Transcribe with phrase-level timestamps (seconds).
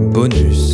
[0.00, 0.69] Bonus.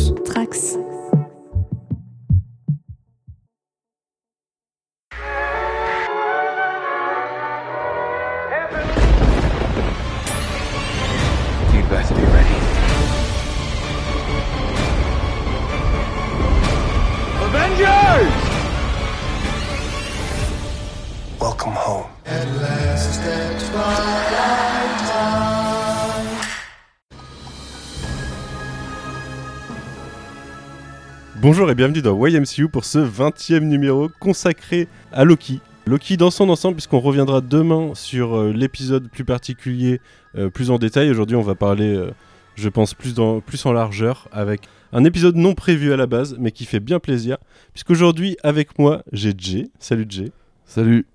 [31.49, 35.61] Bonjour et bienvenue dans YMCU pour ce 20e numéro consacré à Loki.
[35.85, 40.01] Loki dans son ensemble puisqu'on reviendra demain sur euh, l'épisode plus particulier,
[40.35, 41.09] euh, plus en détail.
[41.09, 42.11] Aujourd'hui on va parler, euh,
[42.55, 46.35] je pense, plus, dans, plus en largeur avec un épisode non prévu à la base
[46.37, 47.37] mais qui fait bien plaisir.
[47.71, 49.69] Puisqu'aujourd'hui avec moi j'ai Jay.
[49.79, 50.33] Salut Jay.
[50.65, 51.05] Salut.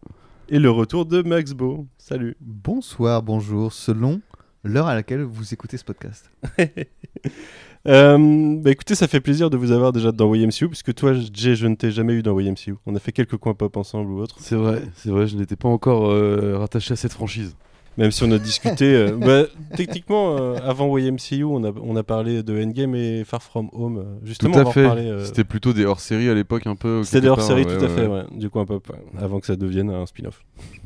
[0.48, 1.86] Et le retour de Max Beau.
[1.98, 2.38] Salut.
[2.40, 4.22] Bonsoir, bonjour, selon
[4.64, 6.30] l'heure à laquelle vous écoutez ce podcast.
[7.88, 11.56] Euh, bah écoutez, ça fait plaisir de vous avoir déjà dans YMCU, puisque toi, Jay,
[11.56, 12.76] je ne t'ai jamais eu dans YMCU.
[12.86, 14.36] On a fait quelques coins pop ensemble ou autre.
[14.38, 17.56] C'est vrai, c'est vrai, je n'étais pas encore euh, rattaché à cette franchise.
[17.98, 18.86] Même si on a discuté.
[18.94, 19.42] euh, bah,
[19.76, 24.18] techniquement, avant YMCU, on a, on a parlé de Endgame et Far From Home.
[24.22, 25.24] Justement, Tout à on fait.
[25.26, 27.02] C'était plutôt des hors-séries à l'époque un peu.
[27.02, 29.90] C'était des hors-séries, ouais, tout à ouais, fait, du coin pop, avant que ça devienne
[29.90, 30.42] un spin-off.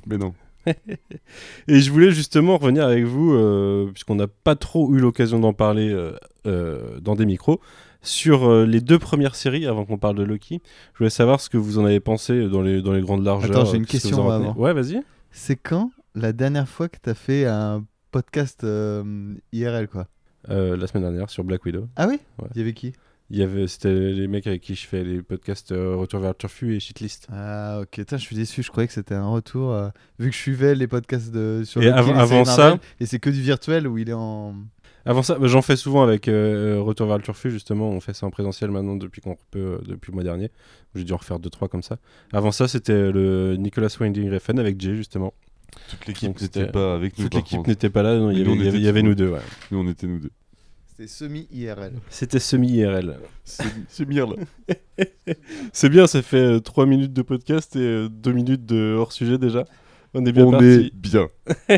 [0.06, 0.32] Mais non.
[1.68, 5.52] Et je voulais justement revenir avec vous, euh, puisqu'on n'a pas trop eu l'occasion d'en
[5.52, 6.12] parler euh,
[6.46, 7.60] euh, dans des micros,
[8.02, 10.60] sur les deux premières séries avant qu'on parle de Loki.
[10.94, 13.50] Je voulais savoir ce que vous en avez pensé dans les, dans les grandes largeurs.
[13.50, 14.54] Attends, j'ai une question avant.
[14.54, 15.02] Ouais, vas-y.
[15.30, 18.64] C'est quand la dernière fois que t'as fait un podcast
[19.52, 20.06] IRL quoi?
[20.48, 21.88] La semaine dernière sur Black Widow.
[21.96, 22.20] Ah oui?
[22.38, 22.48] Ouais.
[22.54, 22.92] Il y avait qui?
[23.30, 26.30] Il y avait, c'était les mecs avec qui je fais les podcasts euh, Retour vers
[26.30, 27.26] le Turfu et Shitlist.
[27.32, 29.88] Ah ok, Putain, je suis déçu, je croyais que c'était un retour, euh,
[30.20, 33.06] vu que je suivais les podcasts de, sur Et avant- les avant ça- Marvel, et
[33.06, 34.54] c'est que du virtuel où il est en...
[35.04, 37.88] Avant ça, bah, j'en fais souvent avec euh, Retour vers le Turfu, justement.
[37.90, 40.50] On fait ça en présentiel maintenant depuis qu'on peut, euh, depuis le mois dernier.
[40.96, 41.98] J'ai dû en refaire 2-3 comme ça.
[42.32, 45.32] Avant ça, c'était le Nicolas Winding Refn avec Jay, justement.
[45.90, 47.24] Toute l'équipe Donc, n'était pas avec nous.
[47.24, 47.68] Toute par l'équipe contre.
[47.68, 49.30] n'était pas là, il y nous, avait, y y nous deux.
[49.30, 49.40] ouais.
[49.70, 50.30] Nous, on était nous deux.
[50.98, 51.92] C'était semi-IRL.
[52.08, 53.18] C'était semi-IRL.
[53.44, 53.64] C'est
[55.74, 59.66] c'est bien ça fait 3 minutes de podcast et 2 minutes de hors-sujet déjà.
[60.14, 60.66] On est bien on parti.
[60.66, 61.28] est bien.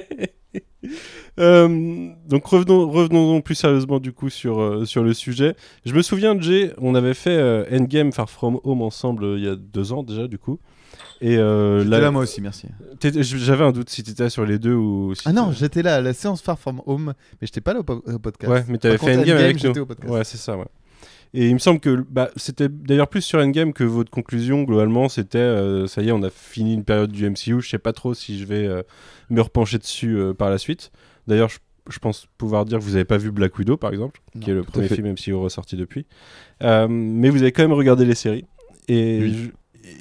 [1.41, 5.55] Euh, donc revenons, revenons donc plus sérieusement du coup sur, euh, sur le sujet.
[5.85, 9.45] Je me souviens, Jay, on avait fait euh, Endgame Far From Home ensemble euh, il
[9.45, 10.59] y a deux ans déjà du coup.
[11.21, 12.69] Et euh, J'étais là, là moi aussi, merci.
[13.03, 16.01] j'avais un doute si t'étais sur les deux ou si Ah non, j'étais là à
[16.01, 18.53] la séance Far From Home, mais j'étais pas là au, po- au podcast.
[18.53, 19.79] Ouais, mais t'avais Par fait contre, Endgame avec nous.
[19.83, 20.13] au podcast.
[20.13, 20.67] Ouais, c'est ça, ouais.
[21.35, 25.09] Et il me semble que bah, c'était d'ailleurs plus sur Endgame que votre conclusion, globalement,
[25.11, 27.61] c'était euh, ça y est, on a fini une période du MCU.
[27.61, 28.83] Je sais pas trop si je vais euh,
[29.29, 30.91] me repencher dessus euh, par la suite.
[31.27, 31.59] D'ailleurs, je,
[31.91, 34.51] je pense pouvoir dire que vous avez pas vu Black Widow, par exemple, Non, qui
[34.51, 34.95] est le premier fait.
[34.95, 36.07] film MCU ressorti depuis.
[36.63, 38.47] Mais vous avez quand même regardé les séries.
[38.89, 39.51] Et, Oui.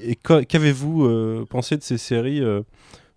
[0.03, 2.61] Et qu'a- qu'avez-vous euh, pensé de ces séries euh,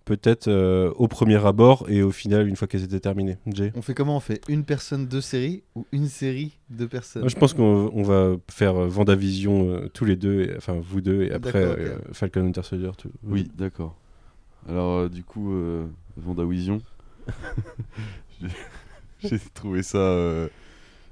[0.07, 3.37] Peut-être euh, au premier abord et au final, une fois qu'elles étaient terminées?
[3.47, 3.71] Jay?
[3.77, 4.17] On fait comment?
[4.17, 7.23] On fait une personne, deux séries ou une série, deux personnes?
[7.23, 11.01] Moi, je pense qu'on on va faire Vendavision euh, tous les deux, et- enfin vous
[11.01, 11.79] deux, et après D'accord, ok.
[11.79, 12.91] euh, Falcon Winter Soldier.
[12.99, 13.95] tout- Oui, d'accord.
[14.69, 15.87] Alors, euh, du coup, euh,
[16.17, 16.81] Vendavision.
[18.41, 18.49] J'ai-
[19.29, 19.99] J'ai trouvé ça.
[19.99, 20.49] euh,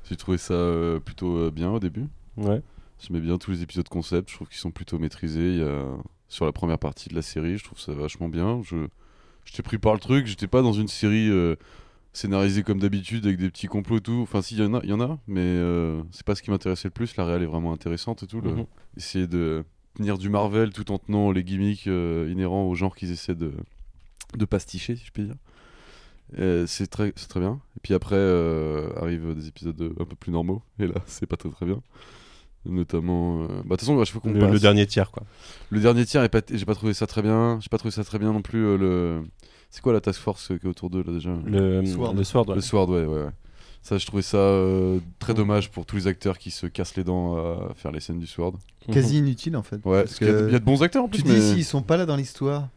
[0.08, 2.06] J'ai trouvé ça euh, plutôt euh, bien au début.
[2.36, 2.62] Ouais.
[3.00, 4.30] J'aimais bien tous les épisodes concept.
[4.30, 5.54] Je trouve qu'ils sont plutôt maîtrisés.
[5.54, 5.84] Il y a...
[6.30, 8.60] Sur la première partie de la série, je trouve ça vachement bien.
[8.62, 8.88] Je
[9.48, 10.26] J'étais pris par le truc.
[10.26, 11.56] J'étais pas dans une série euh,
[12.12, 14.20] scénarisée comme d'habitude avec des petits complots et tout.
[14.22, 16.50] Enfin, si, il y en a, y en a, mais euh, c'est pas ce qui
[16.50, 17.16] m'intéressait le plus.
[17.16, 18.42] La réelle est vraiment intéressante et tout.
[18.42, 18.66] Mhm.
[18.96, 23.10] Essayer de tenir du Marvel tout en tenant les gimmicks euh, inhérents au genre qu'ils
[23.10, 23.52] essaient de,
[24.36, 26.66] de pasticher, si je puis dire.
[26.66, 27.58] C'est très, très bien.
[27.76, 30.62] Et puis après, euh, arrivent des épisodes un peu plus normaux.
[30.78, 31.80] Et là, c'est pas très très bien.
[32.68, 33.42] Notamment.
[33.42, 35.22] euh, Bah, de toute façon, à chaque fois qu'on Le, passe- le dernier tiers, quoi.
[35.70, 37.58] le dernier tiers, est pas j'ai pas trouvé ça très bien.
[37.60, 38.64] J'ai pas trouvé ça très bien non plus.
[38.64, 39.22] euh, le...
[39.70, 41.30] C'est quoi la task force euh, qui est autour d'eux là déjà?
[41.44, 42.14] Le Sword.
[42.14, 42.54] le Sword, ouais.
[42.54, 43.22] Le Sword, ouais, ouais.
[43.24, 43.30] ouais.
[43.82, 47.04] Ça, je trouvais ça euh, très dommage pour tous les acteurs qui se cassent les
[47.04, 48.54] dents à faire les scènes du Sword.
[48.86, 48.94] Mhm.
[48.94, 49.76] Quasi inutile en fait.
[49.76, 51.18] Ouais, parce parce qu'il y, a de- y a de bons acteurs en plus.
[51.22, 52.68] tu dis mais- s'ils sont pas là dans l'histoire.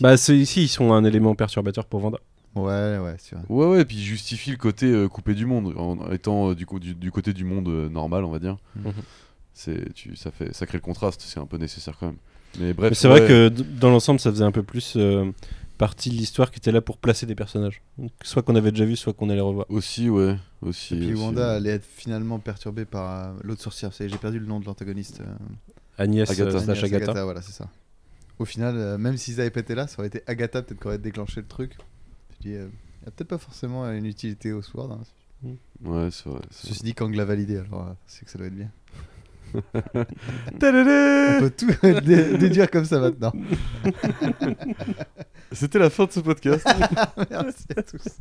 [0.00, 2.18] Bah, c'est ici, ils sont un élément perturbateur pour Vanda.
[2.56, 3.44] Ouais, ouais, c'est vrai.
[3.48, 6.54] Ouais, ouais, et puis il justifie le côté euh, coupé du monde, en étant euh,
[6.56, 8.56] du, coup, du, du côté du monde euh, normal, on va dire.
[8.76, 8.92] Mhm.
[9.54, 12.16] C'est, tu, ça, fait, ça crée le contraste, c'est un peu nécessaire quand même.
[12.58, 15.30] Mais bref, c'est ouais, vrai que dans l'ensemble, ça faisait un peu plus euh,
[15.78, 17.82] partie de l'histoire qui était là pour placer des personnages.
[17.98, 19.66] Donc, Soit qu'on avait déjà vu, soit qu'on allait revoir.
[19.68, 20.36] Aussi, ouais.
[20.62, 21.54] Aussi, Et puis aussi, Wanda ouais.
[21.56, 23.90] allait être finalement perturbée par euh, l'autre sorcière.
[23.98, 25.20] J'ai perdu le nom de l'antagoniste.
[25.20, 25.34] euh,
[25.98, 26.72] Agnès Agatha.
[26.84, 27.24] Agatha.
[27.24, 27.68] voilà, c'est ça.
[28.38, 30.86] Au final, euh, même s'ils avaient pas été là, ça aurait été Agatha peut-être qui
[30.86, 31.76] aurait déclenché le truc.
[32.38, 32.68] Je dis, euh,
[33.02, 34.92] il a peut-être pas forcément une utilité au Sword.
[34.92, 35.48] hein.
[35.84, 36.40] Ouais, c'est vrai.
[36.50, 38.70] Ceci dit, Kang l'a validé, alors euh, c'est que ça doit être bien.
[39.94, 41.66] On peut tout
[42.04, 43.32] dé- déduire comme ça maintenant.
[45.52, 46.66] C'était la fin de ce podcast.
[47.30, 48.18] Merci à tous.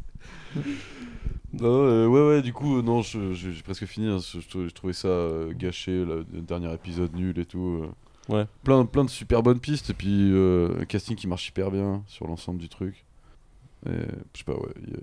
[1.54, 4.08] non, euh, ouais, ouais, du coup, euh, non, j'ai presque fini.
[4.08, 7.46] hein, je, je trou- je trouvais ça euh, gâché, là, le dernier épisode nul et
[7.46, 7.84] tout.
[7.84, 8.34] euh.
[8.34, 8.46] Ouais.
[8.64, 12.04] Plein, plein de super bonnes pistes et puis euh, un casting qui marche hyper bien
[12.08, 13.06] sur l'ensemble du truc.
[13.86, 13.92] Et,
[14.34, 15.00] je sais pas, ouais, il y a-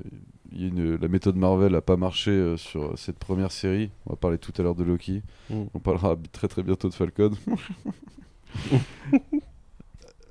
[0.52, 3.90] il y a une- la méthode Marvel a pas marché euh, sur cette première série.
[4.06, 5.23] On va parler tout à l'heure de Loki.
[5.50, 5.62] Mm.
[5.75, 7.31] On parlera très très bientôt de Falcon.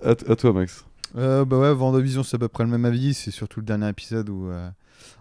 [0.04, 0.86] à, toi, Max.
[1.16, 3.14] Euh, bah ouais, Vendavision, c'est à peu près le même avis.
[3.14, 4.48] C'est surtout le dernier épisode où.
[4.50, 4.70] euh,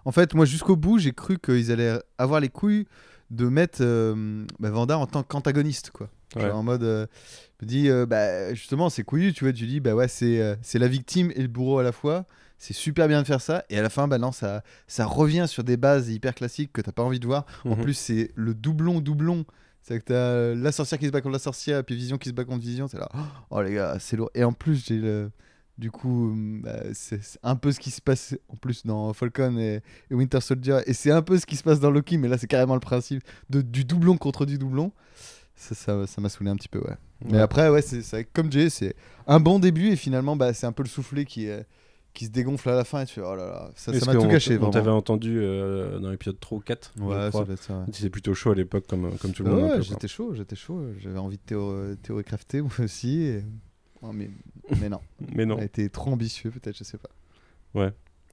[0.05, 2.85] En fait, moi, jusqu'au bout, j'ai cru qu'ils allaient avoir les couilles
[3.31, 6.09] de mettre euh, bah, Vanda en tant qu'antagoniste, quoi.
[6.35, 6.43] Ouais.
[6.43, 6.83] Genre en mode.
[6.83, 7.07] euh,
[7.59, 9.53] je me dis, euh, bah, justement, c'est couillu, tu vois.
[9.53, 12.25] Tu dis, bah ouais, c'est euh, c'est la victime et le bourreau à la fois.
[12.57, 13.63] C'est super bien de faire ça.
[13.69, 16.81] Et à la fin, bah non, ça, ça revient sur des bases hyper classiques que
[16.81, 17.45] t'as pas envie de voir.
[17.65, 17.83] En Mhm.
[17.83, 19.45] plus, c'est le doublon-doublon.
[19.81, 22.33] C'est que t'as la sorcière qui se bat contre la sorcière, puis Vision qui se
[22.33, 22.87] bat contre Vision.
[22.87, 23.09] C'est là,
[23.51, 24.31] oh les gars, c'est lourd.
[24.33, 25.31] Et en plus, j'ai le.
[25.77, 29.81] Du coup, bah, c'est un peu ce qui se passe en plus dans Falcon et,
[30.09, 30.79] et Winter Soldier.
[30.87, 32.79] Et c'est un peu ce qui se passe dans Loki, mais là, c'est carrément le
[32.79, 34.93] principe de, du doublon contre du doublon.
[35.57, 36.95] Ça ça ça m'a saoulé un petit peu, ouais.
[37.25, 38.95] Mais après, ouais, c'est comme Jay, c'est
[39.27, 41.65] un bon début et finalement, bah, c'est un peu le soufflet qui, est-
[42.15, 44.27] qui se dégonfle à la fin et tu fais, oh là là, ça m'a tout
[44.27, 44.57] gâché.
[44.59, 46.93] On t'avait entendu euh, dans l'épisode 3 ou 4.
[46.97, 47.73] je Ouais, ça être ça.
[47.77, 47.85] ouais.
[47.91, 49.71] C'est plutôt chaud à l'époque, comme, comme tout le Ouais, monde.
[49.73, 49.81] quoi.
[49.81, 50.81] j'étais chaud, j'étais chaud.
[50.99, 53.21] J'avais envie de théo- théorie crafter moi aussi.
[53.21, 53.43] et-
[54.01, 54.29] Ouais, mais,
[54.81, 54.99] mais non,
[55.35, 55.55] Mais non.
[55.55, 57.09] on a été trop ambitieux peut-être, je sais pas.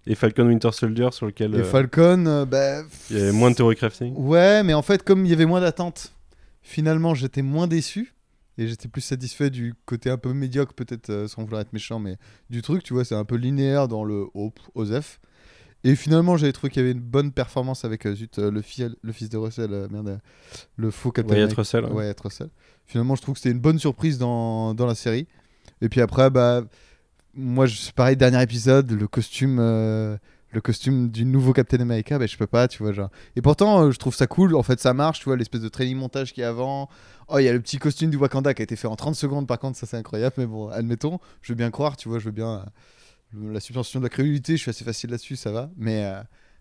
[0.07, 3.51] Et Falcon Winter Soldier, sur lequel Et euh, Falcon, euh, bah, il y avait moins
[3.53, 4.15] de theory crafting.
[4.17, 6.13] Ouais, mais en fait, comme il y avait moins d'attentes,
[6.61, 8.13] finalement, j'étais moins déçu.
[8.59, 11.99] Et j'étais plus satisfait du côté un peu médiocre, peut-être euh, sans vouloir être méchant,
[11.99, 12.17] mais
[12.51, 15.21] du truc, tu vois, c'est un peu linéaire dans le Hope, Osef.
[15.85, 18.63] Et finalement, j'avais trouvé qu'il y avait une bonne performance avec euh, zut, euh, le,
[19.03, 20.21] le fils de Russell, euh, merde,
[20.77, 21.53] le faux Captain Wyatt.
[21.55, 21.85] Russell.
[21.87, 21.91] hein.
[21.93, 22.51] Ouais, être Russell.
[22.87, 25.27] Finalement, je trouve que c'était une bonne surprise dans, dans la série.
[25.81, 26.63] Et puis après, bah,
[27.35, 30.17] moi, je- pareil, dernier épisode, le costume, euh,
[30.53, 33.11] le costume du nouveau Captain America, bah, je peux pas, tu vois, genre.
[33.37, 34.55] Et pourtant, euh, je trouve ça cool.
[34.55, 36.89] En fait, ça marche, tu vois, l'espèce de training montage qu'il y a avant.
[37.29, 39.15] Oh, il y a le petit costume du Wakanda qui a été fait en 30
[39.15, 42.19] secondes, par contre, ça c'est incroyable, mais bon, admettons, je veux bien croire, tu vois,
[42.19, 42.65] je veux bien.
[43.35, 45.71] euh, la suspension de la crédulité, je suis assez facile là-dessus, ça va.
[45.79, 46.21] Mais, euh,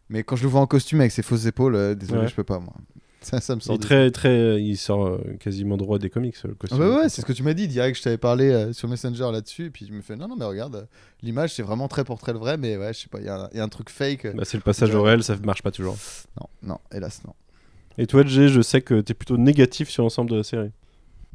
[0.10, 2.28] mais quand je le vois en costume avec ses fausses épaules, euh, désolé, Ouais.
[2.30, 2.74] je peux pas, moi.
[3.24, 3.78] Ça, ça me Il, sort.
[3.80, 7.22] très, très, euh, il sort euh, quasiment droit des comics, le Ah bah ouais, c'est
[7.22, 7.68] ce que tu m'as dit.
[7.68, 9.66] Direct, je t'avais parlé euh, sur Messenger là-dessus.
[9.66, 10.84] Et puis je me fais non, non, mais regarde, euh,
[11.22, 12.58] l'image c'est vraiment très portrait le vrai.
[12.58, 14.26] Mais ouais, je sais pas, il y, a un- il y a un truc fake.
[14.26, 15.98] euh, Bah, c'est le passage au réel, ça marche pas toujours.
[16.40, 17.34] Non, non, hélas, non.
[18.00, 20.72] Et toi, Jay, je sais que t'es plutôt négatif sur l'ensemble de la série.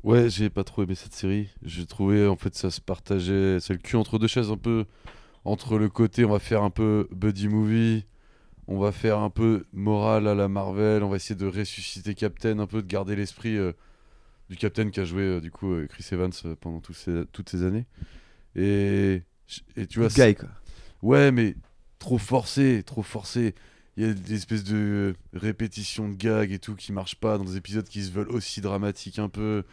[0.03, 1.49] Ouais, j'ai pas trop aimé cette série.
[1.63, 3.59] J'ai trouvé, en fait, ça se partageait.
[3.61, 4.87] C'est le cul entre deux chaises, un peu.
[5.45, 8.05] Entre le côté, on va faire un peu buddy movie.
[8.69, 11.03] On va faire un peu morale à la Marvel.
[11.03, 13.73] On va essayer de ressusciter Captain, un peu de garder l'esprit euh,
[14.51, 17.63] du Captain qui a joué, euh, du coup, euh, Chris Evans pendant ces- toutes ces
[17.65, 17.87] années.
[18.57, 19.23] Et,
[19.77, 20.49] et tu vois, guy, quoi.
[21.03, 21.55] Ouais, mais
[21.99, 23.55] trop forcé, trop forcé.
[23.97, 27.45] Il y a des espèces de répétitions de gags et tout qui marchent pas dans
[27.45, 29.65] des épisodes qui se veulent aussi dramatiques un peu.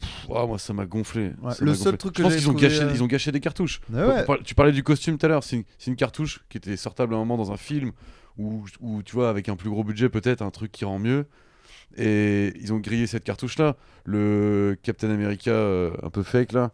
[0.00, 1.32] Pff, ouah, moi, ça m'a gonflé.
[1.42, 1.98] Ouais, Ça le seul gonflé.
[1.98, 3.80] truc Je que pense j'ai qu'ils ont, trouvé, gâché, euh, ils ont gâché des cartouches.
[3.92, 4.20] Ouais.
[4.20, 5.44] Tu par- Tu parlais du costume tout à l'heure.
[5.44, 7.92] C'est une, cartouche qui était sortable à un moment dans un film
[8.38, 11.26] où, où, tu vois, avec un plus gros budget, peut-être, un truc qui rend mieux.
[11.96, 13.76] Et ils ont grillé cette cartouche-là.
[14.04, 16.70] Le Captain America euh, un peu fake, là.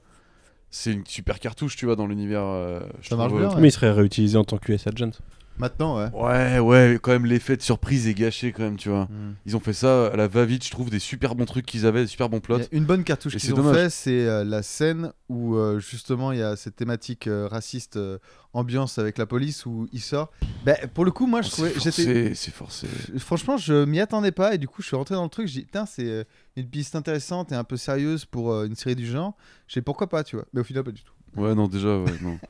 [0.70, 2.42] C'est une super cartouche, tu vois, dans l'univers.
[2.44, 3.60] euh, je Ça marche trouve, bien, Ouais.
[3.60, 5.10] Mais il serait réutilisé en tant que US Agent.
[5.58, 6.10] Maintenant, ouais.
[6.12, 9.04] Ouais, ouais, quand même l'effet de surprise est gâché quand même, tu vois.
[9.04, 9.34] Hmm.
[9.46, 12.02] Ils ont fait ça à la va-vite, je trouve, des super bons trucs qu'ils avaient,
[12.02, 12.58] des super bons plots.
[12.72, 13.76] Une bonne cartouche Et qu'ils c'est ont dommage.
[13.76, 17.96] fait, c'est euh, la scène où euh, justement il y a cette thématique euh, raciste
[17.96, 18.18] euh,
[18.52, 20.30] ambiance avec la police où il sort.
[20.66, 22.86] Bah, pour le coup, moi je Oh, trouvais, c'est forcé, c'est forcé.
[23.18, 25.48] Franchement, je m'y attendais pas et du coup, je suis rentré dans le truc.
[25.48, 26.24] J'ai dit, putain, c'est euh,
[26.56, 29.34] une piste intéressante et un peu sérieuse pour euh, une série du genre.
[29.68, 30.44] Je sais pourquoi pas, tu vois.
[30.52, 31.12] Mais au final, pas du tout.
[31.34, 32.38] Ouais, non, déjà, ouais, non.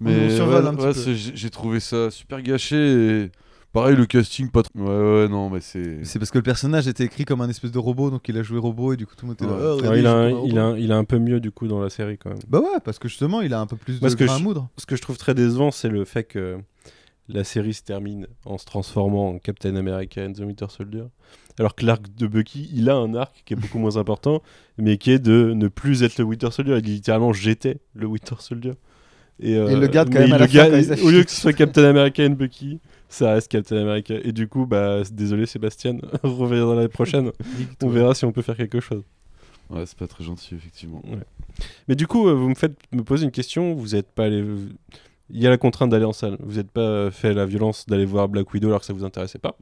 [0.00, 2.76] On Mais survole ouais, un petit ouais, j'ai trouvé ça super gâché
[3.24, 3.30] et
[3.72, 4.72] pareil, le casting, pas trop.
[4.78, 6.04] Ouais, ouais, non, mais c'est.
[6.04, 8.42] C'est parce que le personnage était écrit comme un espèce de robot, donc il a
[8.42, 9.52] joué robot et du coup tout le monde était là.
[9.52, 9.88] Ouais.
[9.88, 10.74] Oh, il, a un, il, a robot.
[10.74, 12.38] un, il a un peu mieux du coup dans la série quand même.
[12.48, 14.38] Bah ouais, parce que justement, il a un peu plus Parce de que grain à
[14.38, 14.68] je- moudre.
[14.78, 16.58] Ce que je trouve très décevant, c'est le fait que
[17.28, 21.04] la série se termine en se transformant en Captain America and the Winter Soldier.
[21.58, 24.42] Alors que l'arc de Bucky, il a un arc qui est beaucoup moins important,
[24.76, 26.76] mais qui est de ne plus être le Winter Soldier.
[26.78, 28.72] Il dit littéralement j'étais le Winter Soldier.
[29.40, 31.30] Et, euh, Et il le garde quand même à la fin garde- Au lieu que
[31.30, 34.14] ce soit Captain America and Bucky, ça reste Captain America.
[34.22, 37.30] Et du coup, bah, désolé Sébastien, on reviendra l'année prochaine.
[37.82, 39.02] On verra si on peut faire quelque chose.
[39.70, 41.02] Ouais, c'est pas très gentil, effectivement.
[41.88, 43.74] Mais du coup, euh, vous me faites me poser une question.
[43.74, 44.44] Vous n'êtes pas allé.
[45.30, 46.36] Il y a la contrainte d'aller en salle.
[46.40, 49.04] Vous n'êtes pas euh, fait la violence d'aller voir Black Widow alors que ça vous
[49.04, 49.56] intéressait pas.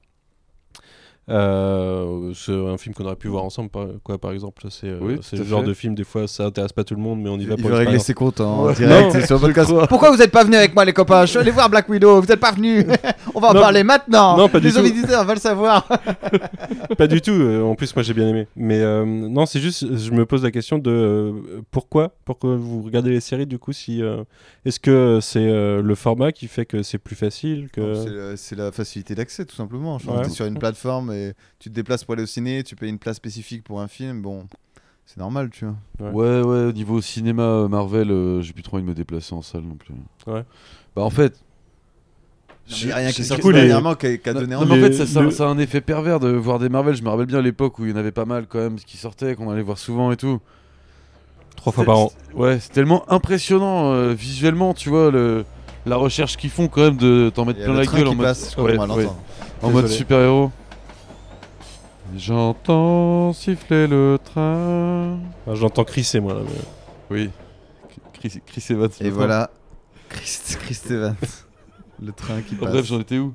[1.28, 4.64] Euh, c'est un film qu'on aurait pu voir ensemble, par, quoi, par exemple.
[4.70, 5.66] C'est euh, Oui, le genre fait.
[5.68, 7.60] de film, des fois, ça intéresse pas tout le monde, mais on y va Il
[7.62, 8.74] pour veut régler ses comptes en Ouais.
[8.74, 9.72] direct Non, sur podcast.
[9.88, 11.24] Pourquoi vous n'êtes pas venus avec moi, les copains?
[11.24, 12.84] Je suis allé voir Black Widow, vous n'êtes pas venus
[13.34, 13.60] On va en Non.
[13.60, 15.86] parler maintenant Non, pas du Les auditeurs veulent savoir
[16.98, 17.30] Pas du tout.
[17.30, 18.46] euh, en plus, moi, j'ai bien aimé.
[18.56, 21.32] Mais euh, non, c'est juste, je me pose la question de euh,
[21.70, 24.24] pourquoi, pourquoi vous regardez les séries du coup si euh,
[24.64, 28.72] est-ce que c'est euh, le format qui fait que c'est plus facile que C'est la-
[28.72, 29.98] facilité d'accès, tout simplement.
[29.98, 30.22] Je Ouais.
[30.22, 31.11] Tu es sur une plateforme
[31.58, 34.22] tu te déplaces pour aller au ciné, tu payes une place spécifique pour un film,
[34.22, 34.46] bon,
[35.06, 36.10] c'est normal, tu vois.
[36.12, 36.40] Ouais.
[36.40, 39.34] Ouais, ouais, au niveau cinéma euh, Marvel, euh, j'ai plus trop envie de me déplacer
[39.34, 39.94] en salle non plus.
[40.26, 40.44] Ouais.
[40.96, 41.34] Bah en fait.
[42.68, 44.70] Il n'y a rien qui les- dernièrement qui a, donné non, envie.
[44.70, 46.94] mais en fait, ça, ça- le- ça a un effet pervers de voir des Marvel.
[46.94, 48.76] Je me rappelle bien à l'époque où il y en avait pas mal quand même
[48.76, 50.40] qui sortaient, qu'on allait voir souvent et tout.
[51.56, 52.12] trois fois par an.
[52.34, 55.44] Ouais, c'est tellement impressionnant euh, visuellement, tu vois, le,
[55.86, 58.26] la recherche qu'ils font quand même de t'en mettre plein le la gueule en mode,
[58.26, 59.06] passe, ouais, ouais,
[59.62, 60.50] en super-héros.
[62.16, 65.18] J'entends siffler le train.
[65.46, 66.40] Enfin, J'entends crisser moi là.
[66.44, 66.50] mais-
[67.10, 67.30] Oui.
[68.12, 68.90] Chris, Chris Evans.
[69.00, 69.50] Et voilà,
[70.08, 71.16] Chris, Chris Evans,
[72.00, 72.70] le train qui passe.
[72.70, 73.34] Bref, j'en étais où?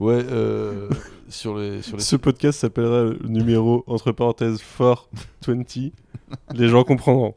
[0.00, 0.88] Ouais, euh,
[1.28, 5.08] sur les sur les Ce podcast s'appellera le numéro entre parenthèses fort
[5.46, 5.90] 20.
[6.54, 7.34] les gens comprendront.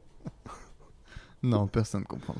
[1.43, 2.35] Non, personne ne comprend.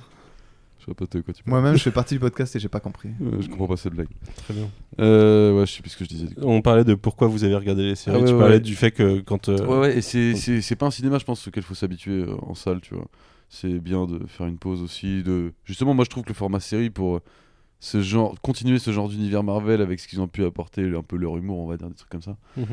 [0.82, 1.62] Je sais pas de quoi tu parles.
[1.62, 3.10] Moi-même, je fais partie du podcast et j'ai pas compris.
[3.22, 4.08] Euh, je comprends pas cette blague.
[4.36, 4.68] Très bien.
[5.00, 6.28] Euh, ouais, je sais plus ce que je disais.
[6.42, 8.18] On parlait de pourquoi vous avez regardé les séries.
[8.18, 8.60] Ah ouais, tu ouais, parlais ouais.
[8.62, 11.26] du fait que quand euh, Ouais, ouais, et c'est, c'est, c'est pas un cinéma, je
[11.26, 13.08] pense, auquel faut s'habituer euh, en salle, tu vois.
[13.50, 15.22] C'est bien de faire une pause aussi.
[15.24, 15.54] De...
[15.66, 17.20] Justement, moi, je trouve que le format série, pour
[17.80, 21.16] ce genre, continuer ce genre d'univers Marvel avec ce qu'ils ont pu apporter, un peu
[21.16, 22.66] leur humour, on va dire, des trucs comme ça, Mhm.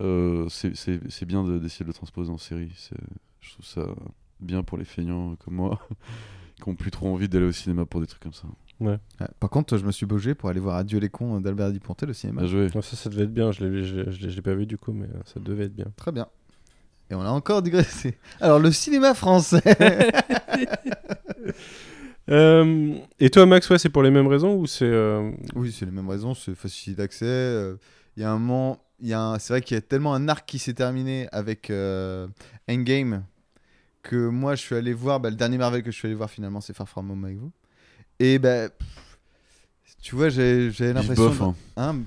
[0.00, 2.72] euh, c'est, c'est, c'est bien de- d'essayer de le transposer en série.
[2.76, 2.96] C'est,
[3.40, 3.86] je trouve ça
[4.40, 5.78] bien pour les feignants comme moi,
[6.62, 8.44] qui ont plus trop envie d'aller au cinéma pour des trucs comme ça.
[8.80, 8.98] Ouais.
[9.40, 12.12] Par contre, je me suis bougé pour aller voir Adieu les cons d'Albert Dupontel au
[12.12, 12.42] cinéma.
[12.42, 12.68] Bien joué.
[12.68, 13.50] Ça, ça devait être bien.
[13.50, 15.86] Je l'ai, je, l'ai- pas vu du coup, mais euh, ça devait être bien.
[15.96, 16.28] Très bien.
[17.10, 18.18] Et on a encore digressé.
[18.40, 19.62] Alors, le cinéma français.
[22.30, 25.86] Euh, et toi, Max, ouais, c'est pour les mêmes raisons ou c'est euh, oui, c'est
[25.86, 26.34] les mêmes raisons.
[26.34, 27.24] C'est facile d'accès.
[27.24, 27.76] euh,
[28.18, 28.82] Il y a un moment.
[29.00, 31.26] il Y a un- C'est vrai qu'il y a tellement un arc qui s'est terminé
[31.32, 32.26] avec euh,
[32.70, 33.24] Endgame
[34.08, 35.20] que moi, je suis allé voir.
[35.20, 37.36] bah, le dernier Marvel que je suis allé voir finalement, c'est Far From Home avec
[37.36, 37.52] vous.
[38.18, 38.70] Et ben.
[40.02, 41.30] tu vois, j'ai l'impression.
[41.42, 41.54] hein.
[41.76, 42.00] hein,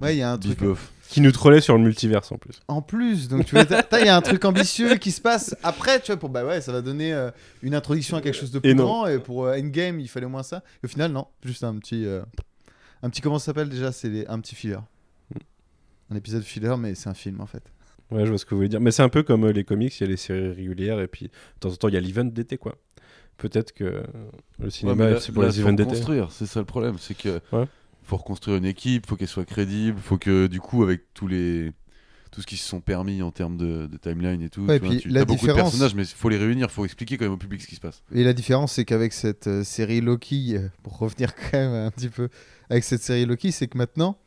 [0.00, 0.58] ouais, il y a un truc.
[0.58, 0.92] bof.
[1.08, 3.64] qui nous trollait sur le multiverse en plus En plus, donc tu vois,
[4.00, 6.60] il y a un truc ambitieux qui se passe après, tu vois, pour bah ouais,
[6.60, 7.30] ça va donner euh,
[7.62, 10.26] une introduction à quelque chose de plus Et grand, et pour euh, Endgame, il fallait
[10.26, 10.62] au moins ça.
[10.82, 12.20] Et au final, non, juste un petit, euh,
[13.02, 14.80] un petit comment ça s'appelle déjà, c'est un petit filler,
[16.10, 17.62] un épisode filler, mais c'est un film en fait.
[18.10, 18.80] Ouais, je vois ce que vous voulez dire.
[18.80, 21.08] Mais c'est un peu comme euh, les comics, il y a les séries régulières et
[21.08, 22.76] puis de temps en temps il y a l'event d'été quoi.
[23.36, 24.02] Peut-être que euh,
[24.58, 25.90] le Ouais, cinéma mais là- c'est pour là, les events d'été.
[25.90, 27.66] reconstruire, c'est ça le problème, c'est que Ouais.
[28.02, 31.72] faut reconstruire une équipe, faut qu'elle soit crédible, faut que du coup avec tous les
[32.30, 34.80] tout ce qui se sont permis en termes de, de timeline et tout, Ouais, tu
[34.80, 37.24] puis vois, tu la as beaucoup de personnages, mais faut les réunir, faut expliquer quand
[37.24, 38.02] même au public ce qui se passe.
[38.14, 42.10] Et la différence, c'est qu'avec cette euh, série Loki, pour revenir quand même un petit
[42.10, 42.28] peu
[42.68, 44.18] avec cette série Loki, c'est que maintenant,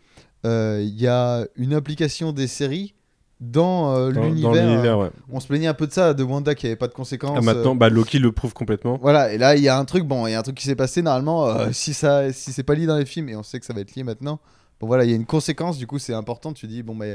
[0.48, 2.96] euh, il y a une implication des séries
[3.42, 5.00] dans euh, Dans, dans l'univers.
[5.00, 5.10] ouais.
[5.32, 7.36] On se plaignait un peu de ça, de Wanda qui avait pas de conséquences.
[7.38, 8.98] Ah, maintenant, euh, bah, Loki le prouve complètement.
[9.02, 10.66] Voilà, et là il y a un truc, bon, il y a un truc qui
[10.66, 11.48] s'est passé normalement.
[11.48, 13.74] euh, si ça, si c'est pas lié dans les films, et on sait que ça
[13.74, 14.40] va être lié maintenant.
[14.80, 16.54] Bon voilà, il y a une conséquence, du coup c'est important.
[16.54, 17.06] Tu dis bon bah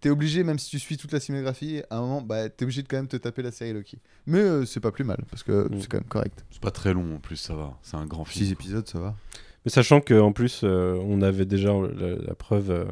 [0.00, 2.82] t'es obligé, même si tu suis toute la cinématographie, à un moment bah t'es obligé
[2.82, 3.98] de quand même te taper la série Loki.
[4.26, 5.80] Mais euh, c'est pas plus mal parce que Mm.
[5.80, 6.44] c'est quand même correct.
[6.50, 8.44] C'est pas très long en plus, ça va, c'est un grand film.
[8.46, 9.14] 6 épisodes, ça va.
[9.64, 12.84] Mais sachant qu'en plus, euh, on avait déjà la, la preuve, euh,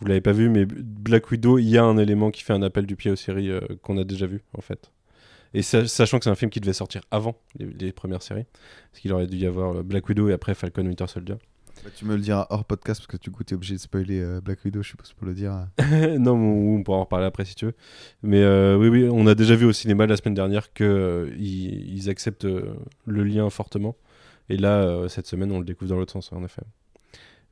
[0.00, 2.62] vous l'avez pas vu, mais Black Widow, il y a un élément qui fait un
[2.62, 4.90] appel du pied aux séries euh, qu'on a déjà vu en fait.
[5.54, 8.44] Et sa- sachant que c'est un film qui devait sortir avant les, les premières séries,
[8.90, 11.36] parce qu'il aurait dû y avoir euh, Black Widow et après Falcon Winter Soldier.
[11.84, 14.20] Bah, tu me le diras hors podcast parce que du coup t'es obligé de spoiler
[14.20, 15.68] euh, Black Widow, je suppose pour le dire.
[16.18, 17.74] non, on, on pourra en reparler après si tu veux.
[18.22, 22.10] Mais euh, oui, oui, on a déjà vu au cinéma la semaine dernière euh, ils,
[22.10, 22.46] acceptent
[23.06, 23.96] le lien fortement.
[24.48, 26.62] Et là, cette semaine, on le découvre dans l'autre sens, en effet.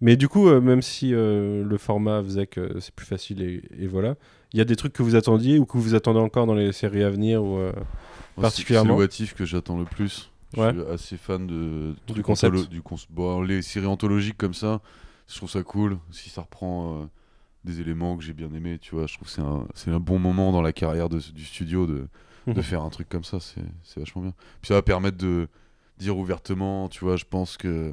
[0.00, 3.62] Mais du coup, euh, même si euh, le format faisait que c'est plus facile et,
[3.78, 4.14] et voilà,
[4.52, 6.72] il y a des trucs que vous attendiez ou que vous attendez encore dans les
[6.72, 7.72] séries à venir ou, euh,
[8.36, 8.94] c'est- particulièrement.
[8.98, 10.30] C'est le What If que j'attends le plus.
[10.56, 10.72] Ouais.
[10.74, 12.68] Je suis assez fan de, de Du concept.
[12.68, 14.80] du cons- bon, les séries anthologiques comme ça,
[15.28, 15.98] je trouve ça cool.
[16.12, 17.06] Si ça reprend euh,
[17.64, 19.98] des éléments que j'ai bien aimés, tu vois, je trouve que c'est un, c'est un
[20.00, 22.06] bon moment dans la carrière de- du studio de,
[22.46, 22.62] de Mhm.
[22.62, 23.40] faire un truc comme ça.
[23.40, 24.34] C'est c'est vachement bien.
[24.60, 25.48] Puis ça va permettre de
[25.98, 27.92] dire ouvertement, tu vois, je pense que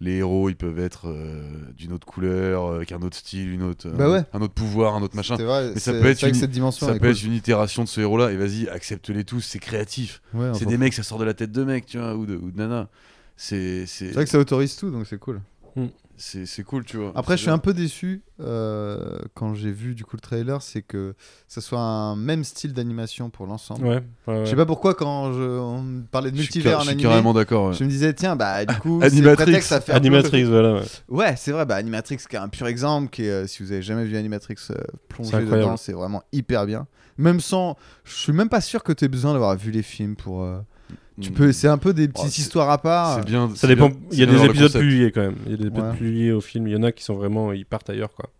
[0.00, 1.42] les héros, ils peuvent être euh,
[1.76, 4.18] d'une autre couleur, euh, avec un autre style, une autre, Bah un, ouais.
[4.20, 5.36] autre- un autre pouvoir, un autre machin.
[5.36, 6.98] C'est vrai, Mais ça c'est- peut être c'est vrai que une- cette dimension Ça peut
[7.00, 7.08] cool.
[7.08, 10.22] être une itération de ce héros-là, et vas-y, accepte-les tous, c'est créatif.
[10.32, 12.34] Ouais, C'est des mecs, ça sort de la tête de mecs, tu vois, ou de,
[12.36, 12.88] ou de nana.
[13.36, 15.40] C'est vrai que ça autorise tout donc c'est cool.
[15.74, 15.82] c'est
[16.20, 17.12] c'est cool, tu vois.
[17.14, 20.82] Après, je suis un peu déçu euh, quand j'ai vu du coup le trailer, c'est
[20.82, 21.14] que
[21.48, 23.86] ça soit un même style d'animation pour l'ensemble.
[23.86, 24.44] Ouais, ouais, ouais.
[24.44, 27.32] Je sais pas pourquoi quand je, on parlait de multivers en je suis animé, carrément
[27.32, 27.68] d'accord.
[27.68, 27.74] ouais.
[27.74, 29.56] je me disais tiens bah du coup Animatrix.
[29.70, 30.74] à faire Animatrix, voilà.
[30.74, 30.82] ouais.
[31.08, 33.72] Ouais, c'est vrai, bah, Animatrix qui est un pur exemple, qui est, euh, si vous
[33.72, 34.74] avez jamais vu Animatrix euh,
[35.08, 36.86] plonger dedans, c'est vraiment hyper bien.
[37.16, 40.16] Même sans, je suis même pas sûr que tu aies besoin d'avoir vu les films
[40.16, 40.46] pour.
[40.90, 43.18] Euh, Tu peux, c'est un peu des Oh, petites c'est- histoires à part.
[43.20, 43.50] C'est bien.
[43.54, 43.88] Ça dépend.
[43.88, 45.36] bien- Il y a des épisodes plus liés quand même.
[45.46, 45.96] Il y a des épisodes Ouais.
[45.96, 46.66] plus liés au film.
[46.68, 47.52] Il y en a qui sont vraiment.
[47.52, 48.30] Ils partent ailleurs, quoi.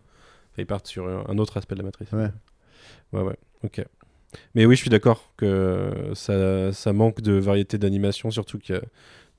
[0.53, 2.09] Enfin, ils partent sur euh, un autre aspect de la matrice.
[2.13, 2.31] Ouais.
[3.13, 3.37] Ouais, ouais.
[3.65, 3.85] Ok.
[4.55, 8.79] Mais oui, je suis d'accord que ça, ça manque de variété d'animation, surtout qu'il y
[8.79, 8.83] a.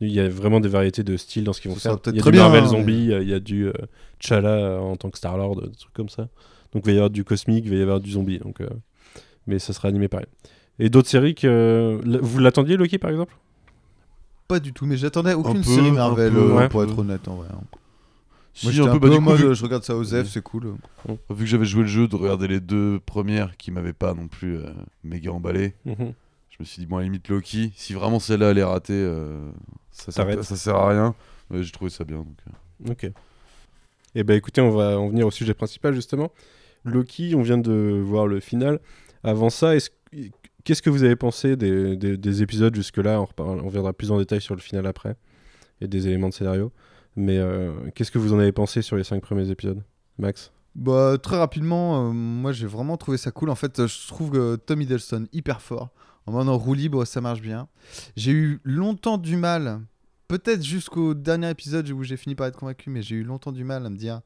[0.03, 1.95] Il y a vraiment des variétés de styles dans ce qu'ils vont faire.
[2.07, 3.71] Il y a du bien, Marvel hein, Zombie, il y a du euh,
[4.19, 6.27] T'Challa euh, en tant que Star-Lord, des trucs comme ça.
[6.73, 8.39] Donc il va y avoir du cosmique, il va y avoir du zombie.
[8.39, 8.67] Donc, euh,
[9.45, 10.25] Mais ça sera animé pareil.
[10.81, 12.01] Et d'autres séries que.
[12.21, 13.33] Vous l'attendiez, Loki, par exemple?
[14.47, 16.67] Pas du tout, mais j'attendais aucune peu, série Marvel, peu, euh, ouais.
[16.69, 17.47] pour être honnête en vrai.
[17.53, 17.61] hein.
[18.53, 20.73] Si, Moi un peu, bah, du coup, vu- je regarde ça aux F, c'est cool.
[21.07, 24.27] Vu que j'avais joué le jeu, de regarder les deux premières qui m'avaient pas non
[24.27, 24.71] plus euh,
[25.05, 26.11] méga emballé, Mhm.
[26.49, 28.91] je me suis dit, bon, à la limite, Loki, si vraiment celle-là elle est ratée,
[28.93, 29.49] euh,
[29.91, 31.15] ça, sert, ça sert à rien.
[31.49, 32.17] Ouais, J'ai trouvé ça bien.
[32.17, 32.35] Donc,
[32.89, 32.91] euh.
[32.91, 33.09] Ok.
[34.15, 36.31] Eh ben écoutez, on va en venir au sujet principal justement.
[36.83, 38.79] Loki, on vient de voir le final.
[39.23, 39.91] Avant ça, est-ce-
[40.63, 44.11] qu'est-ce que vous avez pensé des, des- des épisodes jusque-là on, reparle- on viendra plus
[44.11, 45.15] en détail sur le final après
[45.81, 46.71] et des éléments de scénario.
[47.15, 49.83] Mais euh, qu'est-ce que vous en avez pensé sur les cinq premiers épisodes,
[50.17, 50.51] Max?
[50.75, 53.49] Bah, très rapidement, euh, moi j'ai vraiment trouvé ça cool.
[53.49, 55.89] En fait, euh, je trouve que Tom Hiddleston hyper fort.
[56.27, 57.67] En mode en roue libre, ça marche bien.
[58.15, 59.81] J'ai eu longtemps du mal,
[60.27, 63.63] peut-être jusqu'au dernier épisode où j'ai fini par être convaincu, mais j'ai eu longtemps du
[63.63, 64.21] mal à me dire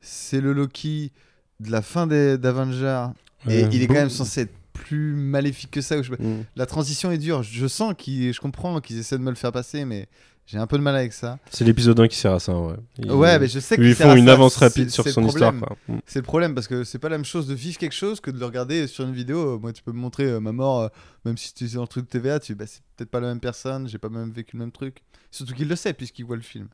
[0.00, 1.12] c'est le Loki
[1.60, 3.06] de la fin des- d'Avengers
[3.48, 4.54] et Euh, il est quand même censé être
[4.86, 6.00] plus maléfique que ça.
[6.02, 6.12] je.
[6.12, 6.44] Mm.
[6.54, 7.42] La transition est dure.
[7.42, 10.08] Je sens qu'ils, je comprends qu'ils essaient de me le faire passer, mais
[10.46, 11.38] j'ai un peu de mal avec ça.
[11.50, 12.76] C'est l'épisode 1 qui sert à ça, ouais.
[12.98, 15.52] Ils, Ouais, mais je sais ils qu'ils font une avance rapide sur son histoire.
[15.52, 15.98] Mm.
[16.06, 18.30] C'est le problème parce que c'est pas la même chose de vivre quelque chose que
[18.30, 19.54] de le regarder sur une vidéo.
[19.54, 20.88] Euh, Moi, tu peux me montrer euh, ma mort, euh,
[21.24, 23.28] même si tu es dans le truc de TVA, tu bah, c'est peut-être pas la
[23.28, 25.02] même personne, j'ai pas même vécu le même truc.
[25.32, 26.68] Surtout qu'il le sait puisqu'il voit le film.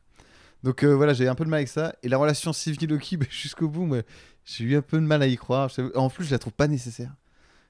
[0.62, 1.94] Donc euh, voilà, j'ai un peu de mal avec ça.
[2.02, 3.88] Et la relation Sylvie Loki, bah, jusqu'au bout,
[4.44, 5.70] j'ai eu un peu de mal à y croire.
[5.94, 7.12] En plus, je la trouve pas nécessaire.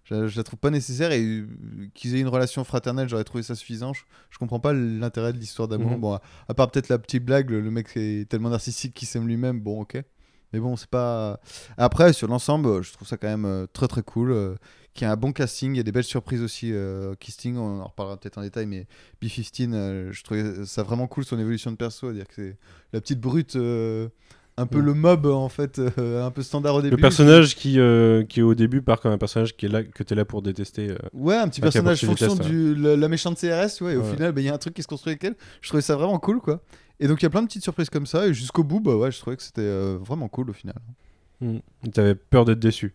[0.04, 1.46] Je, je la trouve pas nécessaire et euh,
[1.94, 3.92] qu'ils aient une relation fraternelle, j'aurais trouvé ça suffisant.
[3.92, 5.92] Je, je comprends pas l'intérêt de l'histoire d'amour.
[5.92, 6.00] Mhm.
[6.00, 9.06] Bon, à, à part peut-être la petite blague, le, le mec est tellement narcissique qu'il
[9.08, 9.60] s'aime lui-même.
[9.60, 10.02] Bon, ok.
[10.52, 11.40] Mais bon, c'est pas.
[11.78, 14.32] Après, sur l'ensemble, je trouve ça quand même euh, très très cool.
[14.32, 14.54] euh,
[14.92, 16.70] qu'il y a un bon casting, il y a des belles surprises aussi.
[16.70, 18.86] Euh, casting, on en reparlera peut-être en détail, mais
[19.22, 22.08] B15, euh, je trouvais ça vraiment cool son évolution de perso.
[22.08, 22.56] à dire que c'est
[22.92, 24.10] la petite brute, euh,
[24.58, 24.84] un peu Mm.
[24.84, 26.96] le mob en fait, euh, un peu standard au début.
[26.96, 30.02] Le personnage qui, euh, qui au début part comme un personnage qui est là, que
[30.02, 30.90] tu es là pour détester.
[30.90, 33.96] euh, Ouais, un petit personnage fonction le test, du la, la méchante CRS, ouais, et
[33.96, 34.12] au Ouais.
[34.12, 35.36] final, bah, il y a un truc qui se construit avec elle.
[35.62, 36.60] Je trouvais ça vraiment cool, quoi.
[37.00, 38.94] Et donc il y a plein de petites surprises comme ça, et jusqu'au bout, bah
[38.96, 40.74] ouais, je trouvais que c'était euh, vraiment cool au final.
[41.40, 41.58] mm.
[41.92, 42.94] T'avais peur d'être déçu.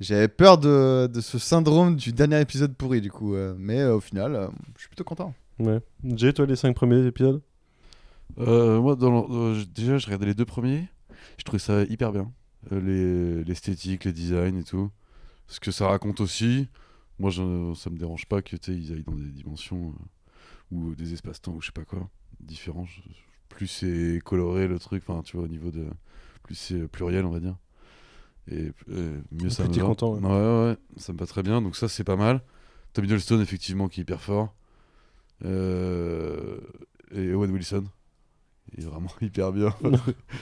[0.00, 3.96] J'avais peur de, de ce syndrome du dernier épisode pourri, du coup, euh, mais euh,
[3.96, 5.34] au final, euh, je suis plutôt content.
[5.60, 5.80] Ouais.
[6.16, 7.40] Jay, toi, les cinq premiers épisodes?
[8.38, 10.88] Euh, moi, dans le- euh, je- déjà, je regardais les deux premiers.
[11.38, 12.32] Je trouvais ça hyper bien.
[12.72, 14.90] Euh, les- L'esthétique, les designs et tout.
[15.46, 16.68] Ce que ça raconte aussi.
[17.18, 21.12] Moi, je, ça me dérange pas que ils aillent dans des dimensions euh, ou des
[21.12, 22.08] espaces-temps ou je sais pas quoi
[22.40, 22.84] différents.
[22.86, 23.00] Je-
[23.48, 25.86] plus c'est coloré le truc, enfin, tu vois, au niveau de.
[26.42, 27.56] Plus c'est pluriel, on va dire.
[28.50, 29.86] Et euh, mieux ça me va.
[29.86, 30.20] content, ouais.
[30.20, 31.62] ouais, ouais, ouais, ça me va très bien.
[31.62, 32.42] Donc, ça, c'est pas mal.
[32.92, 34.54] Tom Hiddleston, effectivement, qui est hyper fort.
[35.44, 36.58] Euh,
[37.12, 37.84] et Owen Wilson.
[38.76, 39.74] Il est vraiment hyper bien.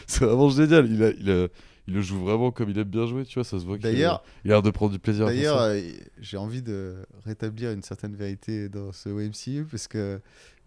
[0.06, 0.86] c'est vraiment génial.
[0.90, 1.48] Il, a,
[1.88, 3.44] il le joue vraiment comme il aime bien jouer, tu vois.
[3.44, 5.80] Ça se voit qu'il a l'air de prendre du plaisir D'ailleurs, euh,
[6.20, 6.94] j'ai envie de
[7.26, 10.20] rétablir une certaine vérité dans ce MCU, parce que.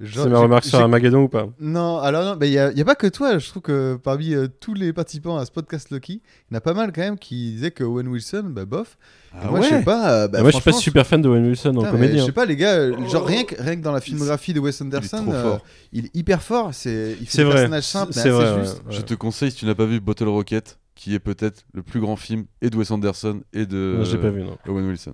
[0.03, 2.83] C'est ma remarque sur Armageddon ou pas Non, alors non, il n'y a, y a
[2.85, 3.37] pas que toi.
[3.37, 6.57] Je trouve que parmi euh, tous les participants à ce podcast Loki, il y en
[6.57, 8.97] a pas mal quand même qui disaient que Owen Wilson, bah bof.
[9.33, 10.11] Ah moi, je sais pas.
[10.23, 12.17] euh, bah, Ah, Moi, je suis pas super fan de Owen Wilson en mais comédie.
[12.17, 12.25] Je hein.
[12.25, 15.25] sais pas, les gars, genre rien que, rien que dans la filmographie de Wes Anderson,
[15.29, 15.61] euh, fort.
[15.93, 16.73] il est hyper fort.
[16.73, 17.69] C'est, il fait vrai.
[17.69, 18.51] mais assez vrai.
[18.53, 19.03] ouais, Je ouais.
[19.03, 22.15] te conseille, si tu n'as pas vu Bottle Rocket, qui est peut-être le plus grand
[22.15, 24.57] film et de Wes Anderson et de Non, j'ai pas vu, non.
[24.67, 25.13] Owen Wilson.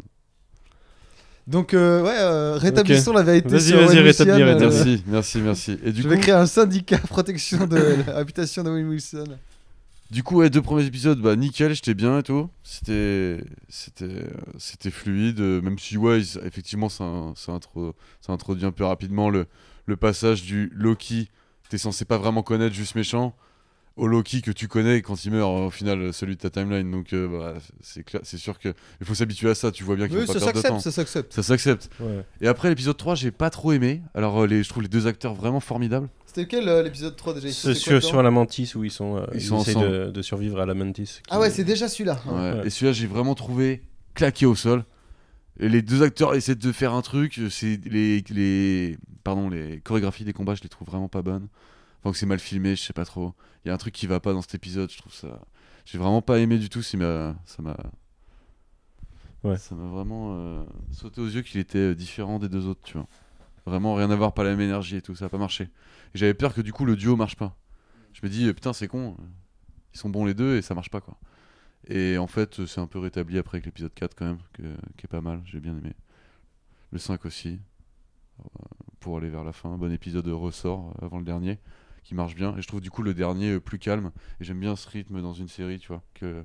[1.47, 4.23] Donc, euh, ouais, euh, rétablissons la vérité Vas-y, sur vas-y, Owen Wilson.
[4.25, 4.75] rétablis, euh, rétablis.
[4.77, 5.79] Merci, merci, merci.
[5.83, 9.23] Et du je coup, vais créer un syndicat protection de la réputation d'Owen Wilson.
[10.11, 12.49] Du coup, ouais, deux premiers épisodes, bah nickel, j'étais bien et tout.
[12.63, 14.25] C'était, c'était,
[14.59, 19.47] c'était fluide, même si ouais, effectivement, ça, ça, intro- ça introduit un peu rapidement le,
[19.85, 21.29] le passage du Loki.
[21.69, 23.33] T'es censé pas vraiment connaître, juste méchant,
[23.97, 27.11] au Loki que tu connais quand il meurt au final celui de ta timeline donc
[27.13, 30.07] euh, bah, c'est clair c'est sûr que il faut s'habituer à ça tu vois bien
[30.07, 31.33] qu'il Oui, faut ça pas perdre de temps s'accepte, ça s'accepte.
[31.33, 32.23] ça s'accepte Ouais.
[32.39, 35.07] et après l'épisode 3 j'ai pas trop aimé alors euh, les, je trouve les deux
[35.07, 37.51] acteurs vraiment formidables C'était lequel euh, l'épisode 3 déjà?
[37.51, 39.89] C'est sur, sur la mantis où ils sont, euh, Ils ils sont ensemble.
[39.89, 41.03] de, de survivre à la mantis.
[41.23, 42.19] qui- Ah ouais, c'est déjà celui-là.
[42.27, 42.33] Ouais.
[42.33, 42.67] Ouais.
[42.67, 43.81] et celui-là j'ai vraiment trouvé
[44.15, 44.85] claqué au sol
[45.59, 50.23] et les deux acteurs essaient de faire un truc c'est les, les pardon les chorégraphies
[50.23, 51.47] des combats je les trouve vraiment pas bonnes
[52.03, 53.33] enfin que c'est mal filmé je sais pas trop.
[53.63, 55.41] Il y a un truc qui va pas dans cet épisode je trouve ça.
[55.85, 57.77] J'ai vraiment pas aimé du tout ça m'a ça m'a
[59.43, 59.57] Ouais.
[59.57, 62.93] ça m'a vraiment euh, sauté aux yeux qu'il était euh, différent des deux autres tu
[62.97, 63.07] vois.
[63.65, 65.63] Vraiment rien à voir pas la même énergie et tout ça a pas marché.
[66.13, 67.55] Et j'avais peur que du coup le duo marche pas.
[68.13, 69.17] Je me dis putain c'est con
[69.93, 71.17] ils sont bons les deux et ça marche pas quoi.
[71.87, 74.61] Et en fait c'est un peu rétabli après avec l'épisode 4 quand même que-
[74.97, 75.93] qui est pas mal j'ai bien aimé.
[76.91, 77.59] Le 5 aussi.
[78.39, 78.43] Euh,
[78.99, 81.59] pour aller vers la fin bon épisode de ressort avant le dernier
[82.03, 82.55] qui marche bien.
[82.57, 84.11] Et je trouve du coup le dernier euh, plus calme.
[84.39, 86.43] Et j'aime bien ce rythme dans une série tu vois que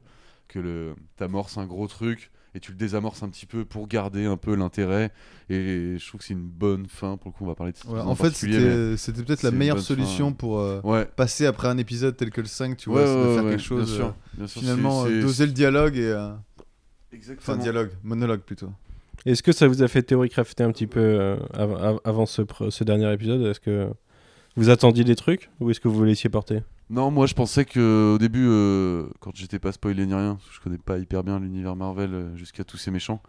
[0.49, 4.25] que le t'amorces un gros truc et tu le désamorces un petit peu pour garder
[4.27, 5.11] un peu l'intérêt.
[5.51, 7.17] Et je trouve que c'est une bonne fin.
[7.17, 9.51] Pour le coup on va parler de cette Ouais, en fait, c'était c'était peut-être la
[9.51, 11.05] meilleure fin, solution pour euh, ouais.
[11.05, 13.51] passer après un épisode tel que le 5, tu Ouais, vois, c'est de faire ouais,
[13.51, 13.87] quelque chose.
[13.87, 16.05] bien sûr, euh, bien sûr, finalement, doser le dialogue et.
[16.07, 16.31] euh,
[17.13, 17.55] exactement.
[17.57, 18.71] Enfin, dialogue, monologue plutôt.
[19.27, 22.27] Est-ce que ça vous a fait théorie crafter un petit peu euh, av- av- avant
[22.27, 23.43] ce, ce dernier épisode?
[23.43, 23.89] Est-ce que
[24.57, 26.63] vous attendiez des trucs ou est-ce que vous vous laissiez porter?
[26.89, 30.49] Non, moi je pensais que au début, euh, quand j'étais pas spoilé ni rien, parce
[30.49, 33.21] que je connais pas hyper bien l'univers Marvel euh, jusqu'à tous ces méchants,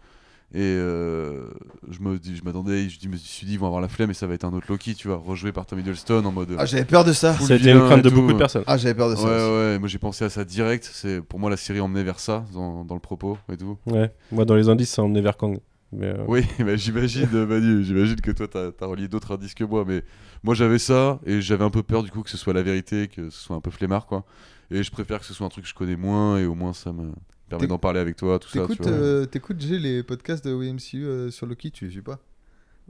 [0.54, 1.48] et euh,
[1.90, 4.14] je me dis, je m'attendais, je me suis dit ils vont avoir la flemme et
[4.14, 6.54] ça va être un autre Loki, tu vois, rejoué par Tom Hiddleston en mode.
[6.56, 7.34] Ah, j'avais peur de ça.
[7.34, 8.38] Full Ça a été une crainte de tout, beaucoup de ouais.
[8.38, 8.64] personnes.
[8.66, 9.26] Ah, j'avais peur de Ouais, ça.
[9.26, 9.52] aussi.
[9.58, 10.88] ouais, moi j'ai pensé à ça direct.
[10.90, 13.76] C'est pour moi la série emmenait vers ça dans, dans le propos et tout.
[13.86, 14.10] Ouais.
[14.32, 15.58] Moi, dans les indices, ça emmenait vers Kang.
[15.92, 19.54] Mais, euh, Oui, bah, j'imagine, euh, Manu, j'imagine que toi t'as as relié d'autres indices
[19.54, 20.02] que moi, mais
[20.42, 23.08] moi j'avais ça et j'avais un peu peur du coup que ce soit la vérité,
[23.08, 24.24] que ce soit un peu flemmard quoi.
[24.70, 26.74] Et je préfère que ce soit un truc que je connais moins et au moins
[26.74, 27.12] ça me
[27.48, 28.60] permet d'en parler avec toi, tout ça.
[28.60, 28.90] T'écoutes, vois.
[28.90, 29.26] euh,
[29.58, 32.20] j'ai les podcasts de WMCU euh, sur Loki, tu les suis pas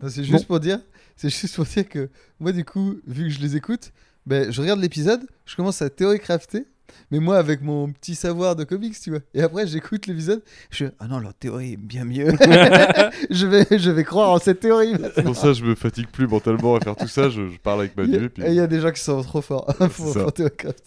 [0.09, 0.81] C'est juste pour dire,
[1.17, 2.09] c'est juste pour dire que
[2.41, 3.93] moi du coup, vu que je les écoute,
[4.27, 6.67] ben je regarde l'épisode, je commence à théorie crafter,
[7.11, 9.21] mais moi avec mon petit savoir de comics, tu vois.
[9.35, 12.29] Et après j'écoute l'épisode, je ah non leur théorie est bien mieux.
[13.31, 14.95] je vais je vais croire en cette théorie.
[15.15, 17.59] C'est pour ça que je me fatigue plus mentalement à faire tout ça, je, je
[17.59, 18.23] parle avec Il y, Manu.
[18.23, 18.43] a- et puis...
[18.47, 20.33] il y a des gens qui sont trop forts pour, pour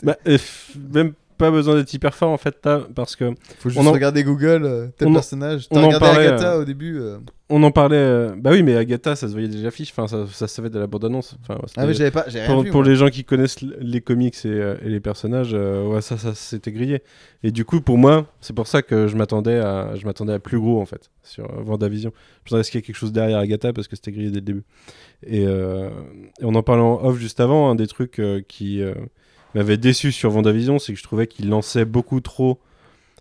[0.03, 0.17] bah,
[0.93, 4.23] même pas besoin d'être hyper fort en fait là, parce que Faut juste en- regarder
[4.23, 5.67] Google, euh, tel on personnage.
[5.71, 6.97] on T'as en regardé parlait, Agatha euh, au début.
[6.99, 7.17] euh.
[7.49, 7.97] on en parlait.
[7.97, 9.91] euh, Bah oui, mais Agatha, ça se voyait déjà fiche.
[9.91, 11.35] Enfin, ça, ça se savait de la bande annonce.
[11.41, 12.69] Enfin, Ah mais j'avais pas, pour, vu.
[12.71, 16.71] pour les gens qui connaissent les comics et, et les personnages, ouais, ça, ça s'était
[16.71, 17.01] grillé.
[17.43, 20.39] Et du coup, pour moi, c'est pour ça que je m'attendais à, je m'attendais à
[20.39, 22.11] plus gros en fait sur Vendavision.
[22.45, 24.41] Je pensais qu'il y a quelque chose derrière Agatha parce que c'était grillé dès le
[24.45, 24.63] début.
[25.25, 28.81] Et, et on en parlait en off juste avant, un des trucs qui
[29.55, 32.59] m'avait déçu sur Vendavision, c'est que je trouvais qu'il lançait beaucoup trop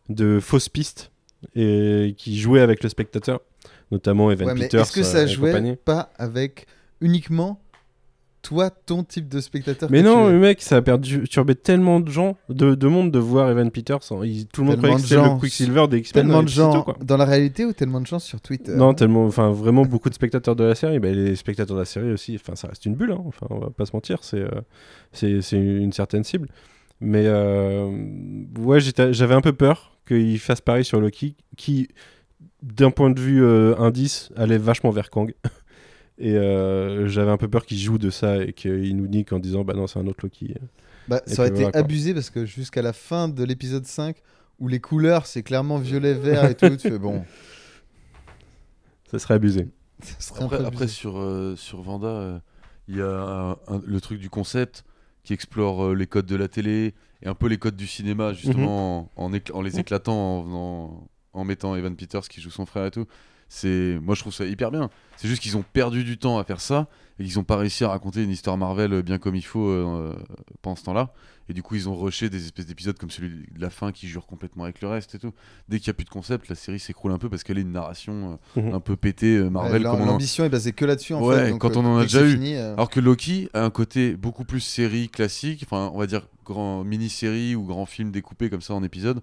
[0.09, 1.11] de fausses pistes
[1.55, 3.41] et qui jouait avec le spectateur,
[3.91, 5.77] notamment Evan Ouais, Peters est-ce que euh, ça et jouait compagnie.
[5.77, 6.67] pas avec
[7.01, 7.61] uniquement
[8.43, 12.37] toi, ton type de spectateur Mais non, mais mec, ça a perturbé tellement de gens,
[12.49, 13.99] de, de monde de voir Evan Peters.
[14.11, 14.21] hein.
[14.25, 16.23] Il- tout le monde croyait que c'était le Quicksilver des X-Men.
[16.23, 16.97] Tellement dans de gens quoi.
[17.03, 18.75] dans la réalité ou tellement de gens sur Twitter?
[18.75, 20.99] Non, tellement, enfin, vraiment beaucoup de spectateurs de la série.
[20.99, 23.13] Bah, les spectateurs de la série aussi, enfin, ça reste une bulle.
[23.13, 23.23] hein.
[23.27, 24.51] Enfin, on va pas se mentir, c'est, euh,
[25.13, 26.49] c'est, une certaine cible.
[27.01, 27.91] Mais euh,
[28.59, 31.89] ouais, j'avais un peu peur qu'il fasse pareil sur Loki, qui,
[32.63, 35.33] d'un point de vue euh, indice, allait vachement vers Kang.
[36.23, 39.39] Et euh, j'avais un peu peur qu'il joue de ça et qu'il nous nique en
[39.39, 40.55] disant bah non, c'est un autre Loki.
[41.09, 44.17] Bah, ça aurait été voilà, abusé parce que jusqu'à la fin de l'épisode 5,
[44.59, 47.25] où les couleurs c'est clairement violet, vert et tout, tu fais bon.
[49.11, 49.69] Ça serait abusé.
[50.03, 52.39] ça serait un Après, après, sur, euh, sur Vanda, euh,
[52.89, 54.85] il y a un- un- le truc du concept
[55.25, 58.33] qui explore euh, les codes de la télé et un peu les codes du cinéma,
[58.33, 59.79] justement, en, en écl- en les Mhm.
[59.81, 63.07] éclatant, en mettant Evan Peters qui joue son frère et tout.
[63.53, 64.91] C'est, moi, je trouve ça hyper bien.
[65.17, 66.87] C'est juste qu'ils ont perdu du temps à faire ça
[67.19, 69.69] et qu'ils n'ont pas réussi à raconter une histoire Marvel euh, bien comme il faut
[69.69, 70.15] euh,
[70.63, 71.13] pendant ce temps-là.
[71.49, 74.07] Et du coup, ils ont rushé des espèces d'épisodes comme celui de la fin qui
[74.07, 75.33] jure complètement avec le reste et tout.
[75.69, 77.63] Dès qu'il n'y a plus de concept, la série s'écroule un peu parce qu'elle est
[77.63, 78.75] une narration euh, Mhm.
[78.75, 79.83] un peu pétée euh, Marvel.
[79.83, 81.51] Ouais, on L'ambition est basée que là-dessus en Ouais, fait.
[81.51, 82.31] donc, quand euh, on en a déjà eu.
[82.35, 86.07] fini, euh, Alors que Loki a un côté beaucoup plus série classique, enfin on va
[86.07, 89.21] dire grand mini-série ou grand film découpé comme ça en épisodes.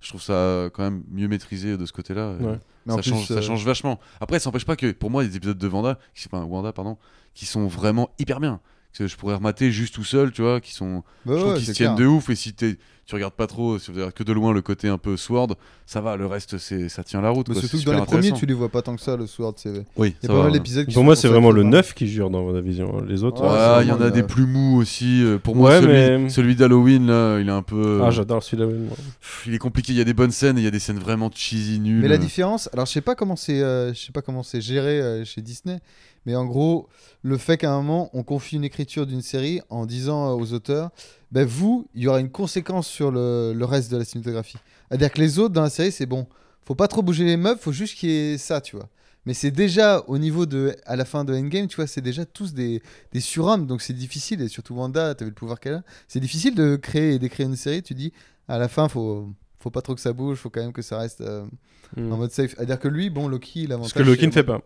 [0.00, 2.20] Je trouve ça quand même mieux maîtrisé de ce côté-là.
[2.22, 2.58] euh, Ouais.
[2.88, 4.00] Ça, plus, change, ça euh, change vachement.
[4.20, 6.96] Après, ça n'empêche pas que pour moi, les épisodes de Vanda, qui, enfin, Wanda, pardon,
[7.34, 8.60] qui sont vraiment hyper bien.
[8.96, 11.56] Que je pourrais remater juste tout seul, tu vois, qui sont, bah je trouve ouais,
[11.58, 12.06] qu'ils c'est se tiennent clair.
[12.08, 12.28] de ouf.
[12.30, 12.76] Et si t'es-
[13.10, 15.56] tu regardes pas trop, si vous regardez que de loin le côté un peu sword,
[15.84, 17.48] ça va, le reste c'est ça tient la route.
[17.48, 19.26] Mais quoi, surtout que dans les premiers, tu les vois pas tant que ça, le
[19.26, 19.54] Sword.
[19.56, 21.62] c'est- Il y Oui, a pas va, mal d'épisodes qui Pour moi, c'est vraiment le
[21.62, 21.76] vraiment.
[21.78, 23.02] 9 qui jure dans la vision.
[23.02, 23.42] Les autres.
[23.42, 25.24] Euh, il y en a des plus mous aussi.
[25.24, 28.00] euh, Pour moi, Ouais, celui, mais- celui d'Halloween, là, il est un peu.
[28.04, 28.96] Ah, j'adore oui, moi.
[29.20, 29.92] Pff, il est compliqué.
[29.92, 32.02] Il y a des bonnes scènes et il y a des scènes vraiment cheesy, nulles.
[32.02, 34.60] Mais la différence, alors je sais pas comment c'est, euh, je sais pas comment c'est
[34.60, 35.80] géré euh, chez Disney,
[36.26, 36.88] mais en gros,
[37.22, 40.52] le fait qu'à un moment on confie une écriture d'une série en disant euh, aux
[40.52, 40.90] auteurs,
[41.32, 44.58] ben vous, il y aura une conséquence sur le, le reste de la cinématographie.
[44.88, 46.26] C'est-à-dire que les autres dans la série, c'est bon,
[46.64, 48.88] faut pas trop bouger les meubles, faut juste qu'il y ait ça, tu vois.
[49.26, 52.24] Mais c'est déjà au niveau de, à la fin de Endgame, tu vois, c'est déjà
[52.24, 55.82] tous des, des surhommes, donc c'est difficile, et surtout Wanda, vu le pouvoir qu'elle a,
[56.08, 58.12] c'est difficile de créer et d'écrire une série, tu dis,
[58.48, 59.28] à la fin, faut,
[59.58, 61.44] faut pas trop que ça bouge, faut quand même que ça reste euh,
[61.96, 62.12] Mm.
[62.12, 62.54] en mode safe.
[62.56, 63.92] C'est-à-dire que lui, bon, Loki, l'avantage.
[63.94, 64.60] Parce que Loki c'est- ne fait pas.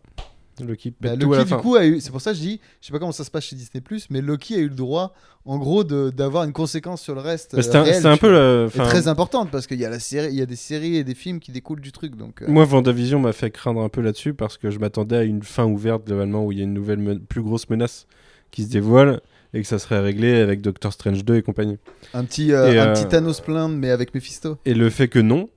[0.62, 1.60] Loki pète Bah, tout à la Loki, du fin.
[1.60, 2.00] coup, a eu.
[2.00, 3.82] C'est pour ça que je dis, je sais pas comment ça se passe chez Disney,
[4.10, 5.14] mais Loki a eu le droit,
[5.44, 7.52] en gros, de- d'avoir une conséquence sur le reste.
[7.52, 8.66] Bah, euh, C'était un, réel, peu.
[8.74, 11.04] Et très importante parce qu'il y a la série, il y a des séries et
[11.04, 12.16] des films qui découlent du truc.
[12.16, 15.22] Donc, euh, Moi, Vendavision m'a fait craindre un peu là-dessus parce que je m'attendais à
[15.24, 18.06] une fin ouverte globalement où il y a une nouvelle, me- plus grosse menace
[18.50, 19.20] qui se dévoile
[19.52, 21.78] et que ça serait réglé avec Doctor Strange 2 et compagnie.
[22.12, 24.58] un petit, euh, Et, un euh, petit Thanos plainte, mais avec Mephisto.
[24.64, 25.48] Et le fait que non,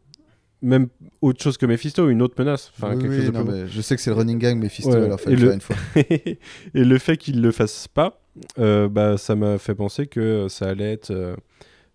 [0.62, 0.88] même
[1.22, 2.72] autre chose que Mephisto, une autre menace.
[2.76, 4.40] Enfin, Oui, quelque oui, chose de non, plus mais je sais que c'est le running
[4.40, 4.92] gang Mephisto.
[4.92, 5.76] Ouais, alors et fallait le une fois.
[5.96, 6.40] et
[6.74, 8.22] le fait qu'il le fasse pas,
[8.60, 11.36] euh, bah, ça m'a fait penser que ça allait être euh,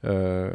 [0.04, 0.50] euh,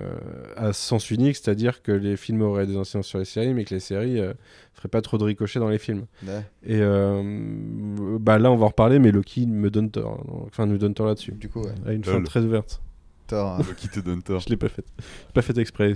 [0.58, 3.74] à sens unique, c'est-à-dire que les films auraient des incidences sur les séries, mais que
[3.74, 4.34] les séries euh,
[4.74, 6.06] feraient pas trop de ricochets dans les films.
[6.26, 6.42] Ouais.
[6.66, 10.46] Et euh, bah là, on va en reparler, mais Loki me donne tort, hein.
[10.48, 11.32] enfin nous donne tort là-dessus.
[11.32, 11.72] Du coup, ouais.
[11.86, 12.82] À une fin très ouverte.
[13.28, 13.62] Thor, hein.
[13.66, 14.40] Loki te donne tort.
[14.46, 14.88] Je l'ai pas faite.
[14.98, 15.96] J'ai pas fait exprès,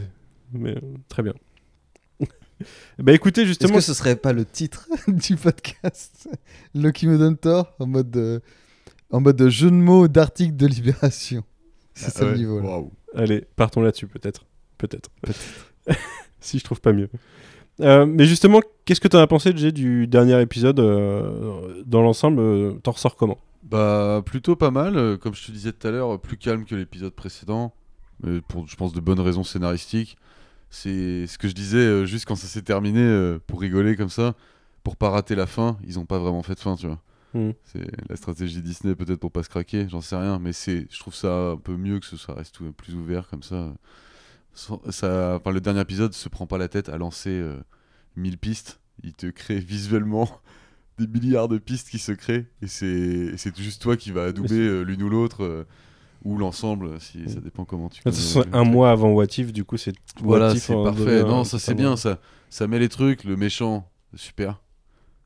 [0.54, 0.76] mais
[1.10, 1.34] très bien.
[3.00, 6.30] Bah écoutez, Est-ce justement, que ce serait pas le titre du podcast
[6.76, 8.42] Loki me donne tort en mode de,
[9.12, 11.44] en mode de jeu de mots d'article de Libération.
[11.94, 12.60] C'est Ah ça le niveau.
[12.62, 12.82] là.
[13.16, 14.46] Allez, partons là-dessus, peut-être.
[14.78, 15.10] Peut-être.
[16.40, 17.10] si je trouve pas mieux.
[17.82, 22.40] Euh, mais justement, qu'est-ce que tu as pensé, Jay, du dernier épisode euh, Dans l'ensemble,
[22.40, 23.38] euh, t'en ressors comment?
[23.64, 26.76] Bah plutôt pas mal, euh, comme je te disais tout à l'heure, plus calme que
[26.76, 27.74] l'épisode précédent,
[28.24, 30.18] mais pour je pense de bonnes raisons scénaristiques.
[30.72, 34.10] C'est ce que je disais euh, juste quand ça s'est terminé euh, pour rigoler comme
[34.10, 34.36] ça,
[34.84, 37.02] pour pas rater la fin, ils ont pas vraiment fait de fin, tu vois.
[37.34, 37.52] Hmm.
[37.64, 41.00] C'est la stratégie Disney peut-être pour pas se craquer, j'en sais rien, mais c'est je
[41.00, 43.74] trouve ça un peu mieux que ce soit reste tout- plus ouvert comme ça.
[44.54, 44.80] Ça
[45.38, 47.58] enfin, le dernier épisode se prend pas la tête à lancer euh,
[48.18, 50.30] 1000 pistes, il te crée visuellement
[50.98, 54.84] des milliards de pistes qui se créent et c'est juste toi qui va adouber euh,
[54.84, 55.64] l'une ou l'autre euh,
[56.24, 58.72] ou l'ensemble si ça dépend comment tu le un truc.
[58.74, 61.96] mois avant What If, du coup, c'est voilà c'est parfait devient non ça c'est bien
[61.98, 64.62] ça ça met les trucs le méchant super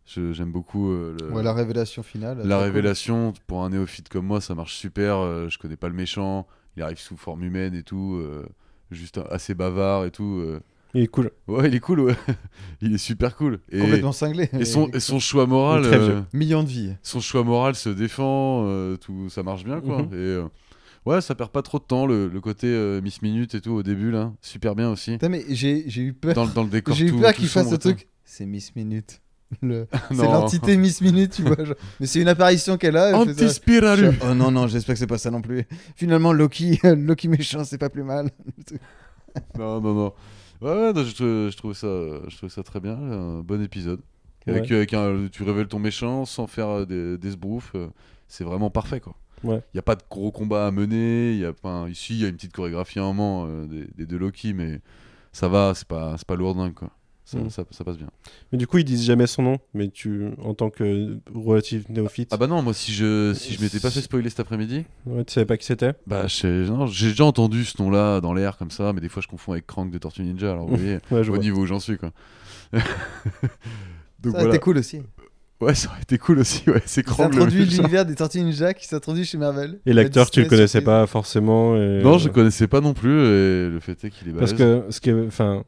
[0.06, 2.38] Je- j'aime beaucoup euh, le- Ouais, la révélation finale.
[2.44, 2.64] la cool.
[2.66, 6.46] révélation pour un néophyte comme moi ça marche super euh, je connais pas le méchant
[6.78, 8.46] il arrive sous forme humaine et tout euh,
[8.92, 10.60] juste assez bavard et tout euh.
[10.94, 11.32] Il est cool.
[11.50, 12.16] ouais il est cool ouais
[12.82, 14.50] il est super cool et, Complètement cinglé.
[14.54, 16.22] et son, et son choix moral euh.
[16.32, 16.94] Millions de vies.
[17.04, 20.04] son choix moral se défend, euh, tout, ça marche bien quoi.
[20.04, 20.14] Mhm.
[20.14, 20.44] Et euh,
[21.06, 23.72] ouais, ça perd pas trop de temps, le, le côté euh, Miss Minute et tout
[23.72, 25.12] au début là, super bien aussi.
[25.14, 26.34] Putain, mais j'ai j'ai eu peur.
[26.34, 27.90] Dans, le- dans le décor J'ai eu tout- peur tout qu'il fasse sombre tout.
[27.94, 28.08] truc.
[28.24, 29.22] C'est Miss Minute.
[29.62, 30.32] Le- C'est Non.
[30.32, 31.64] l'entité Miss Minute, tu vois.
[31.64, 31.76] genre.
[32.00, 33.10] Mais c'est une apparition qu'elle a.
[33.10, 33.46] elle fait ça.
[33.46, 34.10] Antispiralu.
[34.30, 35.66] Oh non, non, j'espère que c'est pas ça non plus.
[35.96, 38.30] Finalement, Loki, Loki méchant, c'est pas plus mal.
[39.58, 40.14] Non, non, non.
[40.62, 41.88] Ouais, ouais, non, je, trou- je trouvais ça,
[42.28, 44.02] je trouvais ça très bien, un bon épisode.
[44.48, 44.76] Avec, Ouais.
[44.76, 47.88] avec un, tu révèles ton méchant sans faire euh, des, des sbroufs, euh,
[48.28, 49.16] c'est vraiment parfait quoi.
[49.46, 49.62] Ouais.
[49.74, 52.22] Il y a pas de gros combat à mener, il y a pas, ici il
[52.22, 54.82] y a une petite chorégraphie à un moment euh, des, des deux Loki, mais
[55.32, 56.90] ça va, c'est pas, c'est pas lourdingue quoi.
[57.28, 57.50] Ça, Mm.
[57.50, 58.12] ça, ça passe bien.
[58.52, 62.30] Mais du coup, ils disent jamais son nom, mais tu, en tant que relative néophyte,
[62.32, 65.26] Ah bah non, moi si je, si je m'étais pas fait spoiler cet après-midi, ouais,
[65.26, 68.94] tu savais pas qui c'était bah j'ai déjà entendu ce nom-là dans l'air comme ça,
[68.94, 71.32] mais des fois je confonds avec Crank de Tortue Ninja, alors vous voyez, Ouais, je
[71.32, 71.38] au vois.
[71.44, 72.12] niveau où j'en suis quoi.
[72.74, 74.44] Donc Ça, voilà.
[74.54, 75.02] c'était cool aussi.
[75.62, 78.74] Ouais, ça aurait été cool aussi, ouais, c'est Il le introduit l'univers des Tortues Ninja
[78.74, 79.80] qui s'introduit chez Marvel.
[79.86, 81.78] Et l'acteur, tu le connaissais pas forcément.
[81.78, 84.50] et- Non, je connaissais pas non plus, et le fait est qu'il est balèze.
[84.54, 85.64] Parce que, ce qui est- enfin,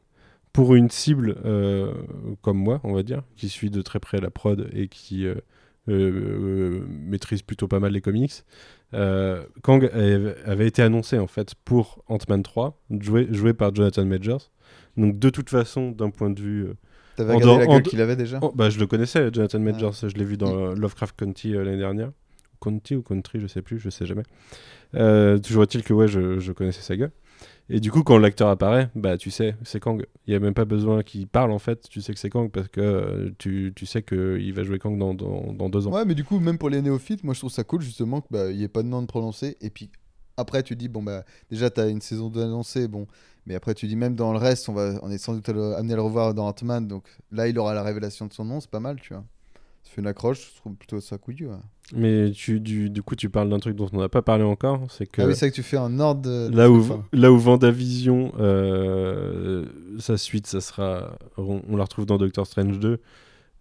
[0.52, 1.93] pour une cible euh,
[2.41, 5.36] comme moi, on va dire, qui suit de très près la prod et qui euh,
[5.88, 8.43] euh, maîtrise plutôt pas mal les comics,
[8.93, 14.06] euh, Kang avait- avait été annoncé en fait pour Ant-Man 3, joué, joué par Jonathan
[14.06, 14.52] Majors.
[14.97, 16.73] Donc de toute façon, d'un point de vue, euh,
[17.17, 19.93] T'avais regardé dehors- la gueule qu'il avait déjà oh, bah je le connaissais, Jonathan Majors,
[19.93, 22.12] je l'ai vu dans euh, Lovecraft County euh, l'année dernière,
[22.62, 24.23] County ou Country, je sais plus, je sais jamais.
[24.95, 27.12] Euh, toujours est-il que ouais, je, je connaissais sa gueule.
[27.69, 30.06] Et du coup, quand l'acteur apparaît, bah tu sais, c'est Kang.
[30.25, 31.89] Il y a même pas besoin qu'il parle en fait.
[31.89, 34.97] Tu sais que c'est Kang parce que euh, tu, tu sais qu'il va jouer Kang
[34.97, 35.91] dans, dans, dans deux ans.
[35.91, 38.56] Ouais, mais du coup, même pour les néophytes, moi je trouve ça cool justement qu'il
[38.56, 39.58] n'y ait pas de nom de prononcer.
[39.60, 39.91] Et puis,
[40.38, 43.08] après tu dis bon bah déjà t'as une saison 2 annoncée bon
[43.45, 45.93] mais après tu dis même dans le reste on va on est sans doute amené
[45.93, 48.69] à le revoir dans Ant-Man donc là il aura la révélation de son nom c'est
[48.69, 49.23] pas mal tu vois
[49.84, 51.56] ça fait une accroche je trouve plutôt ça couillu ouais.
[51.93, 54.82] Mais tu, du, du coup, tu parles d'un truc dont on n'a pas parlé encore.
[54.89, 56.84] C'est que ah oui c'est vrai que tu fais un ordre de, de là, où,
[56.84, 57.06] fin.
[57.13, 59.65] là où Vendavision, euh,
[59.97, 61.17] sa suite, ça sera.
[61.38, 63.00] On, on la retrouve dans Doctor Strange 2.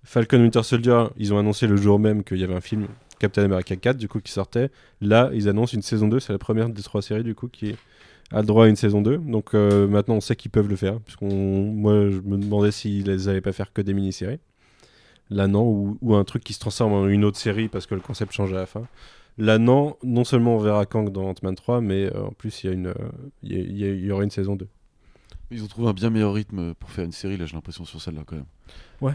[0.02, 3.44] Falcon Winter Soldier, ils ont annoncé le jour même qu'il y avait un film Captain
[3.44, 4.70] America 4 du coup qui sortait.
[5.00, 7.74] Là, ils annoncent une saison 2, c'est la première des trois séries du coup qui
[8.32, 9.18] a le droit à une saison 2.
[9.18, 11.00] Donc euh, maintenant on sait qu'ils peuvent le faire.
[11.00, 11.28] Puisqu'on,
[11.72, 14.40] moi je me demandais s'ils allaient pas faire que des mini-séries.
[15.30, 17.94] Là non, ou, ou un truc qui se transforme en une autre série parce que
[17.94, 18.86] le concept change à la fin.
[19.38, 22.66] Là non, non seulement on verra Kang dans Ant-Man 3, mais euh, en plus il
[22.68, 22.94] y, a une, euh,
[23.42, 24.66] il y, a- il y a- il y aura une saison 2.
[25.50, 28.00] Ils ont trouvé un bien meilleur rythme pour faire une série, là j'ai l'impression sur
[28.00, 28.46] celle-là quand même.
[29.00, 29.12] Ouais.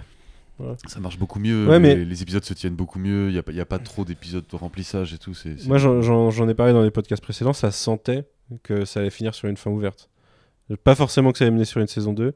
[0.87, 3.39] Ça marche beaucoup mieux, Ouais, les, mais- les épisodes se tiennent beaucoup mieux, il n'y
[3.39, 5.33] a, y a pas trop d'épisodes de remplissage et tout.
[5.67, 8.25] Moi j'en- ai parlé dans les podcasts précédents, ça sentait
[8.63, 10.09] que ça allait finir sur une fin ouverte.
[10.83, 12.33] Pas forcément que ça allait mener sur une saison 2,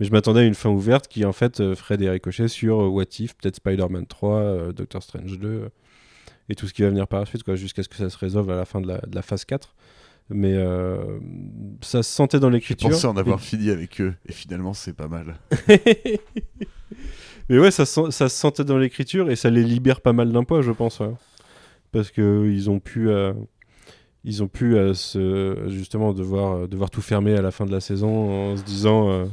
[0.00, 2.82] mais je m'attendais à une fin ouverte qui en fait euh, ferait des ricochets sur
[2.82, 5.68] euh, What If, peut-être Spider-Man 3, euh, Doctor Strange 2 euh,
[6.48, 8.50] et tout ce qui va venir par la suite, jusqu'à ce que ça se résolve
[8.50, 9.74] à la fin de la, de la phase 4.
[10.28, 11.18] Mais euh,
[11.82, 12.90] ça se sentait dans Je l'écriture.
[12.90, 15.36] pensais en avoir fini avec eux, et finalement c'est pas mal.
[17.48, 20.62] Mais ouais, ça, se sentait dans l'écriture et ça les libère pas mal d'un poids,
[20.62, 20.98] je pense.
[20.98, 21.12] ouais.
[21.92, 23.32] Parce que ils ont pu, euh,
[24.24, 27.70] ils ont pu euh, se, justement devoir, euh, devoir tout fermer à la fin de
[27.70, 29.26] la saison en se disant, euh,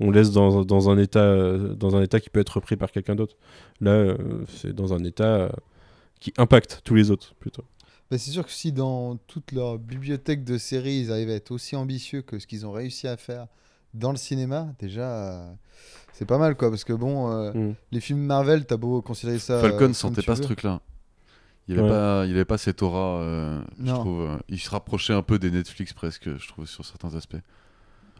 [0.00, 2.90] on laisse dans, dans un état, euh, dans un état qui peut être repris par
[2.90, 3.36] quelqu'un d'autre.
[3.82, 4.16] Là, euh,
[4.48, 5.48] c'est dans un état euh,
[6.20, 7.64] qui impacte tous les autres plutôt.
[8.10, 11.50] Bah, c'est sûr que si dans toute leur bibliothèque de séries ils arrivent à être
[11.50, 13.46] aussi ambitieux que ce qu'ils ont réussi à faire
[13.94, 15.52] dans le cinéma déjà euh,
[16.14, 17.74] c'est pas mal quoi parce que bon euh, Mm.
[17.92, 20.80] les films Marvel t'as beau considérer ça Falcon euh, comme sentait pas ce truc-là.
[21.70, 21.88] Il avait, Ouais.
[21.90, 24.22] pas, il avait pas cette aura, euh, je trouve.
[24.22, 27.36] euh, il se rapprochait un peu des Netflix presque, je trouve, sur certains aspects.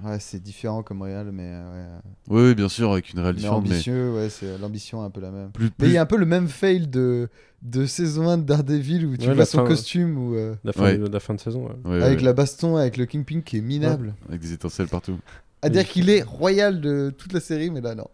[0.04, 2.00] Ouais c'est différent comme réel mais euh, ouais.
[2.28, 5.06] Oui, oui, bien sûr, avec une réelle mais différente, mais ambitieux ouais c'est l'ambition est
[5.06, 7.28] un peu la même plus, mais il y a un peu le même fail de
[7.62, 10.72] de saison 1 de Daredevil où tu Ouais, vois son fin, costume ou euh, La
[10.72, 10.98] fin, Ouais.
[10.98, 11.66] de, la fin de saison.
[11.66, 11.90] ouais.
[11.90, 15.18] ouais, avec ouais, la baston avec le Kingpin qui est minable avec des étincelles partout.
[15.62, 18.06] à dire qu'il est royal de toute la série mais là non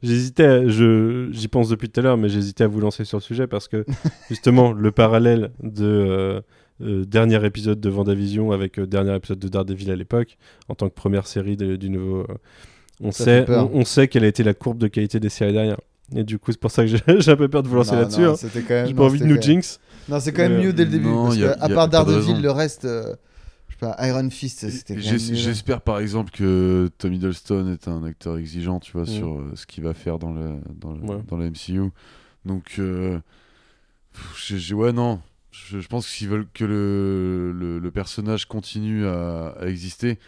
[0.00, 3.22] J'hésitais, je, j'y pense depuis tout à l'heure, mais j'hésitais à vous lancer sur le
[3.22, 3.84] sujet parce que
[4.28, 6.40] justement le parallèle de euh,
[6.80, 10.36] euh, dernier épisode de Vendavision avec euh, dernier épisode de Daredevil à l'époque,
[10.68, 12.26] en tant que première série de- du nouveau, euh,
[13.00, 13.70] on Ça sait, fait peur.
[13.74, 15.78] on, on sait quelle a été la courbe de qualité des séries derrière.
[16.16, 16.98] Et du coup, c'est pour ça que j'ai,
[17.30, 18.24] un peu peur de vous lancer là-dessus.
[18.24, 18.34] hein.
[18.86, 19.78] J'ai pas envie de nous jinx.
[20.08, 21.06] Non, c'est quand même Euh, mieux dès le début.
[21.06, 23.14] non, parce a- que, à part Daredevil, le reste, euh,
[24.00, 24.98] Iron Fist, c'était.
[25.00, 29.06] J'espère par exemple que Tom Hiddleston est un acteur exigeant, tu vois, Mm.
[29.06, 31.18] sur euh, ce qu'il va faire dans le dans le, Ouais.
[31.28, 31.90] dans la MCU.
[32.46, 33.18] Donc, euh,
[34.14, 35.20] pff, ouais, non.
[35.66, 40.18] Je, je pense que s'ils veulent que le, le, le personnage continue à, à exister,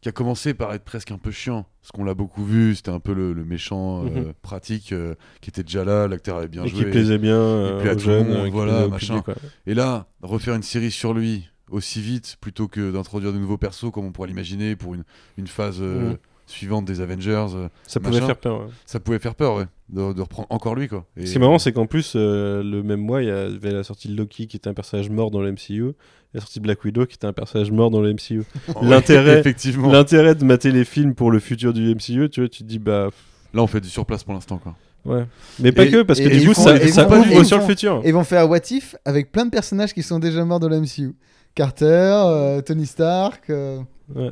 [0.00, 2.90] qui a commencé par être presque un peu chiant, parce qu'on l'a beaucoup vu, c'était
[2.90, 4.32] un peu le, le méchant euh, Mhm.
[4.42, 6.84] pratique euh, qui était déjà là, l'acteur avait bien et joué.
[6.86, 9.20] qui plaisait bien euh, plaît à tout le jeunes, monde, voilà, plaisait machin.
[9.22, 9.38] public.
[9.66, 13.90] Et là, refaire une série sur lui aussi vite, plutôt que d'introduire de nouveaux persos,
[13.92, 15.04] comme on pourrait l'imaginer pour une,
[15.36, 16.16] une phase Mhm.
[16.50, 18.60] Suivante des Avengers, euh, Ça pouvait faire peur.
[18.60, 18.66] ouais.
[18.86, 21.06] ça pouvait faire peur, ouais, de, de reprendre encore lui, quoi.
[21.16, 23.72] Et- Ce qui est marrant, c'est qu'en plus, euh, le même mois, il y avait
[23.72, 25.94] la sortie de Loki qui était un personnage mort dans le MCU, et
[26.34, 28.42] la sortie de Black Widow qui était un personnage mort dans le MCU.
[28.82, 29.90] L'intérêt- effectivement.
[29.90, 32.78] L'intérêt de mater les films pour le futur du MCU, tu vois, tu te dis,
[32.78, 33.08] bah
[33.52, 34.76] Là, on fait du surplace pour l'instant, quoi.
[35.06, 35.24] ouais.
[35.58, 37.64] Mais pas Et- que, parce que du coup, font- ça, ça font ouvre sur le
[37.64, 38.00] futur.
[38.04, 40.68] Et ils vont faire What If avec plein de personnages qui sont déjà morts dans
[40.68, 41.14] le MCU.
[41.56, 43.50] Carter, euh, Tony Stark.
[43.50, 43.80] euh,
[44.14, 44.30] Ouais.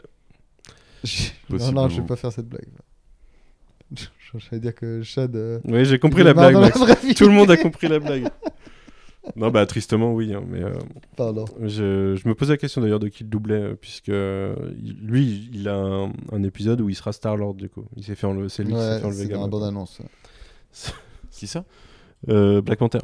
[1.50, 2.68] Non, non, je vais pas faire cette blague.
[3.96, 5.34] Je- J'allais dire que Chad.
[5.36, 6.54] euh, Oui, j'ai compris la blague.
[7.16, 8.28] Tout le monde a compris la blague.
[9.36, 10.32] Non, bah tristement, oui.
[10.34, 10.72] hein, mais euh,
[11.16, 11.44] Pardon.
[11.62, 14.54] je, je me pose la question d'ailleurs de qui le doublait, euh, puisque euh,
[15.02, 17.84] lui, il a un, un épisode où il sera Star-Lord, du coup.
[17.96, 20.00] Il s'est fait enlever, c'est lui qui s'est Ouais, fait enlever c'est dans la bande-annonce.
[21.30, 21.64] Qui ça?
[22.28, 22.98] Euh, Black Panther.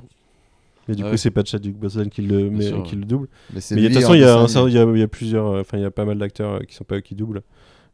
[0.89, 1.17] Et du Ah coup, ouais.
[1.19, 3.01] c'est pas Chadwick Boseman qui le, met- sûr, qui ouais.
[3.01, 3.29] le double.
[3.53, 5.83] Mais Mais de toute façon, il y, a certain- il y a- plusieurs, enfin, il
[5.83, 7.43] y a pas mal d'acteurs qui sont pas qui doublent.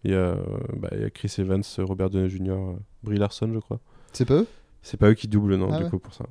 [0.05, 0.35] Il y a,
[0.77, 3.81] bah, il y a Chris Evans, Robert Downey Jr., euh, Brie Larson, je crois.
[4.13, 4.47] C'est pas eux?
[4.83, 5.91] C'est pas eux qui doublent, non, Ah du ouais.
[5.91, 6.25] coup, pour ça.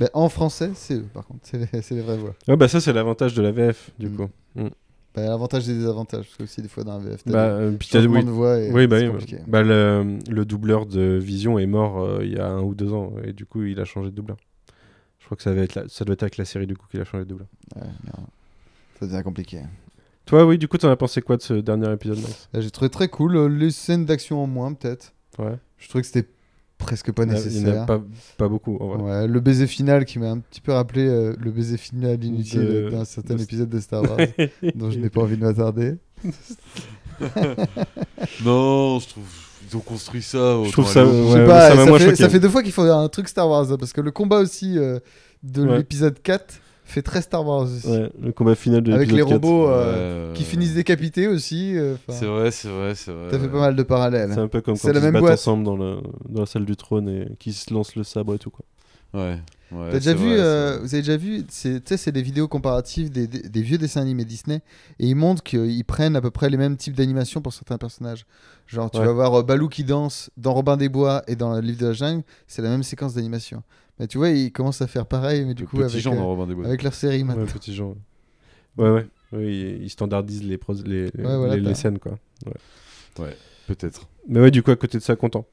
[0.00, 1.40] Mais En français, c'est eux, par contre.
[1.44, 1.58] C'est
[1.94, 2.34] les, vraies voix.
[2.48, 4.16] Ouais, bah ça, c'est l'avantage de la VF, du Mm.
[4.16, 4.28] coup.
[5.14, 6.24] Bah, L'avantage et les désavantages.
[6.26, 8.58] Parce que aussi, des fois, dans la VF, Bah, euh, oui, de voix.
[8.58, 9.38] Et oui, bah, c'est oui, compliqué.
[9.46, 12.92] bah, le, le doubleur de Vision est mort euh, il y a un ou deux
[12.92, 14.36] ans, et du coup, il a changé de doubleur.
[15.18, 16.86] Je crois que ça, va être la- ça doit être avec la série, du coup,
[16.90, 17.48] qu'il a changé de doubleur.
[17.76, 17.82] Ouais.
[19.00, 19.60] Ça devient compliqué.
[20.26, 22.88] Toi, oui, du coup, t'en as pensé quoi de ce dernier épisode, Max J'ai trouvé
[22.88, 23.36] très cool.
[23.36, 25.12] euh, Les scènes d'action en moins, peut-être.
[25.38, 25.56] Ouais.
[25.78, 26.28] Je trouvais que c'était
[26.78, 27.86] presque pas a- il en a nécessaire.
[27.86, 28.00] pas,
[28.38, 28.76] pas beaucoup.
[28.80, 29.02] En vrai.
[29.22, 32.60] Ouais, le baiser final qui m'a un petit peu rappelé euh, le baiser final inutile
[32.60, 34.16] De- d'un certain de- épisode de Star Wars
[34.74, 35.94] dont je n'ai pas envie de m'attarder.
[38.44, 39.24] Non, je trouve.
[39.70, 40.62] Ils ont construit ça.
[40.64, 42.16] Je trouve ça- Je sais pas, ça ça, fait, choqué.
[42.16, 44.38] ça fait deux fois qu'il faut un truc Star Wars hein, parce que le combat
[44.38, 44.98] aussi euh,
[45.42, 45.78] de Ouais.
[45.78, 46.54] l'épisode 4
[46.92, 47.86] fait très Star Wars aussi.
[47.86, 49.48] Ouais, le combat final de Avec les l'épisode 4.
[49.48, 50.48] robots euh, Ouais, qui ouais.
[50.48, 51.76] finissent décapités aussi.
[51.76, 53.30] euh, 'fin, C'est vrai, c'est vrai, c'est vrai.
[53.30, 54.30] Ça fait pas mal de parallèles.
[54.32, 55.32] C'est un peu comme C'est quand la ils se même battent boîte.
[55.38, 55.96] ensemble dans, le,
[56.28, 58.64] dans la salle du trône et qui se lancent le sabre et tout quoi.
[59.14, 59.36] Ouais.
[59.72, 62.12] ouais, T'as déjà c'est vu, vrai, euh, vous avez déjà vu, c'est- tu sais, c'est
[62.12, 64.62] des vidéos comparatives des, des- des vieux dessins animés Disney
[64.98, 68.24] et ils montrent qu'ils prennent à peu près les mêmes types d'animation pour certains personnages.
[68.68, 69.04] Genre, tu Ouais.
[69.04, 71.86] vas voir euh, Balou qui danse dans Robin des Bois et dans le livre de
[71.88, 73.62] la jungle, c'est la même séquence d'animation.
[73.98, 76.64] Mais tu vois, ils commencent à faire pareil, mais du Le coup, avec, Jean euh,
[76.64, 77.42] avec leur série maintenant.
[77.42, 77.78] Ouais, petit.
[78.78, 79.06] Ouais, ouais.
[79.32, 82.18] Oui, ils standardisent les, pros- les, voilà, les, scènes quoi.
[83.66, 84.08] Peut-être.
[84.28, 85.46] Mais ouais, du coup, à côté de ça, content.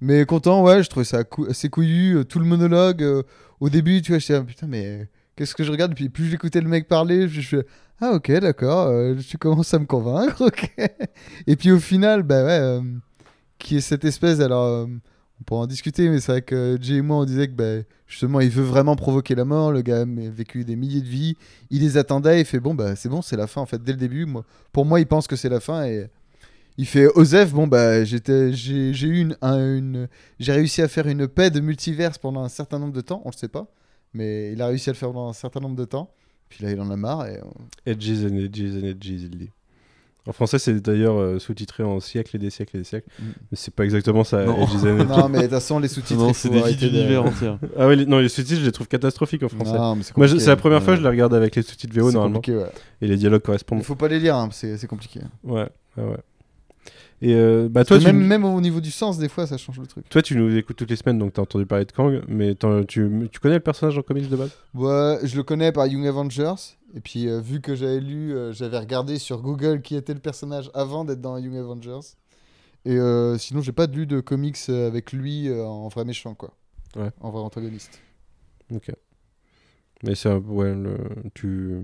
[0.00, 2.18] Mais content, ouais, je trouvais ça cou- assez couillu.
[2.18, 3.22] euh, tout le monologue, euh,
[3.60, 5.04] au début, tu vois, j'étais là, putain, mais euh,
[5.36, 5.94] qu'est-ce que je regarde?
[5.94, 7.66] Puis plus j'écoutais le mec parler, je fais,
[8.00, 10.70] ah ok, d'accord, euh, tu commences à me convaincre, ok.
[11.46, 12.80] Et puis au final, bah ouais, euh,
[13.58, 14.86] qui est cette espèce, alors, euh,
[15.40, 17.84] on pourra en discuter, mais c'est vrai que Jay et moi, on disait que bah,
[18.06, 19.72] justement, il veut vraiment provoquer la mort.
[19.72, 21.36] Le gars a vécu des milliers de vies,
[21.70, 23.92] il les attendait, il fait, bon, bah c'est bon, c'est la fin, en fait, dès
[23.92, 24.26] le début.
[24.26, 26.08] Moi, pour moi, il pense que c'est la fin et.
[26.80, 28.20] Il fait Osef, bon bah j'ai,
[29.02, 30.08] une, un- une,
[30.38, 33.30] j'ai réussi à faire une paix de multiverse pendant un certain nombre de temps, on
[33.30, 33.66] le sait pas,
[34.14, 36.12] mais il a réussi à le faire pendant un certain nombre de temps.
[36.48, 37.52] Puis là il en a marre et on-
[37.84, 39.50] Edges and Edges and Edges, il dit.
[40.28, 43.08] En français, c'est d'ailleurs euh, sous-titré en siècles et des siècles et des siècles.
[43.18, 43.24] Mm.
[43.50, 44.58] Mais c'est pas exactement ça, Non.
[45.30, 47.54] Mais de toute façon les sous-titres Non, il c'est des d'univers entiers.
[47.78, 49.72] Ah ouais, les- non, les sous-titres, je les trouve catastrophiques en français.
[49.72, 51.62] Non, mais c'est Moi, je- c'est la première fois que je les regarde avec les
[51.62, 52.40] sous-titres VO normalement.
[52.46, 52.70] ouais.
[53.00, 53.82] Et les dialogues Il correspondent.
[53.82, 55.20] faut pas les lire, hein, c'est, c'est compliqué.
[55.44, 55.66] Ouais,
[55.96, 56.16] ouais, ouais.
[57.20, 59.86] Et euh, bah, toi, tu, même, au niveau du sens, des fois ça change le
[59.86, 60.08] truc.
[60.08, 62.54] toi, tu nous écoutes toutes les semaines, donc t'as entendu parler de Kang, mais
[62.86, 64.50] tu, tu connais le personnage en comics de base?
[64.74, 66.54] Ouais, je le connais par Young Avengers.
[66.94, 70.20] Et puis, euh, vu que j'avais lu, euh, j'avais regardé sur Google qui était le
[70.20, 72.06] personnage avant d'être dans Young Avengers.
[72.84, 72.96] Et
[73.38, 76.54] sinon, j'ai pas lu de comics avec lui en vrai méchant, quoi.
[76.96, 77.10] Ouais.
[77.20, 78.00] En vrai antagoniste.
[78.72, 78.90] Ok.
[80.04, 80.96] Mais un- ouais, le-
[81.34, 81.80] tu,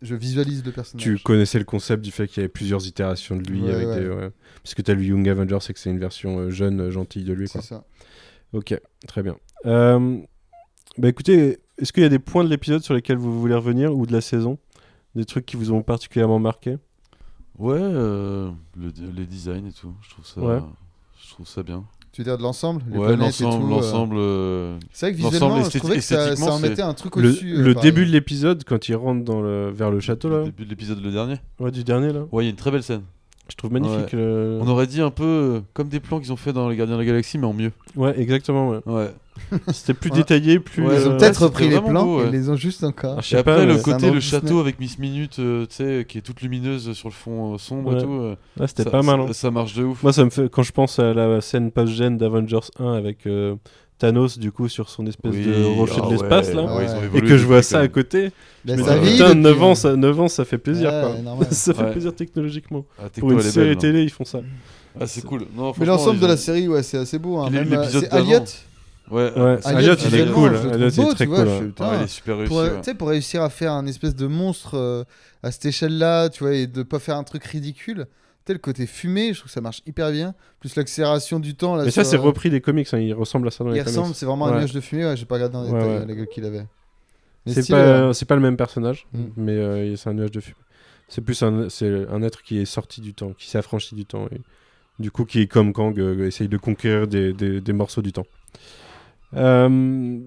[0.00, 1.02] Je visualise le personnage.
[1.02, 3.88] tu connaissais le concept du fait qu'il y avait plusieurs itérations de lui Ouais, avec
[3.88, 4.00] ouais.
[4.00, 4.08] des.
[4.08, 4.30] ouais.
[4.62, 7.24] Parce que t'as lu Young Avengers, c'est que c'est une version euh, jeune, euh, gentille
[7.24, 7.48] de lui.
[7.48, 7.62] C'est Quoi.
[7.66, 7.84] ça.
[8.52, 8.78] Ok,
[9.08, 9.36] très bien.
[9.66, 10.18] Euh,
[10.98, 13.94] bah écoutez, est-ce qu'il y a des points de l'épisode sur lesquels vous voulez revenir
[13.96, 14.58] ou de la saison?
[15.16, 16.76] Des trucs qui vous ont particulièrement marqué?
[17.58, 19.92] Ouais, euh, le- les designs et tout.
[20.02, 20.60] Je trouve ça, Ouais.
[21.24, 21.84] je trouve ça bien.
[22.18, 24.16] Tu veux dire de l'ensemble les Ouais, l'ensemble, euh, l'ensemble.
[24.18, 27.14] euh, C'est vrai que visuellement, je trouvais que ça, esthétiquement, ça en mettait un truc
[27.14, 27.54] Le, au-dessus.
[27.56, 30.44] euh, le début de l'épisode, quand il rentre dans le, vers le château, là, Le
[30.46, 31.36] début de l'épisode, le dernier.
[31.60, 33.02] ouais, du dernier, là, Ouais, il y a une très belle scène.
[33.50, 34.12] Je trouve magnifique.
[34.12, 34.18] Ouais.
[34.18, 36.76] le- On aurait dit un peu euh, comme des plans qu'ils ont fait dans Les
[36.76, 37.72] Gardiens de la Galaxie, mais en mieux.
[37.96, 38.68] Ouais, exactement.
[38.70, 38.78] ouais.
[38.86, 39.10] Ouais.
[39.68, 40.16] C'était plus Ouais.
[40.16, 40.84] détaillé, plus.
[40.84, 43.14] Ouais, Ils ont euh, peut-être repris les plans beau, et les ont juste encore.
[43.18, 44.20] Ah, je Et sais pas, après, le côté, le Disney.
[44.20, 47.58] château avec Miss Minute, euh, tu sais, qui est toute lumineuse sur le fond euh,
[47.58, 48.00] sombre Ouais.
[48.00, 48.10] et tout.
[48.12, 49.20] euh, ah, c'était ça- pas mal.
[49.20, 49.32] Ça, hein.
[49.32, 50.02] ça marche de ouf.
[50.02, 53.54] Moi, ça me fait quand je pense à la scène post-gène d'Avengers 1 avec euh,
[53.98, 56.76] Thanos, du coup, sur son espèce Oui, de rocher ah de l'espace, ouais, là.
[56.76, 56.86] ouais.
[57.18, 58.30] Et que je vois ça à côté.
[58.64, 60.58] Bah, je me ça dis, vieillit putain, depuis, 9 ans, ça, 9 ans, ça fait
[60.58, 61.18] plaisir, Ouais, quoi.
[61.22, 61.48] normal.
[61.50, 61.90] ça fait Ouais.
[61.92, 62.84] plaisir technologiquement.
[62.98, 64.40] Ah, Techno, Pour une série belle, télé, ils font ça.
[65.00, 65.46] Ah, c'est cool.
[65.56, 67.38] Non, Mais l'ensemble de la série, ouais, c'est assez beau.
[67.38, 67.50] Hein.
[67.50, 68.12] Même, c'est.
[68.12, 68.38] Elliot.
[69.10, 70.52] Ouais, Ouais, ah, elle il est cool.
[70.52, 73.42] trouve il est beau, très tu cool, Ah, elle est super tu sais, pour réussir
[73.42, 75.04] à faire un espèce de monstre euh,
[75.42, 78.06] à cette échelle-là, tu vois, et de pas faire un truc ridicule.
[78.52, 80.34] Le côté fumé, je trouve que ça marche hyper bien.
[80.60, 81.76] Plus l'accélération du temps.
[81.76, 83.70] Là, Mais ça, sur, c'est euh, repris des comics, hein, il ressemble à ça dans
[83.70, 84.16] Il les ressemble, comics.
[84.16, 85.04] c'est vraiment un nuage de fumée.
[85.04, 86.66] Ouais, j'ai pas regardé dans les Ouais, détails la gueule qu'il avait.
[87.46, 89.24] C'est pas, c'est pas le même personnage, Mm.
[89.36, 90.56] mais euh, c'est un nuage de fumée.
[91.08, 94.04] C'est plus un, c'est un être qui est sorti du temps, qui s'est affranchi du
[94.04, 94.26] temps.
[94.32, 94.40] Et,
[94.98, 98.12] du coup, qui est comme Kang, euh, essaye de conquérir des, des- des morceaux du
[98.12, 98.26] temps.
[99.36, 100.18] Euh,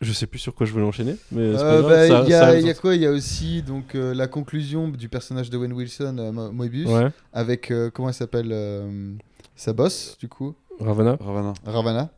[0.00, 2.22] je sais plus sur quoi je voulais enchaîner, mais c'est pas Euh, grave, bah, ça-
[2.24, 2.94] Il y, a- ça- il y a quoi?
[2.94, 6.52] Il y a aussi donc, euh, la conclusion du personnage de Wayne Wilson, euh, Mo-
[6.52, 9.12] Moebius, Ouais, avec, euh, comment elle s'appelle euh,
[9.54, 11.54] Sa boss, du coup, Ravana, Ravana.
[11.64, 12.10] Ravana.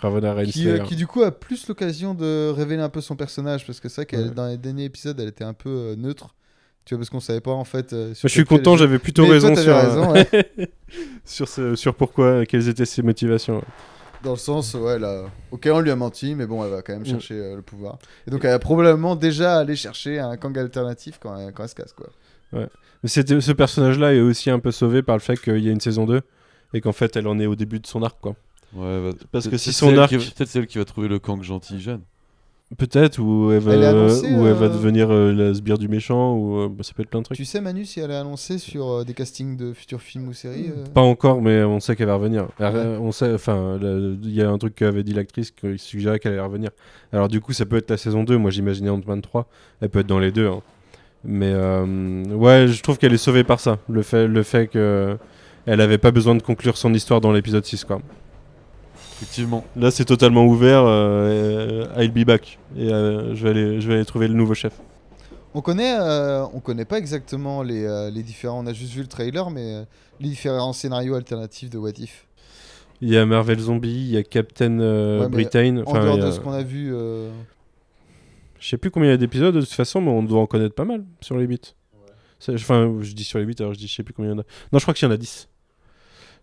[0.00, 3.66] Ravana qui, euh, qui du coup a plus l'occasion de révéler un peu son personnage
[3.66, 4.30] parce que c'est vrai que Ouais.
[4.30, 6.34] dans les derniers épisodes elle était un peu euh, neutre
[6.86, 9.22] tu vois parce qu'on savait pas en fait euh, sur je suis content, j'avais plutôt
[9.22, 10.70] Mais toi, raison, t'avais sur, raison, ouais.
[11.24, 13.62] sur, ce- sur pourquoi, quelles étaient ses motivations.
[14.24, 14.28] Ouais.
[14.28, 16.92] dans le sens ouais là ok on lui a menti mais bon elle va quand
[16.94, 17.06] même Mm.
[17.06, 21.18] chercher euh, le pouvoir et donc elle a probablement déjà allé chercher un Kang alternatif
[21.20, 22.08] quand elle, quand elle se casse quoi
[22.52, 22.66] Mais
[23.08, 25.80] c'était- ce personnage-là est aussi un peu sauvé par le fait qu'il y a une
[25.80, 26.22] saison 2
[26.72, 28.34] et qu'en fait elle en est au début de son arc quoi.
[28.74, 31.06] Ouais, bah, Parce que si son arc- qui va- Peut-être c'est elle qui va trouver
[31.08, 32.00] le Kang gentil jeune.
[32.78, 35.78] Peut-être, ou elle va, Elle est annoncée, ou elle va euh, devenir euh, la sbire
[35.78, 37.36] du méchant, ou euh, bah, ça peut être plein de trucs.
[37.36, 40.72] Tu sais, Manu, si elle est annoncée sur des castings de futurs films ou séries
[40.92, 42.48] Pas encore, mais on sait qu'elle va revenir.
[42.58, 42.96] Elle- Ouais.
[43.00, 46.32] On sait, enfin, le- il y a un truc qu'avait dit l'actrice qui suggérait qu'elle
[46.32, 46.70] allait revenir.
[47.12, 48.38] Alors du coup, ça peut être la saison 2.
[48.38, 49.46] Moi, j'imaginais Ant-Man 3.
[49.80, 50.48] Elle peut être dans les deux.
[50.48, 50.62] hein.
[51.22, 53.78] Mais euh, ouais, je trouve qu'elle est sauvée par ça.
[53.88, 55.16] Le fait, le fait que
[55.66, 58.00] elle avait pas besoin de conclure son histoire dans l'épisode 6, quoi.
[59.16, 59.64] Effectivement.
[59.76, 60.82] Là, c'est totalement ouvert.
[60.84, 62.58] euh, I'll be back.
[62.76, 64.72] Et euh, je vais aller, je vais aller trouver le nouveau chef.
[65.54, 68.60] On connaît, euh, on connaît pas exactement les, euh, les différents.
[68.62, 69.84] On a juste vu le trailer, mais euh,
[70.20, 72.26] les différents scénarios alternatifs de What If.
[73.00, 75.82] Il y a Marvel Zombie, il y a Captain euh, Ouais, Britain.
[75.86, 77.30] En dehors a- de ce qu'on a vu, euh,
[78.58, 80.46] Je sais plus combien il y a d'épisodes de toute façon, mais on doit en
[80.46, 81.60] connaître pas mal sur les bits.
[82.48, 84.36] Enfin, je dis sur les bits, alors je dis je sais plus combien il y
[84.36, 84.44] en a.
[84.72, 85.48] Non, je crois qu'il y en a 10.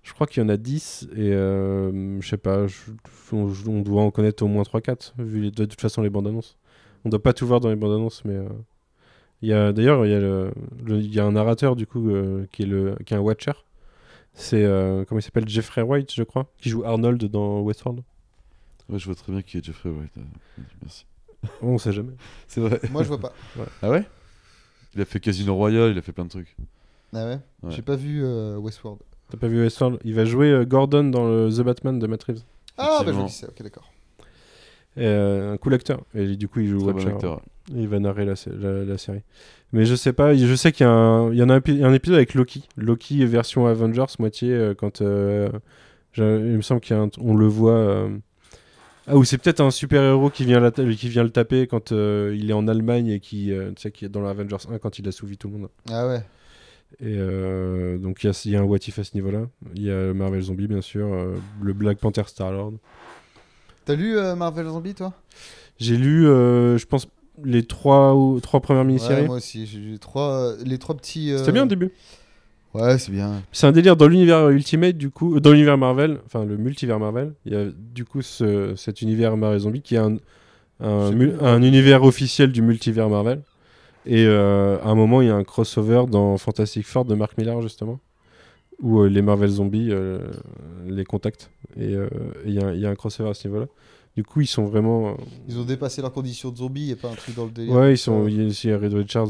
[0.04, 2.91] Je crois qu'il y en a 10 et euh, je sais pas, je-
[3.32, 6.28] on, on doit en connaître au moins 3-4 vu les- de toute façon les bandes
[6.28, 6.58] annonces.
[7.06, 8.47] On doit pas tout voir dans les bandes annonces, mais euh,
[9.43, 10.52] il y a d'ailleurs il y a le,
[10.88, 13.52] y a un narrateur du coup euh, qui est le qui est un Watcher.
[14.34, 15.47] C'est euh, comment il s'appelle?
[15.47, 18.02] Jeffrey White, je crois, qui joue Arnold dans Westworld.
[18.89, 20.12] Ouais, je vois très bien qui est Jeffrey White.
[20.82, 21.06] Merci.
[21.62, 22.14] On sait jamais.
[22.47, 22.80] C'est vrai.
[22.91, 23.34] moi je vois pas.
[23.84, 24.04] Ah ouais?
[24.95, 26.56] Il a fait Casino Royale, il a fait plein de trucs.
[27.14, 27.72] Ah ouais, Ouais.
[27.72, 28.99] J'ai pas vu euh, Westworld.
[29.32, 30.00] T'as pas vu Westworld?
[30.04, 32.42] Il va jouer euh, Gordon dans le The Batman de Matt Reeves.
[32.78, 33.48] Ah bah je c'est.
[33.48, 33.90] Ok d'accord.
[34.98, 36.02] Euh, un cool acteur.
[36.14, 37.42] Et du coup, il joue Très bon acteur.
[37.74, 39.22] Il va narrer la, sé- la- la série.
[39.72, 41.60] Mais je sais pas, je sais qu'il y, a un- il y en a un,
[41.60, 42.68] épi- un épisode avec Loki.
[42.76, 45.02] Loki version Avengers, moitié, euh, quand.
[45.02, 45.50] euh,
[46.18, 47.72] il me semble qu'on le voit.
[47.78, 48.10] euh,
[49.08, 52.36] Ah, ou c'est peut-être un super-héros qui, vient la qui vient le taper quand euh,
[52.38, 55.00] il est en Allemagne et qui, euh, tu sais, qui est dans l'Avengers 1 quand
[55.00, 55.70] il assouvi tout le monde.
[55.90, 56.22] Ah ouais.
[57.00, 59.48] Et euh, donc il y a, il y a un what if à ce niveau-là.
[59.76, 62.74] Il y a Marvel Zombie, bien sûr, euh, le Black Panther Star-Lord.
[63.86, 65.14] T'as lu euh, Marvel Zombie toi?
[65.80, 67.08] J'ai lu, je pense,
[67.44, 69.22] les trois, ou, trois premières mini-séries.
[69.22, 69.66] Ouais, moi aussi.
[69.66, 71.34] J'ai lu trois, les trois petits.
[71.38, 71.92] C'était bien au début.
[72.76, 73.42] Ouais, c'est bien.
[73.52, 77.34] C'est un délire dans l'univers Ultimate, du coup, dans l'univers Marvel, enfin le multivers Marvel.
[77.46, 79.98] Il y a du coup ce- cet univers Marvel Zombie qui est
[80.82, 83.42] un univers officiel du multivers Marvel.
[84.06, 87.38] Et euh, à un moment, il y a un crossover dans Fantastic Four de Mark
[87.38, 87.99] Millar, justement,
[88.82, 90.20] où euh, les Marvel Zombies euh,
[90.88, 91.52] les contactent.
[91.80, 91.95] Et
[92.45, 93.68] il y, a- il y a un crossover à ce niveau-là.
[94.18, 95.16] Du coup, ils sont vraiment.
[95.47, 97.74] Ils ont dépassé leur condition de zombie et pas un truc dans le délire.
[97.76, 98.28] Ouais, ils sont.
[98.28, 99.30] Il y a Reed Richards.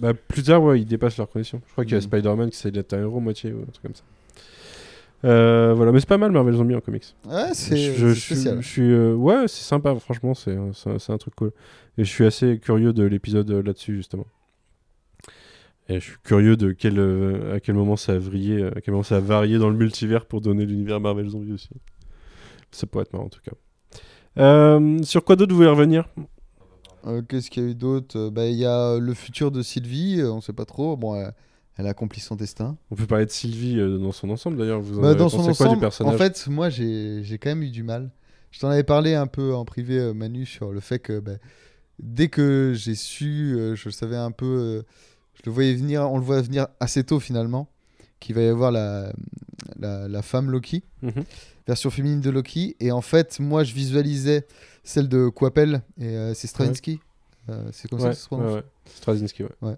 [0.00, 1.60] Bah, plus tard, ouais, ils dépassent leurs conditions.
[1.66, 2.02] Je crois qu'il y a Mhm.
[2.04, 4.02] Spider-Man qui essaie d'être un héros moitié ou un truc comme ça.
[5.24, 7.14] Euh, voilà, mais c'est pas mal Marvel Zombie en comics.
[7.28, 8.62] Ouais, c'est je spécial.
[8.62, 9.94] je suis, euh, ouais, c'est sympa.
[9.96, 11.52] Franchement, c'est un- truc cool.
[11.98, 14.26] Et je suis assez curieux de l'épisode euh, là-dessus justement.
[15.88, 16.98] Et je suis curieux de quel,
[17.52, 20.24] à quel moment ça a vrillé, à quel moment ça a varié dans le multivers
[20.24, 21.70] pour donner l'univers Marvel Zombie aussi.
[22.70, 24.78] Ça pourrait être marrant en tout cas.
[25.04, 26.08] Sur quoi d'autre vous voulez revenir?
[27.28, 28.28] Qu'est-ce qu'il y a eu d'autre?
[28.30, 30.96] Bah, il y a le futur de Sylvie, on sait pas trop.
[30.96, 31.20] Bon,
[31.80, 32.76] elle, elle a accompli son destin.
[32.90, 34.80] On peut parler de Sylvie euh, dans son ensemble d'ailleurs.
[34.80, 37.22] Vous en Bah, avez dans pensé son quoi ensemble, du personnage en fait, moi, j'ai
[37.40, 38.10] quand même eu du mal.
[38.50, 41.32] Je t'en avais parlé un peu en privé, euh, Manu, sur le fait que bah,
[42.00, 44.82] dès que j'ai su, euh, je le savais un peu, euh,
[45.34, 47.68] je le voyais venir, on le voit venir assez tôt finalement,
[48.18, 49.12] qu'il va y avoir la,
[49.78, 51.24] la, la femme Loki, Mhm.
[51.66, 52.76] version féminine de Loki.
[52.80, 54.46] Et en fait, moi, je visualisais
[54.82, 56.98] celle de Quappel, et c'est Straczynski.
[57.48, 58.64] Euh, c'est comme ça Ouais, que ça se prononce ouais, ouais.
[58.96, 59.76] Straczynski, ouais.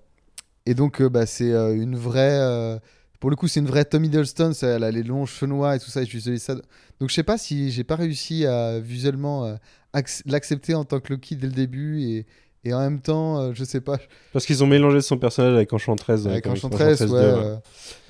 [0.67, 2.39] Et donc, euh, bah, c'est euh, une vraie.
[2.41, 2.79] euh,
[3.21, 4.53] pour le coup, c'est une vraie Tommy Hiddleston.
[4.53, 6.03] ça, Elle a les longs cheveux noirs et tout ça.
[6.03, 6.55] Et je ça.
[7.01, 9.57] Donc, je sais pas si j'ai pas réussi à visuellement
[9.95, 12.03] ac- l'accepter en tant que Loki dès le début.
[12.03, 12.27] Et,
[12.65, 13.99] et en même temps, euh, je sais pas.
[14.33, 16.27] Parce qu'ils ont mélangé son personnage avec Enchantress.
[16.27, 17.07] Avec comics Enchantress, ouais.
[17.09, 17.57] 2, euh,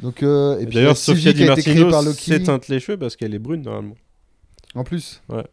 [0.01, 1.91] donc, euh, et D'ailleurs, il y a Sylvie Sophia qui Di Martino
[2.69, 3.95] les cheveux parce qu'elle est brune normalement.
[4.75, 5.21] En plus.
[5.29, 5.45] Ouais.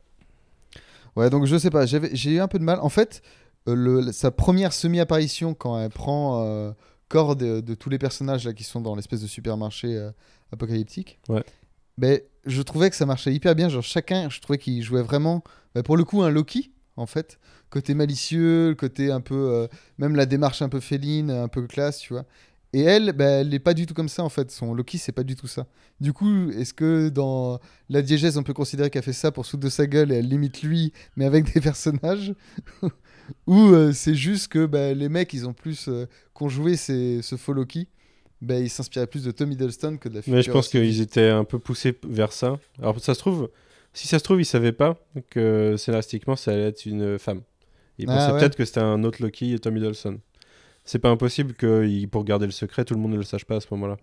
[1.15, 1.85] Ouais, donc je sais pas.
[1.85, 2.79] J'ai eu un peu de mal.
[2.81, 3.21] En fait,
[3.73, 6.71] le- sa première semi-apparition, quand elle prend euh,
[7.07, 10.11] corps de, de tous les personnages là, qui sont dans l'espèce de supermarché euh,
[10.51, 11.43] apocalyptique, Ouais.
[11.97, 13.69] ben, je trouvais que ça marchait hyper bien.
[13.69, 15.43] Genre, chacun, je trouvais qu'il jouait vraiment,
[15.75, 17.39] ben, pour le coup, un Loki, en fait.
[17.69, 19.35] Côté malicieux, le côté un peu.
[19.35, 19.67] euh,
[19.97, 22.25] même la démarche un peu féline, un peu classe, tu vois.
[22.71, 24.51] Et elle, ben, elle n'est pas du tout comme ça en fait.
[24.51, 25.65] Son Loki, c'est pas du tout ça.
[25.99, 27.59] Du coup, est-ce que dans
[27.89, 30.27] la diégèse, on peut considérer qu'elle fait ça pour foutre de sa gueule et elle
[30.27, 32.33] limite lui, mais avec des personnages?
[33.47, 37.21] Ou euh, c'est juste que ben, les mecs, ils ont plus euh, qu'on joué ces-
[37.21, 37.87] ce faux Loki,
[38.41, 41.29] ben, ils s'inspiraient plus de Tom Hiddleston que de la Mais je pense qu'ils étaient
[41.29, 42.57] un peu poussés vers ça.
[42.81, 43.49] Alors ça se trouve,
[43.93, 44.97] si ça se trouve, ils savaient pas
[45.29, 47.41] que scénaristiquement ça allait être une femme.
[47.97, 48.39] Ils Ah, pensaient ouais.
[48.39, 50.19] peut-être que c'était un autre Loki et Tom Hiddleston.
[50.85, 53.57] C'est pas impossible que pour garder le secret, tout le monde ne le sache pas
[53.57, 53.97] à ce moment-là.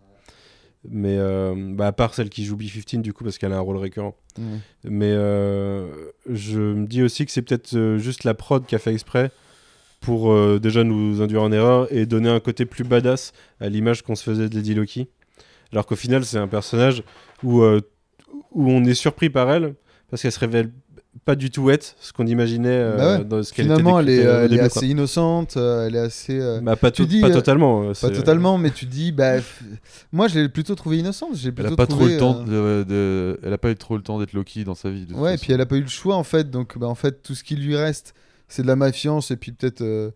[0.91, 3.61] Mais euh, bah, à part celle qui joue B-15 du coup parce qu'elle a un
[3.61, 4.17] rôle récurrent.
[4.85, 5.87] Mais euh,
[6.31, 9.31] je me dis aussi que c'est peut-être euh, juste la prod qui a fait exprès
[10.01, 14.03] pour euh, déjà nous induire en erreur et donner un côté plus badass à l'image
[14.03, 15.09] qu'on se faisait de Lady Loki.
[15.73, 17.03] Alors qu'au final, c'est un personnage
[17.43, 17.81] où, euh,
[18.53, 19.75] où on est surpris par elle
[20.11, 20.71] parce qu'elle se révèle
[21.25, 23.25] pas du tout être ce qu'on imaginait euh, Bah ouais.
[23.25, 24.67] dans ce qu'elle Finalement, elle était est, euh, est quoi.
[24.67, 26.39] assez innocente, euh, elle est assez.
[26.39, 27.83] euh, Bah, pas, Tu dis, pas euh, totalement.
[27.85, 29.43] euh, Pas totalement, mais tu dis, bah, f-
[30.13, 31.31] moi je l'ai plutôt trouvée innocente.
[31.35, 32.45] J'ai Elle plutôt a pas trop trouvé, le temps.
[32.49, 35.07] euh, de- de- Elle a pas eu trop le temps d'être Loki dans sa vie.
[35.07, 36.95] de Ouais, et puis elle a pas eu le choix en fait, donc bah, en
[36.95, 38.15] fait tout ce qui lui reste,
[38.49, 40.11] c'est de la méfiance et puis peut-être euh,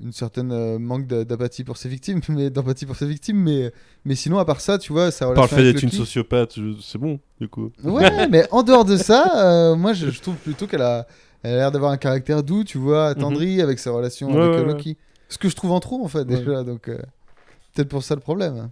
[0.00, 3.72] une certaine euh, manque d'a- d'apathie pour ses victimes, mais d'empathie pour ses victimes, mais
[4.04, 6.98] mais sinon à part ça, tu vois, ça Par le fait d'être une sociopathe, c'est
[6.98, 7.70] bon, du coup.
[7.82, 11.06] Ouais, mais en dehors de ça, euh, moi je, je trouve plutôt qu'elle a,
[11.42, 14.34] elle a l'air d'avoir un caractère doux, tu vois, attendri avec sa relation Mhm.
[14.36, 14.72] Ouais, avec ouais, euh, ouais.
[14.74, 14.96] Loki.
[15.28, 16.98] Ce que je trouve en trop en fait déjà, donc euh,
[17.74, 18.70] peut-être pour ça le problème.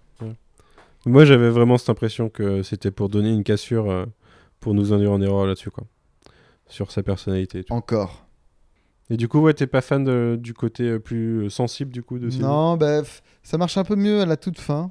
[1.05, 4.07] Moi, j'avais vraiment cette impression que c'était pour donner une cassure,
[4.59, 5.85] pour nous induire en erreur là-dessus, quoi.
[6.69, 7.63] Sur sa personnalité.
[7.63, 7.73] tout.
[7.73, 8.26] Encore.
[9.11, 12.03] Et du coup, ouais, t'es pas fan de- du côté euh, plus euh, sensible, du
[12.03, 12.45] coup, de Sylvie?
[12.45, 13.03] Non, bah,
[13.43, 14.91] ça marche un peu mieux à la toute fin.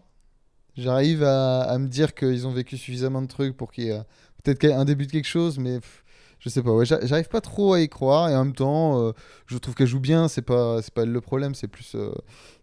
[0.78, 3.94] J'arrive à, à me dire qu'ils ont vécu suffisamment de trucs pour qu'il y ait
[3.94, 4.04] euh,
[4.44, 6.04] peut-être un début de quelque chose, mais pff,
[6.40, 6.72] je sais pas.
[6.74, 9.12] Ouais, j'arrive pas trop à y croire et en même temps, euh,
[9.48, 10.28] je trouve qu'elle joue bien.
[10.28, 12.12] C'est pas, c'est pas le problème, c'est plus, euh,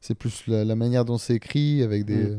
[0.00, 2.32] c'est plus la, la manière dont c'est écrit avec des, Mm.
[2.32, 2.36] euh,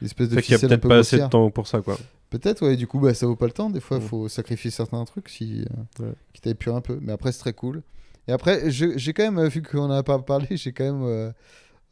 [0.00, 1.80] des espèces de Fait qu'il y a peut-être peu pas assez de temps pour ça,
[1.82, 1.98] quoi.
[2.30, 2.76] Peut-être, ouais.
[2.76, 3.70] Du coup, bah, ça vaut pas le temps.
[3.70, 4.08] Des fois, il Mm.
[4.08, 5.64] faut sacrifier certains trucs si,
[6.00, 6.54] euh, Ouais.
[6.72, 6.98] un peu.
[7.02, 7.82] Mais après, c'est très cool.
[8.30, 11.02] Et après, j'ai quand même, euh, vu qu'on en a pas parlé, j'ai quand même
[11.02, 11.32] euh,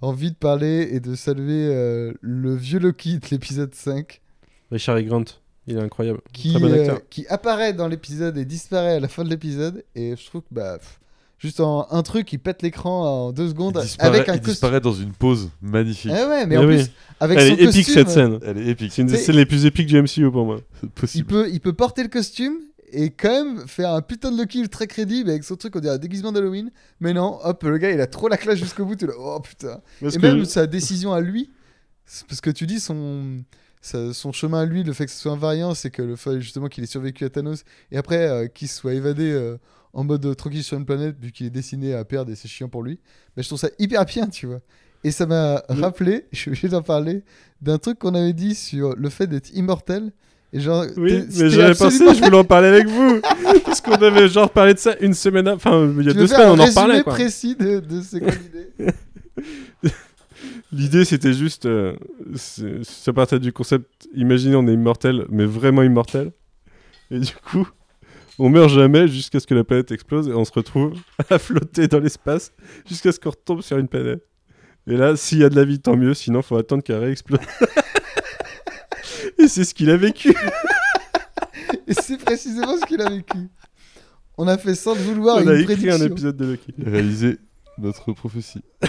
[0.00, 4.20] envie de parler et de saluer euh, le vieux Loki de l'épisode 5
[4.70, 5.02] Richard E.
[5.02, 5.24] Grant,
[5.66, 6.20] il est incroyable.
[6.32, 7.00] qui, Très bon euh, acteur.
[7.10, 9.82] qui apparaît dans l'épisode et disparaît à la fin de l'épisode.
[9.96, 11.00] Et je trouve que, bah, pff,
[11.40, 14.52] juste en un truc, il pète l'écran en deux secondes disparaît, avec un il costume.
[14.52, 16.12] disparaît dans une pause magnifique.
[16.14, 16.76] Ah ouais, mais en oui.
[16.76, 18.38] plus, avec Elle son est épique costume, cette scène.
[18.44, 18.92] Elle est épique.
[18.92, 20.60] C'est une des C'est- scènes les plus épiques du MCU pour moi.
[20.80, 21.26] C'est il possible.
[21.26, 22.58] peut, il peut porter le costume
[22.92, 25.94] et quand même faire un putain de Loki très crédible avec son truc, on dirait
[25.94, 26.70] un déguisement d'Halloween.
[27.00, 28.96] Mais non, hop, le gars il a trop la classe jusqu'au bout.
[28.96, 29.80] Tu là, oh putain.
[30.00, 31.50] Parce et même sa décision à lui,
[32.28, 33.42] parce que tu dis son,
[33.80, 36.16] sa- son chemin à lui, le fait que ce soit un variant, c'est que le
[36.16, 39.56] fait justement qu'il ait survécu à Thanos et après euh, qu'il soit évadé euh,
[39.92, 42.68] en mode tranquille sur une planète vu qu'il est destiné à perdre et c'est chiant
[42.68, 43.00] pour lui.
[43.36, 44.60] Mais je trouve ça hyper bien, tu vois.
[45.04, 47.22] Et ça m'a rappelé, je suis obligé d'en parler,
[47.62, 50.12] d'un truc qu'on avait dit sur le fait d'être immortel.
[50.52, 53.20] Et genre, Oui, mais j'avais absolument- pensé, je voulais en parler avec vous.
[53.66, 56.26] Parce qu'on avait genre parlé de ça une semaine, enfin il y a Tu deux
[56.26, 57.02] semaines, on en parlait.
[57.02, 57.12] Quoi.
[57.14, 58.92] précis de, de ces grandes idées
[60.72, 61.94] L'idée c'était juste, euh,
[62.34, 66.30] c'est- ça partait du concept, imaginez on est immortel, mais vraiment immortel.
[67.10, 67.66] Et du coup,
[68.38, 70.92] on meurt jamais jusqu'à ce que la planète explose et on se retrouve
[71.30, 72.52] à flotter dans l'espace
[72.86, 74.22] jusqu'à ce qu'on retombe sur une planète.
[74.86, 77.40] Et là, s'il y a de la vie, tant mieux, sinon faut attendre qu'elle réexplose.
[79.38, 80.34] Et c'est ce qu'il a vécu.
[81.86, 83.48] Et c'est précisément ce qu'il a vécu.
[84.36, 85.94] On a fait sans le vouloir on une a écrit prédiction.
[85.94, 86.74] un épisode de Loki.
[86.84, 87.38] Réaliser
[87.78, 88.62] notre prophétie.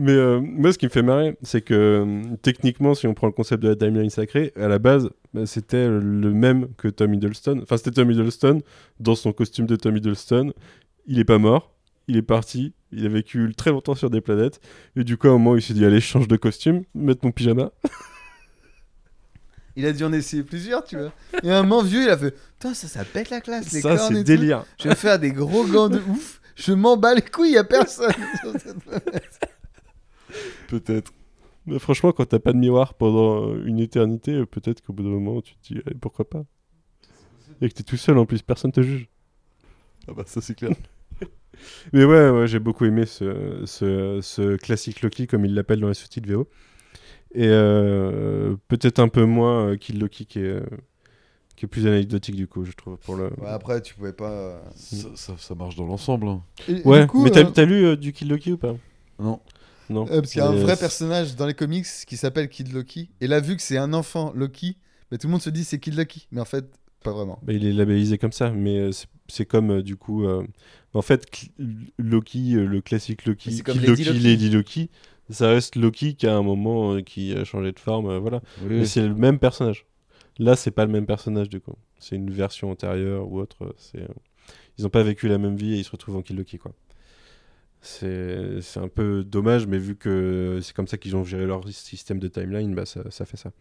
[0.00, 3.26] Mais euh, moi, ce qui me fait marrer, c'est que euh, techniquement, si on prend
[3.26, 7.12] le concept de la timeline sacrée, à la base, bah, c'était le même que Tom
[7.14, 7.60] Hiddleston.
[7.64, 8.60] Enfin, c'était Tom Hiddleston
[9.00, 10.52] dans son costume de Tom Hiddleston.
[11.06, 11.74] Il est pas mort,
[12.06, 14.60] il est parti, il a vécu très longtemps sur des planètes.
[14.94, 17.24] Et du coup, à un moment, il s'est dit Allez, je change de costume, mettre
[17.24, 17.72] mon pyjama.
[19.78, 21.12] Il a dû en essayer plusieurs, tu vois.
[21.44, 23.96] Et un moment vieux, il a fait Putain, ça, ça pète la classe, les Ça,
[23.96, 24.26] cornes et c'est tout.
[24.26, 24.64] délire.
[24.82, 26.40] Je vais faire des gros gants de ouf.
[26.56, 28.10] Je m'en bats les couilles, y a personne
[28.40, 29.38] sur cette planète.
[30.66, 31.12] Peut-être.
[31.66, 35.40] Mais franchement, quand t'as pas de miroir pendant une éternité, peut-être qu'au bout d'un moment,
[35.40, 36.42] tu te dis Pourquoi pas?
[37.60, 39.08] Et que t'es tout seul en plus, personne te juge.
[40.08, 40.72] Ah bah ça c'est clair.
[41.92, 45.88] Mais ouais, ouais j'ai beaucoup aimé ce, ce, ce classique Loki, comme il l'appelle dans
[45.88, 46.48] les sous-titres VO.
[47.38, 50.60] Et euh, peut-être un peu moins euh, Kill Loki, qui est, euh,
[51.54, 52.96] qui est plus anecdotique du coup, je trouve.
[52.98, 53.26] Pour le...
[53.40, 54.60] Ouais, après, tu pouvais pas.
[54.74, 56.26] ça, ça- ça marche dans l'ensemble.
[56.26, 56.42] hein.
[56.84, 58.74] Ouais, du coup, mais t'as euh, t'as lu euh, du Kill Loki ou pas?
[59.20, 59.40] Non.
[59.88, 60.06] Non.
[60.10, 63.08] euh, parce qu'il y a un vrai personnage dans les comics qui s'appelle Kid Loki.
[63.20, 64.76] Et là, vu que c'est un enfant Loki,
[65.10, 66.26] bah, tout le monde se dit c'est Kid Loki.
[66.32, 66.66] Mais en fait,
[67.04, 67.38] pas vraiment.
[67.42, 68.90] Bah, il est labellisé comme ça, mais euh,
[69.28, 70.24] c'est- comme euh, du coup.
[70.26, 70.44] euh,
[70.92, 71.24] En fait,
[71.98, 74.18] Loki, euh, le classique Loki, Kill Lady Loki, Loki.
[74.20, 74.90] Lady Loki,
[75.30, 78.40] ça reste Loki qui a un moment euh, qui a changé de forme, euh, voilà.
[78.62, 78.78] Oui.
[78.78, 79.86] Mais c'est le même personnage.
[80.38, 81.74] Là, c'est pas le même personnage du coup.
[81.98, 83.74] C'est une version antérieure ou autre.
[83.76, 84.14] C'est, euh,
[84.78, 86.72] ils ont pas vécu la même vie et ils se retrouvent en Kill Loki quoi.
[87.80, 91.68] C'est c'est un peu dommage, mais vu que c'est comme ça qu'ils ont géré leur
[91.68, 93.52] système de timeline, bah ça, ça fait ça.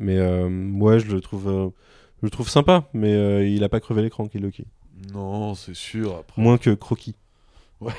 [0.00, 1.72] Mais ouais, je le trouve,
[2.20, 4.66] je le trouve sympa, mais il a pas crevé l'écran Kill Loki.
[5.12, 6.16] Non, c'est sûr.
[6.16, 6.42] Après.
[6.42, 7.14] Moins que Croquis.
[7.80, 7.92] Ouais.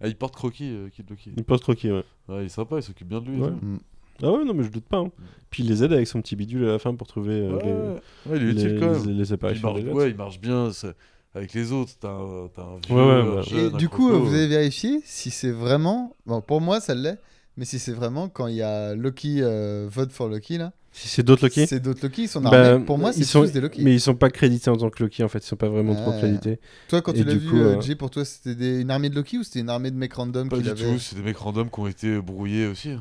[0.00, 1.32] Ah, il porte croquis, euh, Kid Loki.
[1.36, 2.04] Il porte Croquis, ouais.
[2.28, 3.38] Ouais, il est sympa, il s'occupe bien de lui.
[3.38, 3.48] et Ouais.
[3.50, 3.64] tout.
[3.64, 3.78] Mm.
[4.22, 4.98] Ah ouais, non, mais je doute pas.
[4.98, 5.10] hein.
[5.50, 7.62] Puis il les aide avec son petit bidule à la fin pour trouver euh, Ouais,
[7.64, 9.06] les, ouais, ouais, il est les, utile quand même.
[9.06, 10.92] les- les Il apparitions marche, des ouais, il marche bien ça-
[11.34, 11.92] avec les autres.
[12.00, 14.24] T'as un, t'as un vieux, Ouais, ouais, un jeune, Et un du coup, croco.
[14.24, 16.14] vous avez vérifié si c'est vraiment.
[16.24, 17.18] Bon, pour moi, ça l'est.
[17.58, 20.72] Mais si c'est vraiment quand il y a Loki, euh, vote for Loki, là.
[20.98, 22.84] Si c'est d'autres Loki C'est d'autres Loki, ils sont Bah, armés.
[22.86, 23.82] pour moi, c'est ils sont, tous des Loki.
[23.82, 25.94] Mais ils sont pas crédités en tant que Loki en fait, ils sont pas vraiment
[25.94, 26.58] trop crédités.
[26.88, 28.90] Toi, quand et tu l'as vu, coup, euh, euh, Jay, pour toi, c'était des- une
[28.90, 30.98] armée de Loki ou c'était une armée de mecs random Pas qu'il du avait tout,
[30.98, 32.92] c'est des mecs random qui ont été brouillés aussi.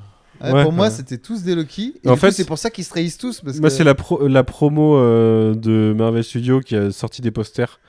[0.42, 1.94] Ouais, Ouais, Pour moi, c'était tous des Loki.
[2.04, 3.40] Et En fait, c'est pour ça qu'ils se trahissent tous.
[3.40, 3.76] Parce Moi, que...
[3.78, 7.80] c'est la, pro- la promo euh, de Marvel Studios qui a sorti des posters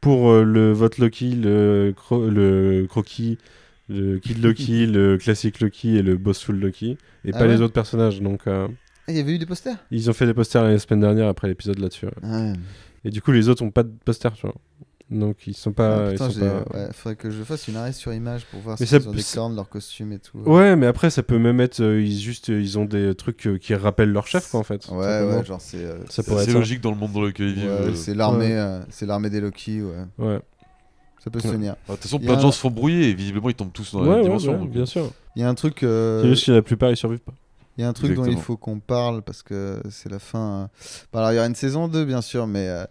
[0.00, 3.36] pour euh, le vote Loki, le, cro- le croquis,
[3.90, 6.96] le Kid Loki, le classique Loki et le Bossful Loki,
[7.26, 8.22] et Ah pas ouais les autres personnages.
[8.22, 8.66] Donc, euh,
[9.10, 9.76] Il y avait eu des posters?
[9.90, 12.06] Ils ont fait des posters la semaine dernière après l'épisode là-dessus.
[12.06, 12.12] ouais.
[12.28, 12.52] Ouais.
[13.04, 14.54] Et du coup, les autres ont pas de posters, tu vois.
[15.10, 16.06] Donc, ils sont pas.
[16.08, 18.60] Ah, ils sont j'ai- pas- ouais, faudrait que je fasse une arrêt sur image pour
[18.60, 20.38] voir Mais si ça ils ont peut- des cornes, leurs costumes et tout.
[20.38, 21.80] Ouais, mais après, ça peut même être.
[21.80, 24.62] euh, ils, juste, euh, ils ont des trucs euh, qui rappellent leur chef, quoi, en
[24.62, 24.86] fait.
[24.88, 25.38] Ouais, simplement.
[25.38, 25.78] ouais, genre c'est.
[25.78, 26.58] euh, Ça C'est pourrait assez être ça.
[26.60, 27.64] logique dans le monde dans lequel ils vivent.
[27.64, 27.94] ouais, euh.
[27.96, 29.94] c'est l'armée, euh, c'est l'armée des Loki, ouais.
[30.18, 30.38] Ouais,
[31.24, 31.54] Ça peut se Ouais.
[31.54, 31.74] tenir.
[31.88, 33.54] Ah, De toute façon, plein a de un- gens se font brouiller et visiblement ils
[33.56, 34.52] tombent tous dans la ouais, même ouais, dimension.
[34.52, 35.10] ouais, donc, bien sûr.
[35.34, 35.82] Il y a un truc.
[35.82, 37.34] euh, C'est juste que la plupart, ils survivent pas.
[37.80, 40.68] Il y a un truc dont il faut qu'on parle parce que c'est la fin.
[41.14, 42.84] Bah, alors, il y aura une saison 2, bien sûr, mais euh,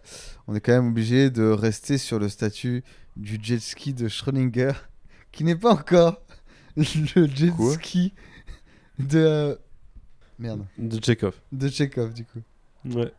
[0.48, 2.82] on est quand même obligé de rester sur le statut
[3.16, 4.72] du jet ski de Schrödinger,
[5.30, 6.20] qui n'est pas encore
[6.76, 6.82] le
[7.28, 8.14] jet Quoi ski
[8.98, 9.18] de.
[9.20, 9.54] euh,
[10.40, 11.36] Merde, De Chekhov.
[11.52, 12.40] de Chekhov, du coup.
[12.86, 13.12] Ouais.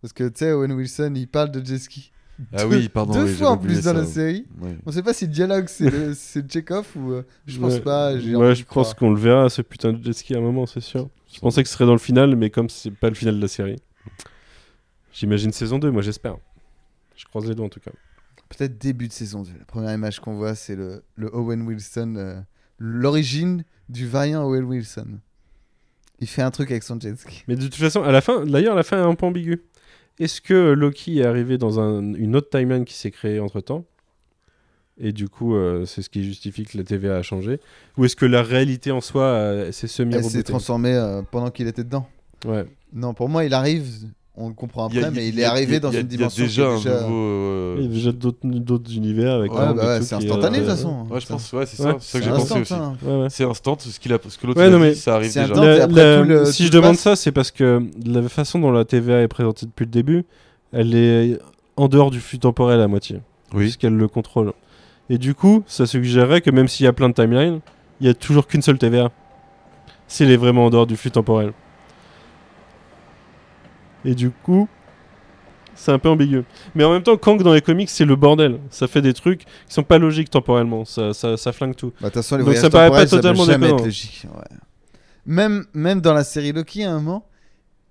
[0.00, 2.12] Parce que tu sais, Owen Wilson, il parle de jet ski.
[2.52, 3.14] Ah Deux- oui, pardon.
[3.14, 3.92] Deux oui, fois en plus dans ça.
[3.92, 4.46] la série.
[4.60, 4.76] Ouais.
[4.86, 7.12] On sait pas si le dialogue c'est le- c'est Chekhov ou.
[7.12, 7.80] euh, je pense Ouais.
[7.80, 8.18] pas.
[8.18, 10.64] j'ai Ouais, je pense qu'on le verra, ce putain de jet ski à un moment,
[10.66, 11.08] c'est sûr.
[11.32, 13.40] Je pensais que ce serait dans le final, mais comme c'est pas le final de
[13.42, 13.76] la série.
[15.12, 16.36] J'imagine saison 2, moi j'espère.
[17.16, 17.90] Je croise les doigts en tout cas.
[18.48, 19.50] Peut-être début de saison 2.
[19.58, 22.40] La première image qu'on voit, c'est le, le Owen Wilson, euh,
[22.78, 25.18] l'origine du variant Owen Wilson.
[26.20, 27.44] Il fait un truc avec son jet ski.
[27.48, 29.60] Mais de toute façon, à la fin, d'ailleurs, à la fin est un peu ambigu.
[30.20, 33.84] Est-ce que Loki est arrivé dans un- une autre timeline qui s'est créée entre temps
[35.00, 37.60] Et du coup, euh, c'est ce qui justifie que la TVA a changé
[37.96, 41.68] Ou est-ce que la réalité en soi euh, s'est Elle s'est transformée euh, pendant qu'il
[41.68, 42.08] était dedans.
[42.44, 42.64] Ouais.
[42.92, 43.86] Non, pour moi, il arrive,
[44.40, 46.02] on le comprend y a- après, mais il est arrivé a- dans a- une Il
[46.02, 46.44] y a dimension.
[46.44, 47.14] déjà est un déjà- nouveau.
[47.14, 50.62] euh, Il y a déjà d'autres univers avec Ouais, bah ouais, c'est qui, instantané de
[50.62, 51.06] euh, toute façon.
[51.10, 51.96] Ouais, je pense, ouais, c'est Ouais, ça.
[52.00, 52.74] C'est ça que j'ai pensé instant, aussi.
[52.74, 53.26] hein.
[53.30, 55.28] C'est instant, ce qu'il a, ce que l'autre Ouais, a non, dit, mais ça arrive
[55.28, 55.42] déjà.
[55.42, 55.62] instant.
[55.62, 57.82] et La- après, la- tout le- si tout je demande passe- ça, c'est parce que
[58.06, 60.24] la façon dont la TVA est présentée depuis le début,
[60.72, 61.38] elle est
[61.76, 63.20] en dehors du flux temporel à moitié,
[63.54, 63.64] Oui.
[63.64, 64.52] puisqu'elle le contrôle.
[65.10, 67.60] Et du coup, ça suggérerait que même s'il y a plein de timelines,
[68.00, 69.10] il y a toujours qu'une seule TVA.
[70.06, 71.52] Si elle est vraiment en dehors du flux temporel.
[74.08, 74.66] Et du coup,
[75.74, 76.44] c'est un peu ambigu.
[76.74, 78.58] Mais en même temps, Kang dans les comics, c'est le bordel.
[78.70, 80.86] Ça fait des trucs qui sont pas logiques temporellement.
[80.86, 81.92] Ça, ça, ça flingue tout.
[82.00, 83.84] Bah, De toute façon, les Donc voyages ça paraît pas totalement jamais être déconnant.
[83.84, 84.26] logique.
[84.34, 84.56] ouais.
[85.26, 87.28] Même, même dans la série Loki, à un moment,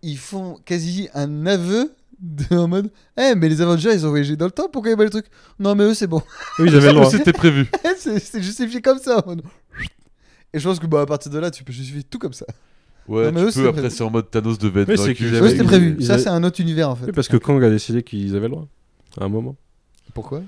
[0.02, 4.36] ils font quasi un aveu de, en mode Eh, mais les Avengers, ils ont voyagé
[4.36, 5.28] dans le temps, pourquoi il y a pas le truc
[5.60, 6.24] Non, mais eux, c'est bon.
[6.58, 7.12] Ils avaient le droit.
[7.12, 7.68] C'était prévu.
[8.00, 9.20] c'est c'est justifié comme ça.
[9.24, 9.44] en mode,
[10.52, 12.48] Et je pense que bah, à partir de là, tu peux justifier tout comme ça.
[13.08, 13.78] Ouais, Non, mais eux, tu c'était peux.
[13.78, 15.30] Après, c'est en mode Thanos devait être Oui, c'est vaincu.
[15.32, 15.96] Ouais, avaient- c'était prévu.
[16.00, 17.06] ils Ça, c'est un autre univers en fait.
[17.06, 18.68] Oui, parce que Kang a décidé qu'ils avaient le droit.
[19.20, 19.56] À un moment.
[20.14, 20.42] Pourquoi?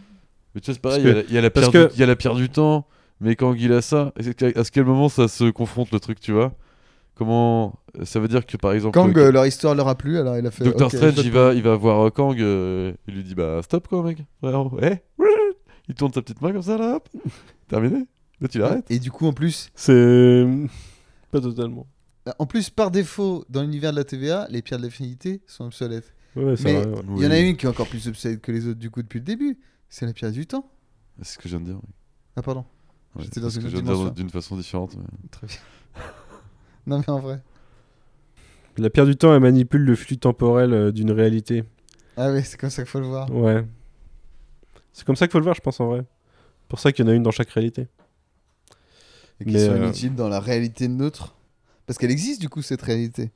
[0.55, 2.16] Mais tu vois, c'est pareil, Parce il y y, que- du- il y a la
[2.16, 2.86] pierre du temps,
[3.22, 4.14] mais quand il a ça,
[4.55, 6.53] à ce quel moment ça se confronte le truc, tu vois?
[7.16, 8.93] Comment Ça veut dire que par exemple.
[8.93, 10.64] Kang, euh, euh, leur histoire leur a plu, alors il a fait.
[10.64, 13.88] Doctor Strange, il va, il va voir euh, Kang, euh, il lui dit Bah stop
[13.88, 14.20] quoi, mec.
[14.41, 14.95] Frérot, eh
[15.89, 17.10] Il tourne sa petite main comme ça, là, hop
[17.68, 18.05] Terminé
[18.41, 20.45] Là, tu l'arrêtes Et du coup, en plus, C'est.
[21.32, 21.86] Pas totalement.
[22.38, 26.14] En plus, par défaut, dans l'univers de la TVA, les pierres de l'affinité sont obsolètes.
[26.36, 26.94] Ouais, Mais ouais.
[27.18, 29.02] il y en a une qui est encore plus obsolète que les autres, du coup,
[29.02, 29.58] depuis le début.
[29.90, 30.70] C'est la pierre du temps.
[31.22, 31.76] C'est ce que je viens de dire.
[31.82, 31.90] oui.
[32.36, 32.64] Ah, pardon.
[33.16, 34.96] Ouais, J'étais dans ce une que je viens de dire d'une façon différente.
[34.96, 35.56] mais- Très bien.
[36.88, 37.42] non, mais en vrai.
[38.78, 41.64] La pierre du temps, elle manipule le flux temporel euh, d'une réalité.
[42.16, 43.30] Ah, oui, c'est comme ça qu'il faut le voir.
[43.34, 43.66] Ouais.
[44.94, 46.06] C'est comme ça qu'il faut le voir, je pense, en vrai.
[46.68, 47.88] pour ça qu'il y en a une dans chaque réalité.
[49.42, 51.34] Et qui sont euh, inutiles dans la réalité neutre.
[51.90, 53.32] Parce qu'elle existe, du coup, cette réalité.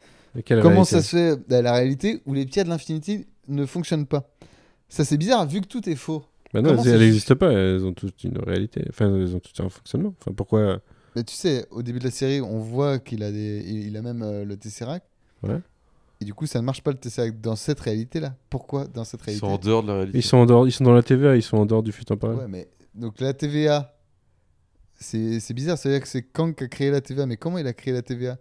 [0.48, 4.06] Comment réalité ça se fait dans la réalité où les pierres de l'infinité ne fonctionnent
[4.06, 4.30] pas
[4.90, 6.24] Ça, c'est bizarre, vu que tout est faux.
[6.54, 8.86] Bah non, comment elles n'existent pas, elles ont toutes une réalité.
[8.90, 10.14] Enfin, elles ont toutes un fonctionnement.
[10.22, 10.82] Enfin, pourquoi
[11.16, 13.64] Mais tu sais, au début de la série, on voit qu'il a, des...
[13.68, 15.08] il a même euh, le Tesseract.
[15.42, 15.60] Ouais.
[16.22, 18.36] Et du coup, ça ne marche pas le Tesseract dans cette réalité-là.
[18.52, 20.18] Pourquoi dans cette Ils réalité sont en dehors de la réalité.
[20.20, 22.06] ils sont, en dehors, ils sont dans la TVA, ils sont en dehors du flux
[22.06, 22.38] temporel.
[22.38, 23.96] Ouais, mais donc la TVA,
[25.04, 25.78] c'est c'est bizarre.
[25.78, 27.26] Ça veut dire que c'est Kang qui a créé la TVA.
[27.28, 28.38] Mais comment il a créé la TVA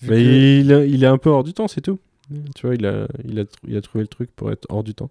[0.00, 1.98] que- il, est- il est un peu hors du temps, c'est tout.
[2.54, 4.82] Tu vois, il a, il, a, tr- il a trouvé le truc pour être hors
[4.84, 5.10] du temps.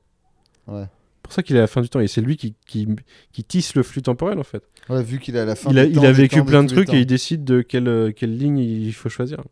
[0.68, 0.86] Ouais.
[1.24, 2.00] pour ça qu'il est à la fin du temps.
[2.00, 2.88] Et c'est lui qui, qui,
[3.34, 4.64] qui tisse le flux temporel, en fait.
[4.90, 6.46] Ouais, vu qu'il est à la fin Il a, il temps, a des vécu temps,
[6.46, 9.44] plein de trucs et il décide de quelle, quelle ligne il faut choisir.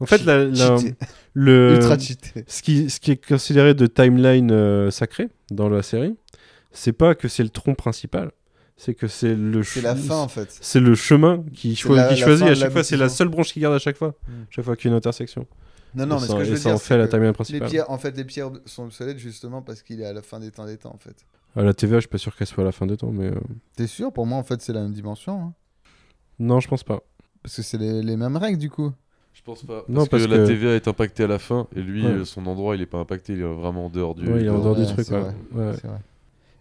[0.00, 0.94] En fait, la- la- Cheaté.
[1.34, 2.44] le, Ultra cheaté.
[2.46, 6.14] ce, qui, ce qui est considéré de timeline euh, sacré dans la série,
[6.70, 8.30] c'est pas que c'est le tronc principal,
[8.78, 10.48] c'est que c'est le C'est la fin en fait.
[10.62, 12.82] C'est le chemin qui, cho- la- qui choisit à chaque fois.
[12.84, 14.14] C'est la seule branche qui garde à chaque fois.
[14.26, 14.32] Mm.
[14.48, 15.46] Chaque fois qu'il y a une intersection.
[15.94, 17.04] Non, non, et mais ça, ce que je veux ça en dire, fait la
[17.50, 20.38] les pierres, en fait, les pierres sont obsolètes justement parce qu'il est à la fin
[20.40, 21.16] des temps des temps en fait.
[21.56, 23.26] À la TVA, je suis pas sûr qu'elle soit à la fin des temps, mais
[23.26, 23.40] euh,
[23.76, 24.12] T'es sûr?
[24.12, 25.40] Pour moi, en fait, c'est la même dimension.
[25.40, 25.52] hein.
[26.38, 27.00] non, je pense pas.
[27.42, 28.92] Parce que c'est les, les mêmes règles du coup.
[29.32, 29.84] Je pense pas.
[29.88, 32.10] Non, parce, parce que, la TVA est impactée à la fin et lui, Ouais.
[32.12, 34.26] euh, son endroit, il est pas impacté, il est vraiment en dehors du.
[34.30, 35.06] Ouais, il est en dehors du Ouais, truc.
[35.06, 35.20] c'est ouais.
[35.20, 35.34] vrai.
[35.68, 35.72] Ouais.
[35.80, 35.98] C'est vrai.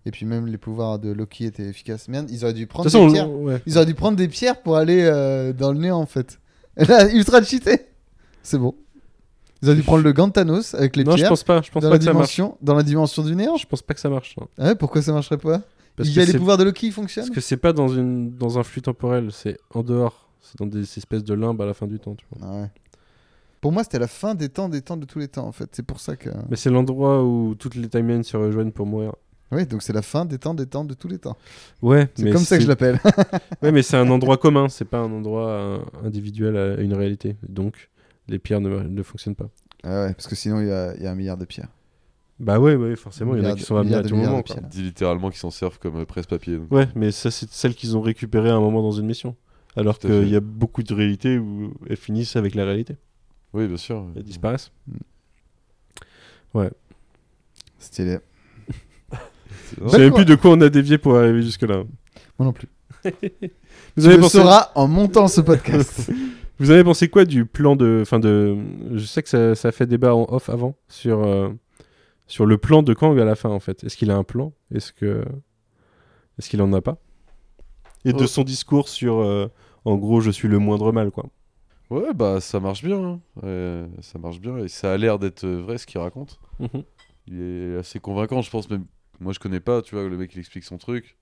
[0.08, 2.08] Et puis même les pouvoirs de Loki étaient efficaces.
[2.08, 3.30] Merde, ils auraient dû De prendre façon, des pierres.
[3.30, 3.62] ouais.
[3.66, 6.40] Ils auraient dû prendre des pierres pour aller euh, dans le néant en fait.
[6.78, 7.88] Là, ultra cheaté.
[8.42, 8.74] C'est bon.
[9.62, 11.62] Ils auraient dû prendre le gant de Thanos avec les non, je pierres pense pas.
[11.62, 12.36] Je pense dans, pas la que ça marche.
[12.36, 13.58] dimension, dans la dimension du néant.
[13.58, 14.36] Je pense pas que ça marche.
[14.40, 14.48] non.
[14.58, 15.62] Ah ouais, pourquoi ça marcherait pas?
[15.96, 17.26] Parce Il que y a les pouvoirs de Loki qui fonctionnent?
[17.26, 20.30] Parce que c'est pas dans une dans un flux temporel, c'est en dehors.
[20.42, 22.48] C'est dans des espèces de limbes à la fin du temps, tu vois.
[22.50, 22.70] Ah ouais.
[23.60, 25.68] Pour moi, c'était la fin des temps, des temps de tous les temps en fait.
[25.74, 26.30] C'est pour ça que.
[26.50, 29.14] Mais c'est l'endroit où toutes les timelines se rejoignent pour mourir.
[29.52, 31.38] Oui, donc c'est la fin des temps, des temps de tous les temps.
[31.82, 33.00] Ouais, C'est mais comme ça que je l'appelle.
[33.62, 37.38] Ouais, mais c'est un endroit commun, c'est pas un endroit euh, individuel à une réalité.
[37.48, 37.90] Donc,
[38.28, 39.50] les pierres ne, ne fonctionnent pas.
[39.84, 41.70] ah ouais, parce que sinon il y a, il y a un milliard de pierres.
[42.40, 44.44] Bah ouais, ouais, forcément, il y en a qui sont amenés à tout moment.
[44.44, 44.56] quoi.
[44.56, 44.68] pierres.
[44.70, 46.60] dit littéralement qu'ils s'en servent comme euh, presse-papier.
[46.70, 49.36] Ouais, mais ça, c'est celles qu'ils ont récupérées à un moment dans une mission.
[49.76, 52.96] Alors qu'il y a beaucoup de réalités où elles finissent avec la réalité.
[53.54, 54.06] Oui, bien sûr.
[54.16, 54.72] Elles disparaissent.
[57.80, 58.18] Stylé.
[59.78, 60.18] Je même quoi.
[60.20, 61.84] plus de quoi on a dévié pour arriver jusque-là.
[62.40, 62.68] Moi non plus.
[63.04, 64.38] Vous Tu avez, le pensé...
[64.40, 66.12] sauras en montant ce podcast.
[66.60, 68.00] Vous avez pensé quoi du plan de.
[68.02, 68.58] Enfin, de.
[68.94, 71.50] Je sais que ça, ça a fait débat en off avant sur, euh,
[72.26, 73.84] sur le plan de Kang à la fin, en fait.
[73.84, 74.54] Est-ce qu'il a un plan?
[74.74, 75.24] Est-ce que.
[76.40, 76.98] Est-ce qu'il en a pas?
[78.06, 79.20] Et de son discours sur.
[79.20, 79.52] euh,
[79.86, 81.28] en gros, je suis le moindre mal, quoi.
[81.92, 82.98] Ouais, bah ça marche bien.
[83.04, 83.20] hein.
[83.44, 86.40] Ouais, ça marche bien et ça a l'air d'être euh, vrai ce qu'il raconte.
[86.60, 86.84] Mhm.
[87.28, 88.68] Il est assez convaincant, je pense.
[88.70, 88.86] Même
[89.20, 89.82] moi, je connais pas.
[89.82, 91.18] Tu vois, le mec il explique son truc.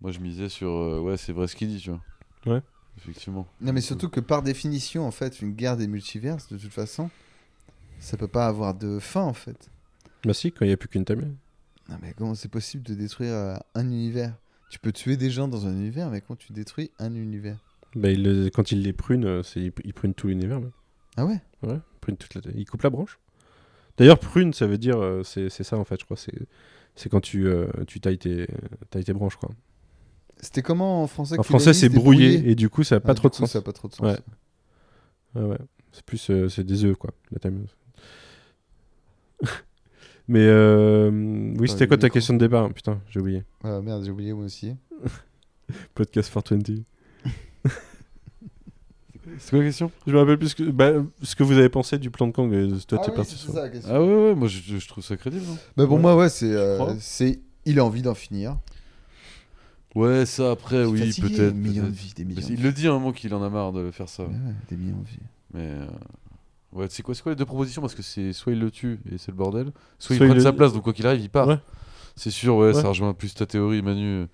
[0.00, 2.00] Moi, je misais sur euh, ouais, c'est vrai ce qu'il dit, tu vois.
[2.46, 2.62] Ouais.
[2.96, 3.46] Effectivement.
[3.60, 7.10] non, mais surtout que par définition, en fait, une guerre des multiverses, de toute façon,
[8.00, 9.70] ça peut pas avoir de fin, en fait.
[10.24, 11.36] Bah si, quand il n'y a plus qu'une timeline.
[11.88, 14.34] Non, mais comment c'est possible de détruire euh, un univers?
[14.68, 17.56] Tu peux tuer des gens dans un univers, mais comment tu détruis un univers?
[17.94, 20.60] Bah, il le- quand il les prune, euh, c'est, il, il prune tout l'univers.
[20.60, 20.72] même.
[21.16, 21.40] Ah ouais?
[21.62, 22.40] Ouais, il prune toute la...
[22.54, 23.18] il coupe la branche.
[23.96, 24.98] D'ailleurs, prune, ça veut dire.
[24.98, 26.16] euh, c'est, c'est ça, en fait, je crois.
[26.16, 26.34] C'est,
[26.98, 28.46] c'est quand tu, euh, tu tailles, tes,
[28.90, 29.50] tailles tes branches, quoi.
[30.40, 33.14] C'était comment en français En français, c'est brouillé, et du coup, ça n'a Ah, pas
[33.14, 33.52] trop de coup, sens.
[33.52, 34.04] Ça a pas trop de sens.
[34.06, 34.18] Ouais.
[35.40, 35.58] Ouais, ouais.
[35.92, 37.50] C'est plus euh, c'est des œufs, quoi, la.
[40.28, 41.10] Mais euh,
[41.58, 42.14] oui, c'était quoi ta micro.
[42.14, 42.72] question de départ?
[42.74, 43.44] Putain, j'ai oublié.
[43.64, 44.74] Ah, merde, j'ai oublié moi aussi.
[45.94, 46.82] Podcast 420.
[49.38, 49.90] C'est quoi la question?
[50.06, 52.32] Je me rappelle plus ce que, bah, ce que vous avez pensé du plan de
[52.32, 52.52] Kang.
[52.52, 53.92] et Toi, Ah t'es oui, parti c'est sur- ça la question.
[53.94, 55.44] Ah ouais, ouais, moi je, je trouve ça crédible.
[55.50, 55.56] hein.
[55.76, 56.02] Bah, pour Ouais.
[56.02, 56.50] moi, ouais, c'est.
[56.52, 58.56] euh, crois c'est il a envie d'en finir.
[59.94, 61.54] Ouais, ça après, oui, Fatigué, peut-être.
[61.54, 61.98] Des millions de peut-être.
[61.98, 62.62] vies, des millions Parce de qu'il vies.
[62.68, 64.22] le dit à un moment qu'il en a marre de faire ça.
[64.24, 65.18] Ouais, ouais, des millions de vies.
[65.54, 65.86] Mais euh,
[66.72, 67.80] ouais, c'est quoi, c'est quoi les deux propositions?
[67.80, 70.36] Parce que c'est soit il le tue et c'est le bordel, soit, Soit il prend
[70.38, 71.48] il sa le- place, donc quoi qu'il arrive, il part.
[71.48, 71.58] Ouais.
[72.16, 72.74] C'est sûr, ouais, Ouais.
[72.74, 74.26] ça rejoint plus ta théorie, Manu.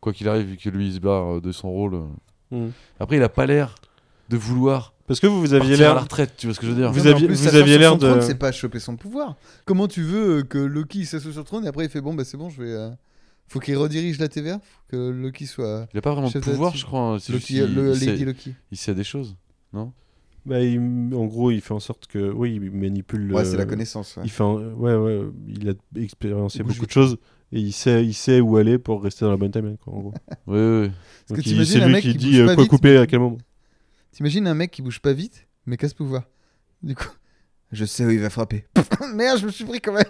[0.00, 1.94] Quoi qu'il arrive, vu que lui il se barre euh, de son rôle.
[1.94, 2.06] euh.
[2.50, 2.72] Mhm.
[3.00, 3.74] Après, il a pas l'air
[4.28, 6.02] de vouloir Parce que vous, vous aviez partir à la l'air.
[6.02, 7.96] retraite, tu vois ce que je veux dire Vous Non, aviez- plus, vous aviez l'air
[7.96, 9.36] de- C'est pas choper son pouvoir.
[9.64, 12.14] Comment tu veux euh, que Loki s'assoie sur le trône et après il fait bon,
[12.14, 12.70] bah c'est bon, je vais.
[12.72, 12.90] euh,
[13.48, 15.86] Faut qu'il redirige la TVA Faut que Loki soit.
[15.94, 17.00] Il a pas vraiment de pouvoir, je crois.
[17.00, 17.12] hein.
[17.14, 18.54] Loki, juste qu'il- le il, Lady sait, Loki.
[18.70, 19.36] il sait des choses.
[20.46, 20.78] Bah, il-
[21.14, 22.30] en gros, il fait en sorte que.
[22.32, 23.32] Oui, il manipule.
[23.34, 24.16] Ouais, le- c'est la connaissance.
[24.16, 24.22] ouais.
[24.24, 27.18] Il fait un- ouais, ouais, il a expériencé Il beaucoup de choses
[27.52, 29.98] et il sait, il sait où aller pour rester dans la bonne timeline, quoi, en
[30.00, 30.14] gros.
[30.46, 30.90] Ouais, ouais.
[31.28, 33.38] Donc, il- c'est lui qui dit euh, quoi vite, couper mais- à quel moment.
[34.18, 36.24] T'imagines un mec qui bouge pas vite, mais casse pouvoir.
[36.82, 37.06] Du coup,
[37.70, 38.64] je sais où il va frapper.
[39.14, 40.02] Merde, je me suis pris quand même.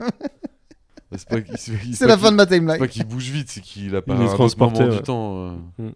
[1.14, 2.78] C'est pas qu'il- c'est- C'est la fin de ma C'est timeline.
[2.78, 4.96] pas qu'il bouge vite, c'est qu'il a pas Il est un autre transporté, moment ouais.
[4.96, 5.90] du temps euh, Mm.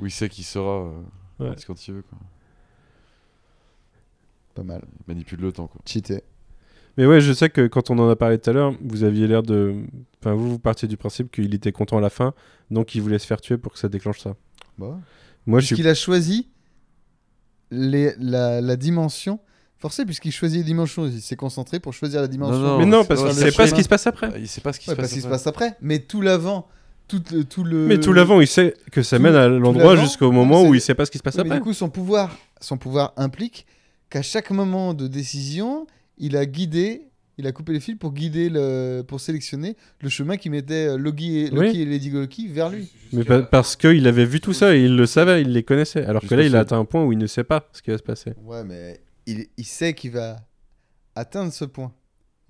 [0.00, 1.02] où il sait qu'il sera euh,
[1.50, 1.54] Ouais.
[1.66, 2.02] quand il veut.
[2.02, 2.18] Quoi.
[4.54, 4.80] Pas mal.
[5.00, 5.66] Il manipule le temps.
[5.66, 5.82] Quoi.
[5.84, 6.22] Cheaté.
[6.96, 9.26] Mais ouais, je sais que quand on en a parlé tout à l'heure, vous aviez
[9.26, 9.74] l'air de.
[10.22, 12.32] Enfin, vous, vous partiez du principe qu'il était content à la fin,
[12.70, 14.34] donc il voulait se faire tuer pour que ça déclenche ça.
[14.78, 14.98] Bon.
[15.46, 15.74] Moi, je suis.
[15.76, 16.48] Puisqu'il a choisi
[17.70, 19.38] les, la, la dimension
[19.78, 21.06] forcée, puisqu'il choisit les dimensions.
[21.06, 22.58] Il s'est concentré pour choisir la dimension.
[22.58, 23.62] Non, Mais non, parce ouais, que c'est c'est après.
[23.64, 24.30] pas ce qui se passe après.
[24.38, 25.12] Il sait pas ce qui Ouais, se passe.
[25.12, 25.34] qu'il se après.
[25.38, 25.76] passe après.
[25.80, 26.66] Mais tout l'avant,
[27.06, 27.86] tout, le- tout le.
[27.86, 30.74] Mais tout l'avant, il sait que ça tout- mène à l'endroit jusqu'au non, moment où
[30.74, 31.56] il sait pas ce qui se passe mais après.
[31.56, 33.66] du coup, son pouvoir, son pouvoir implique
[34.10, 35.86] qu'à chaque moment de décision,
[36.18, 37.07] il a guidé,
[37.38, 40.96] il a coupé les fils pour guider le, pour sélectionner le chemin qui mettait euh,
[40.98, 41.80] Loki et, Loki Oui.
[41.80, 42.90] et Lady Loki vers lui.
[43.12, 46.04] Mais pa- parce qu'il avait vu tout ça et il le savait, il les connaissait.
[46.04, 47.90] Alors que là, il a atteint un point où il ne sait pas ce qui
[47.90, 48.32] va se passer.
[48.44, 50.36] Ouais, mais il, il sait qu'il va
[51.14, 51.92] atteindre ce point.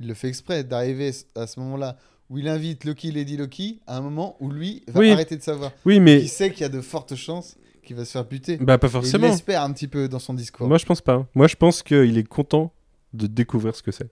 [0.00, 1.96] Il le fait exprès d'arriver à ce moment-là
[2.30, 5.10] où il invite Loki, Lady Loki, à un moment où lui va Oui.
[5.10, 5.72] arrêter de savoir.
[5.84, 8.58] Oui, mais Il sait qu'il y a de fortes chances qu'il va se faire buter.
[8.58, 9.26] bah pas Et il forcément.
[9.28, 10.68] l'espère un petit peu dans son discours.
[10.68, 11.26] Moi, je pense pas.
[11.34, 12.72] Moi, je pense qu'il est content
[13.14, 14.10] de découvrir ce que c'est.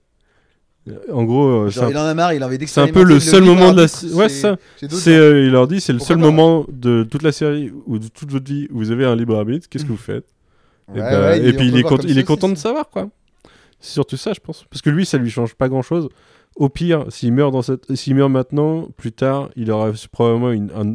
[0.88, 2.80] Euh, En gros, euh, c'est Genre, un- il en a marre, il a envie c'est
[2.80, 3.86] un peu le seul moment de la.
[3.86, 4.56] dire, Ouais, ça.
[4.88, 7.72] C'est, euh, il leur dit, c'est le Pourquoi seul pas moment de toute la série
[7.86, 9.68] ou de toute votre vie où vous avez un libre arbitre.
[9.68, 10.26] Qu'est-ce que vous faites?
[10.94, 13.08] Et, bah, ouais, et puis il est, il ça content de savoir quoi.
[13.80, 14.64] C'est surtout ça, je pense.
[14.70, 16.08] Parce que lui, ça lui change pas grand chose.
[16.54, 20.70] Au pire, s'il meurt dans cette, s'il meurt maintenant, plus tard, il aura probablement une,
[20.74, 20.92] un-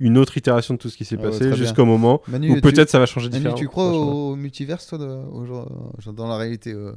[0.00, 2.60] une autre itération de tout ce qui s'est Ah passé jusqu'au moment Manu, où tu-
[2.60, 3.56] peut-être ça va changer différemment.
[3.56, 4.98] tu crois au multiverse, toi,
[5.46, 6.92] genre dans la réalité euh,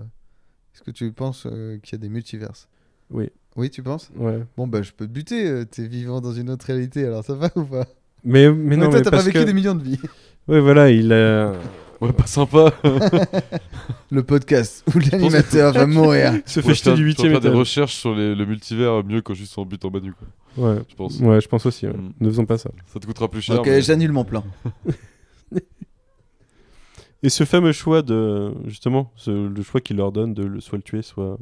[0.77, 2.67] Est-ce que tu penses euh, qu'il y a des multiverses?
[3.09, 3.31] Oui.
[3.55, 4.11] Oui, tu penses?
[4.15, 4.43] Ouais.
[4.55, 5.47] Bon, bah, je peux te buter.
[5.47, 7.87] euh, T'es vivant dans une autre réalité, alors ça va ou pas?
[8.23, 9.43] Mais, mais non, toi, mais t'as pas vécu que...
[9.43, 9.99] des millions de vies.
[10.47, 11.53] Ouais, voilà, il a...
[11.99, 12.71] Ouais, pas sympa.
[14.11, 16.35] Le podcast où l'animateur va mourir.
[16.35, 18.45] il se fait jeter faire- du on va huitième faire des recherches sur les- le
[18.45, 20.27] multivers mieux quand juste en but en Manu, quoi.
[20.75, 20.79] Ouais.
[20.87, 21.19] Je pense.
[21.19, 21.87] ouais, je pense aussi.
[21.87, 21.93] ouais.
[21.93, 22.13] Mm.
[22.21, 22.69] Ne faisons pas ça.
[22.93, 23.59] Ça te coûtera plus cher.
[23.59, 24.43] Ok, mais- j'annule mon plan.
[27.23, 28.53] Et ce fameux choix de...
[28.65, 31.37] Justement, ce- le choix qu'il leur donne de le- soit le tuer, soit,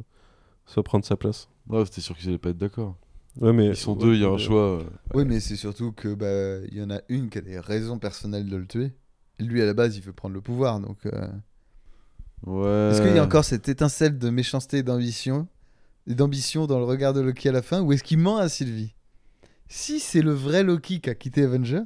[0.64, 1.48] soit prendre sa place.
[1.68, 2.96] Ouais, c'était sûr qu'ils allaient pas être d'accord.
[3.40, 3.68] Ouais, mais...
[3.68, 4.80] Ils sont ouais, deux, il y a un choix.
[4.80, 7.58] euh, Oui, mais c'est surtout que bah il y en a une qui a des
[7.60, 8.92] raisons personnelles de le tuer.
[9.38, 10.80] Lui, à la base, il veut prendre le pouvoir.
[10.80, 11.28] Donc, euh,
[12.46, 12.90] Ouais.
[12.92, 15.48] est-ce qu'il y a encore cette étincelle de méchanceté et d'ambition,
[16.06, 18.48] et d'ambition dans le regard de Loki à la fin, ou est-ce qu'il ment à
[18.48, 18.94] Sylvie?
[19.68, 21.82] Si c'est le vrai Loki qui a quitté Avenger,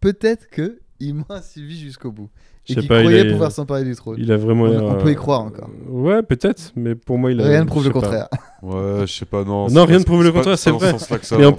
[0.00, 2.30] peut-être que il ment à Sylvie jusqu'au bout
[2.68, 4.16] et il croyait a- pouvoir s'emparer du trône.
[4.18, 5.68] Il a vraiment On- on peut y euh, croire encore.
[5.88, 7.44] Ouais, peut-être, mais pour moi, il a...
[7.44, 8.28] Rien ne prouve le contraire.
[8.62, 9.68] Ouais, je sais pas, non.
[9.68, 10.92] Non, rien ne prouve le contraire, c'est vrai.
[10.92, 11.52] va, en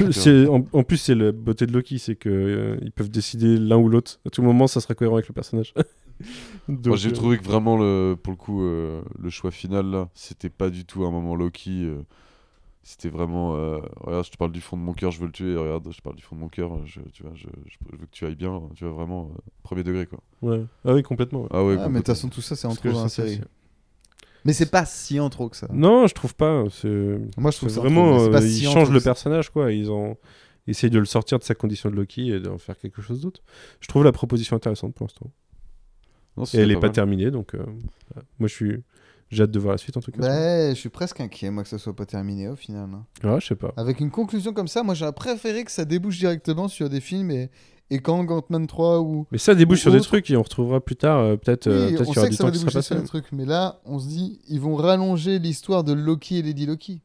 [0.48, 3.78] en, en plus, c'est la beauté de Loki, c'est que euh, ils peuvent décider l'un
[3.78, 4.20] ou l'autre.
[4.26, 5.74] À tout moment, ça sera cohérent avec le personnage.
[6.68, 10.10] Moi, j'ai euh, trouvé que vraiment, le, pour le coup, euh, le choix final, là,
[10.14, 11.84] c'était pas du tout un moment Loki.
[11.86, 12.02] euh,
[12.90, 13.56] c'était vraiment.
[13.58, 15.56] euh, regarde, je te parle du fond de mon cœur, je veux le tuer.
[15.58, 17.98] Regarde, je te parle du fond de mon cœur, je, tu vois, je, je- je
[17.98, 18.62] veux que tu ailles bien.
[18.76, 20.20] Tu vois, vraiment, euh, premier degré, quoi.
[20.42, 20.64] Ouais.
[20.86, 21.42] Ah oui, complètement.
[21.44, 21.48] ouais.
[21.52, 23.42] Ah ouais, Ah, mais de toute façon, tout ça, c'est en trop dans la série.
[24.46, 25.68] Mais c'est pas si en trop que ça.
[25.74, 26.64] Non, je trouve pas.
[26.72, 26.88] C'est
[27.38, 28.20] Moi, je trouve ça en vraiment.
[28.20, 29.74] euh, si ils en changent le personnage, quoi.
[29.74, 30.16] Ils ont
[30.68, 33.42] essayé de le sortir de sa condition de Loki et d'en faire quelque chose d'autre.
[33.82, 35.30] Je trouve la proposition intéressante pour l'instant.
[36.38, 37.66] Non, Et elle est pas terminée, donc euh,
[38.40, 38.84] moi, je suis.
[39.30, 40.22] J'ai hâte de voir la suite en tout cas.
[40.22, 42.90] Ouais, je suis presque inquiet, moi, que ça soit pas terminé au final.
[42.94, 43.06] hein.
[43.24, 43.74] Ah, je sais pas.
[43.76, 47.32] Avec une conclusion comme ça, moi, j'aurais préféré que ça débouche directement sur des films
[47.32, 47.50] et,
[47.90, 49.28] et Kang, Ant-Man 3 ou.
[49.32, 51.20] Mais ça débouche Ou sur des trucs et on retrouvera plus tard.
[51.20, 53.04] euh, peut-être euh, Oui, peut-être on sait que ça va qui sera déboucher sur des
[53.08, 57.02] trucs, mais là, on se dit, ils vont rallonger l'histoire de Loki et Lady Loki.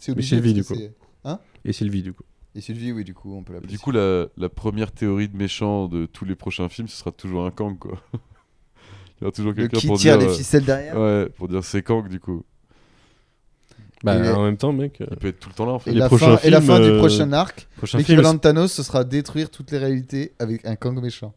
[0.00, 0.22] C'est Mais.
[0.22, 0.92] Sylvie, du que c'est-
[1.64, 2.24] Et Sylvie, du coup.
[2.56, 3.70] Et Sylvie, oui, du coup, on peut l'appeler.
[3.72, 7.10] Du coup, la, la première théorie de méchant de tous les prochains films, ce sera
[7.10, 8.00] toujours un Kang, quoi.
[9.24, 10.28] Il y aura toujours quelqu'un qui pour tire dire.
[10.28, 10.98] les euh, ficelles derrière.
[10.98, 12.44] Ouais, pour dire c'est Kang, du coup.
[14.02, 15.00] Bah, Et- en même temps, mec.
[15.00, 15.90] euh, Il peut être tout le temps là, en fait.
[15.90, 18.82] Et les la, fin, et la du euh, prochain arc, prochain l'équivalent de Thanos, ce
[18.82, 21.34] sera détruire toutes les réalités avec un Kang méchant.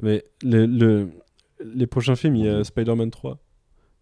[0.00, 1.10] Mais le, le-
[1.74, 3.38] les prochains films, il y a Spider-Man 3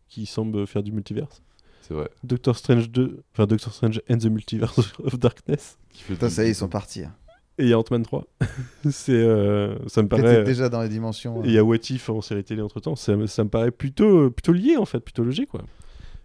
[0.09, 1.43] qui semble faire du multiverse.
[1.83, 2.09] C'est vrai.
[2.23, 5.77] Doctor Strange 2, enfin Doctor Strange and the Multiverse of Darkness.
[5.91, 7.05] Qui fait Putain, du- ça y est, ils sont partis.
[7.05, 7.15] hein.
[7.59, 8.25] Et il y a Ant-Man 3.
[8.91, 10.45] c'est, euh, ça me paraît.
[10.45, 11.43] déjà dans les dimensions.
[11.45, 12.97] Et il y a What If en série télé entre temps.
[12.97, 15.63] Ça, me- ça me paraît plutôt, plutôt lié en fait, plutôt logique quoi.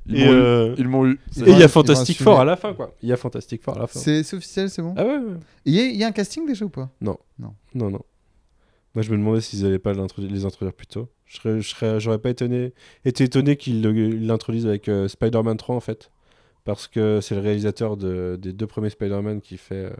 [0.07, 0.35] Ils et m'ont eu.
[0.35, 0.75] euh,
[1.45, 2.21] et il y a Fantastic.
[2.21, 2.93] Four à la fin quoi.
[3.01, 3.99] Il y a Fantastic Four à la fin.
[3.99, 5.33] C'est c'est officiel, c'est bon Ah ouais, ouais.
[5.65, 6.89] Il y, a- il y a un casting déjà ou pas?
[6.99, 8.01] Non, non.
[8.93, 11.07] Moi, je me demandais s'ils allaient pas les introduire plus tôt.
[11.25, 12.73] Je serais, je serais, j'aurais pas étonné,
[13.05, 13.81] été étonné qu'ils
[14.27, 16.11] l'introduisent avec euh, Spider-Man 3 en fait,
[16.65, 19.91] parce que c'est le réalisateur de- des deux premiers Spider-Man qui fait euh,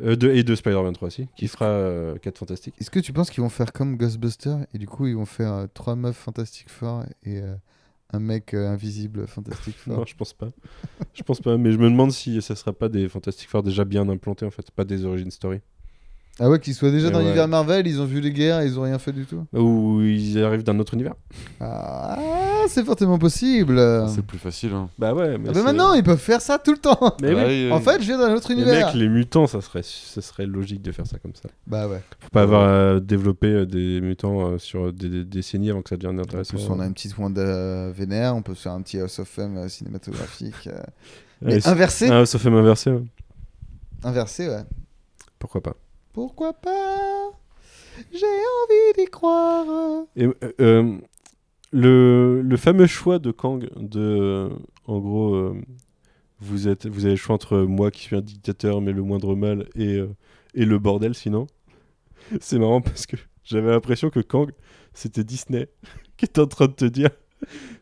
[0.00, 2.74] euh, de- et de Spider-Man 3 aussi, qui fera 4 Fantastiques.
[2.80, 5.52] Est-ce que tu penses qu'ils vont faire comme Ghostbusters et du coup ils vont faire
[5.52, 7.54] euh, trois meufs Fantastic Four et euh,
[8.12, 10.50] un mec euh, invisible Fantastic Four Non, je pense pas.
[11.14, 13.84] je pense pas, mais je me demande si ça sera pas des Fantastic Four déjà
[13.84, 15.60] bien implantés en fait, pas des origin story.
[16.38, 17.24] Ah ouais, qu'ils soient déjà Et dans ouais.
[17.24, 20.42] l'univers Marvel, ils ont vu les guerres ils ont rien fait du tout Ou ils
[20.44, 21.14] arrivent d'un autre univers.
[21.60, 22.18] Ah,
[22.68, 24.72] c'est fortement possible Ah, C'est plus facile.
[24.74, 24.90] Hein.
[24.98, 27.40] Bah ouais, mais Ah bah maintenant, ils peuvent faire ça tout le temps Mais oui.
[27.40, 29.82] Ah, oui, En fait, je viens d'un autre Les univers mecs, les mutants, ça serait,
[29.82, 31.48] ça serait logique de faire ça comme ça.
[31.66, 32.02] Bah ouais.
[32.20, 35.88] Faut pas avoir euh, développé euh, des mutants euh, sur des, des décennies avant que
[35.88, 36.56] ça devienne En intéressant.
[36.56, 39.28] plus, on a une petite Wanda vénère, on peut se faire un petit House of
[39.28, 40.68] Fame cinématographique.
[41.40, 42.90] Mais inversé Ah, ça fait m'inverser.
[42.90, 43.04] ouais.
[44.04, 44.62] Inversé, ouais.
[45.38, 45.74] Pourquoi pas
[46.16, 47.30] Pourquoi pas?
[48.10, 50.06] J'ai envie d'y croire.
[50.16, 50.98] Et, euh, euh,
[51.72, 54.48] le, le fameux choix de Kang de,
[54.86, 55.54] en gros, euh,
[56.40, 59.34] vous êtes, vous avez le choix entre moi qui suis un dictateur mais le moindre
[59.36, 60.02] mal et,
[60.54, 61.48] et le bordel sinon.
[62.40, 64.52] C'est marrant parce que j'avais l'impression que Kang
[64.94, 65.68] c'était Disney
[66.16, 67.10] qui était en train de te dire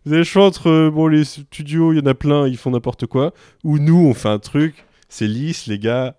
[0.04, 2.72] Vous avez le choix entre bon, les studios, il y en a plein, ils font
[2.72, 3.32] n'importe quoi,
[3.62, 6.16] ou nous, on fait un truc, c'est lisse, les gars.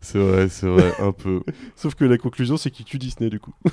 [0.00, 1.42] C'est vrai, c'est vrai, un peu.
[1.76, 3.54] Sauf que la conclusion, c'est qu'ils tuent Disney, du coup.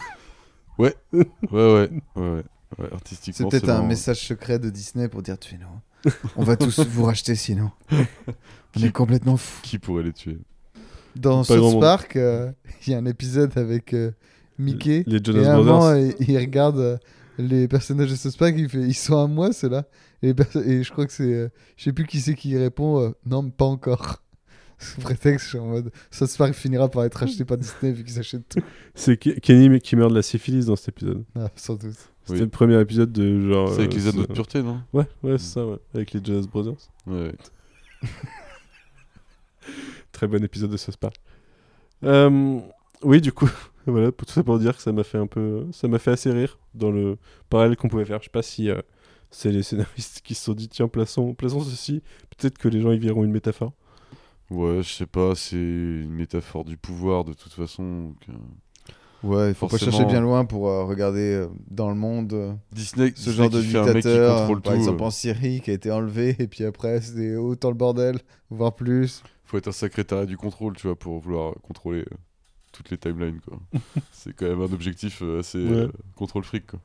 [0.80, 2.44] Ouais, ouais, ouais, ouais.
[2.78, 3.50] ouais, artistiquement.
[3.50, 6.12] C'est peut-être un message secret de Disney pour dire tuez-nous.
[6.36, 7.72] On va tous vous racheter sinon.
[8.76, 9.60] On est complètement fous.
[9.64, 10.38] Qui pourrait les tuer?
[11.16, 11.80] Dans South.
[11.80, 12.52] Park, euh,
[12.86, 14.12] il y a un épisode avec euh,
[14.60, 15.04] Mickey.
[15.08, 16.14] Les Jonas et à un moment, Brothers.
[16.20, 16.98] il, il regarde euh,
[17.40, 19.86] les personnages de South Park, il fait Ils sont à moi, ceux-là.
[20.24, 21.24] Et, je crois que c'est.
[21.34, 24.22] euh, je sais plus qui c'est qui répond euh, Non, mais pas encore.
[24.80, 28.04] Sous prétexte, je suis en mode South Park finira par être acheté par Disney vu
[28.04, 28.60] qu'ils achètent tout.
[28.96, 31.24] C'est Ke- Kenny qui meurt de la syphilis dans cet épisode.
[31.36, 31.96] Ah, sans doute.
[32.24, 32.40] C'était Oui.
[32.42, 33.70] le premier épisode de genre.
[33.70, 34.82] C'est avec euh, les anneaux de pureté, non?
[34.94, 35.78] Ouais, ouais, c'est ça, ouais.
[35.96, 36.76] Avec les Jonas Brothers.
[37.08, 37.32] Ouais.
[40.12, 41.16] Très bon épisode de South Park.
[42.04, 42.60] Euh,
[43.04, 43.50] oui, du coup,
[43.86, 46.12] voilà, pour tout ça pour dire que ça m'a fait un peu, ça m'a fait
[46.12, 47.18] assez rire dans le
[47.50, 48.20] parallèle qu'on pouvait faire.
[48.20, 48.80] Je sais pas si euh,
[49.32, 52.02] c'est les scénaristes qui se sont dit tiens plaçons, plaçons ceci.
[52.38, 53.74] Peut-être que les gens y verront une métaphore.
[54.50, 57.84] Ouais, je sais pas, c'est une métaphore du pouvoir de toute façon.
[58.10, 58.34] donc, euh,
[59.24, 62.54] Ouais, il faut pas chercher bien loin pour euh, regarder euh, dans le monde euh,
[62.72, 64.38] Disney, ce Disney genre de qui fait un mec qui dictateur.
[64.42, 64.80] contrôle par tout.
[64.80, 68.20] exemple euh, en Syrie qui a été enlevé et puis après c'était autant le bordel,
[68.52, 69.24] voire plus.
[69.44, 72.06] faut être un secrétariat du contrôle, tu vois, pour vouloir contrôler
[72.72, 73.60] toutes les timelines, quoi.
[74.12, 75.72] c'est quand même un objectif assez Ouais.
[75.78, 76.80] euh, contrôle fric, quoi.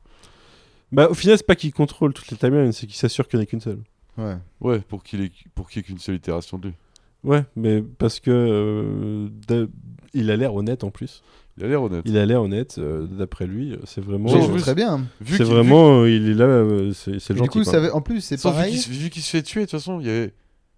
[0.91, 3.43] Bah au final c'est pas qu'il contrôle toutes les timelines, c'est qu'il s'assure qu'il n'y
[3.43, 3.83] en a qu'une seule.
[4.17, 4.37] Ouais.
[4.59, 6.75] Ouais, pour qu'il ait, pour qu'il y ait qu'une seule itération de lui.
[7.23, 9.67] Ouais, mais parce que euh, d'a-
[10.13, 11.23] il a l'air honnête en plus.
[11.57, 12.01] Il a l'air honnête.
[12.05, 14.27] Il a l'air honnête, euh, d'après lui, c'est vraiment.
[14.29, 15.05] J'ai en joué plus, très bien.
[15.21, 17.59] Vu c'est qu'il- vraiment, euh, il est là, euh, c'est c'est le Du gentil.
[17.59, 17.71] coup, quoi.
[17.73, 18.71] ça avait- en plus c'est Sans, vu pareil.
[18.71, 20.33] qu'il se- vu qu'il se fait tuer, de toute façon, il y avait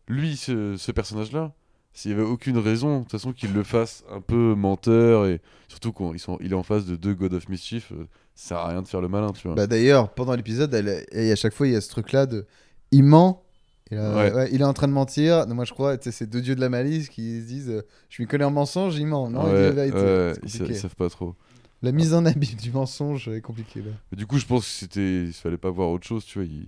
[0.10, 1.54] lui, ce, ce personnage-là,
[1.94, 5.40] s'il y avait aucune raison, de toute façon, qu'il le fasse un peu menteur et
[5.70, 6.06] surtout qu'il
[6.42, 8.04] il est en face de deux God of Mischief, euh,
[8.36, 9.56] ça sert à rien de faire le malin, tu vois.
[9.56, 12.46] Bah, D'ailleurs, pendant l'épisode, elle- et à chaque fois, il y a ce truc-là de.
[12.92, 13.44] Il ment.
[13.92, 14.34] Et, Ouais.
[14.34, 15.46] ouais, il est en train de mentir.
[15.48, 17.82] Moi, je crois, tu sais, c'est deux dieux de la malice qui se disent euh,
[18.10, 19.30] Je m'y connais en mensonge, il ment.
[19.30, 19.98] Non, il dit la ouais, vérité.
[19.98, 21.36] ouais, C'est ils, ils savent pas trop.
[21.82, 23.92] La mise en abîme du mensonge est compliquée là.
[24.12, 26.46] Mais du coup, je pense que c'était, il fallait pas voir autre chose, tu vois.
[26.48, 26.66] Il,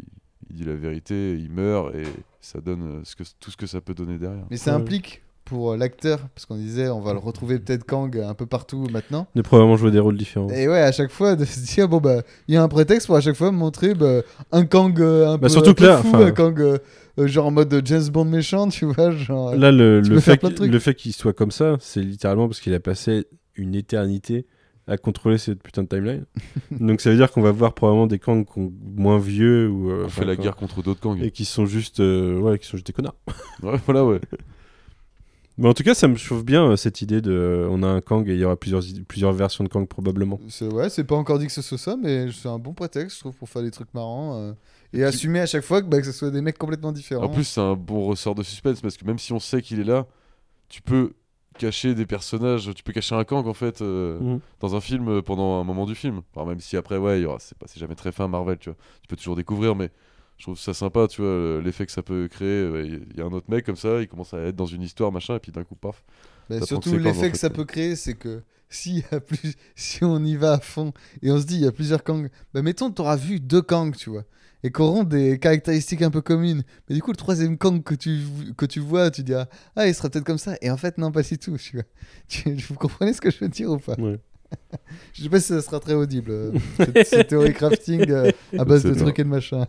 [0.49, 2.03] il dit la vérité, il meurt et
[2.39, 4.45] ça donne euh, ce que, tout ce que ça peut donner derrière.
[4.51, 4.81] Mais ça Ouais.
[4.81, 8.45] implique pour euh, l'acteur, parce qu'on disait on va le retrouver peut-être Kang un peu
[8.45, 9.27] partout maintenant.
[9.37, 10.49] A probablement joué des rôles différents.
[10.49, 13.07] Et ouais, à chaque fois, de se dire bon bah, il y a un prétexte
[13.07, 14.21] pour à chaque fois montrer bah,
[14.51, 16.77] un Kang euh, un Bah, peu, surtout un que peu là, fou, un Kang euh,
[17.19, 19.55] euh, genre en mode James Bond méchant, tu vois, genre.
[19.55, 20.71] Là, le, le fait, plein de qu'- trucs.
[20.71, 23.25] le fait qu'il soit comme ça, c'est littéralement parce qu'il a passé
[23.55, 24.45] une éternité
[24.89, 26.25] à contrôler cette putain de timeline.
[26.71, 28.45] Donc ça veut dire qu'on va voir probablement des Kang
[28.95, 31.21] moins vieux ou euh, On enfin, fait la quoi, guerre contre d'autres Kang.
[31.21, 33.15] et qui sont juste euh, ouais, qui sont juste des connards.
[33.63, 34.19] Ouais, voilà, ouais.
[35.57, 37.87] Mais en tout cas, ça me chauffe bien euh, cette idée de euh, on a
[37.87, 40.39] un Kang et il y aura plusieurs plusieurs versions de Kang probablement.
[40.49, 43.15] C'est ouais, c'est pas encore dit que ce soit ça, mais c'est un bon prétexte,
[43.17, 44.53] je trouve, pour faire des trucs marrants euh,
[44.93, 47.23] et assumer à chaque fois que, bah, que ce soit des mecs complètement différents.
[47.25, 49.79] En plus, c'est un bon ressort de suspense parce que même si on sait qu'il
[49.79, 50.05] est là,
[50.69, 51.13] tu peux
[51.57, 54.39] cacher des personnages, tu peux cacher un Kang en fait euh, Mhm.
[54.59, 56.21] dans un film euh, pendant un moment du film.
[56.35, 58.59] Enfin, même si après, ouais, il y aura- c'est pas, c'est jamais très fin Marvel,
[58.59, 58.77] tu vois.
[59.01, 59.89] Tu peux toujours découvrir, mais
[60.37, 62.63] je trouve ça sympa, tu vois, euh, l'effet que ça peut créer.
[62.85, 65.11] Il y a un autre mec comme ça, il commence à être dans une histoire,
[65.11, 66.03] machin, et puis d'un coup, paf.
[66.63, 69.55] Surtout l'effet en que ça peut créer, c'est que si, y a plus...
[69.75, 72.29] si on y va à fond et on se dit il y a plusieurs Kang,
[72.53, 74.23] bah mettons tu auras vu deux Kang, tu vois,
[74.63, 76.63] et qui auront des caractéristiques un peu communes.
[76.89, 78.19] Mais du coup, le troisième Kang que tu,
[78.57, 80.55] que tu vois, tu diras ah, il sera peut-être comme ça.
[80.61, 81.85] Et en fait, non, pas du tout, tu vois.
[82.27, 83.95] Tu- Vous comprenez ce que je veux dire ou pas?
[83.99, 84.19] Ouais.
[85.13, 88.63] Je sais pas si ça sera très audible, euh, cette, cette théorie crafting euh, à
[88.63, 89.03] base de bien.
[89.03, 89.67] trucs et de machin.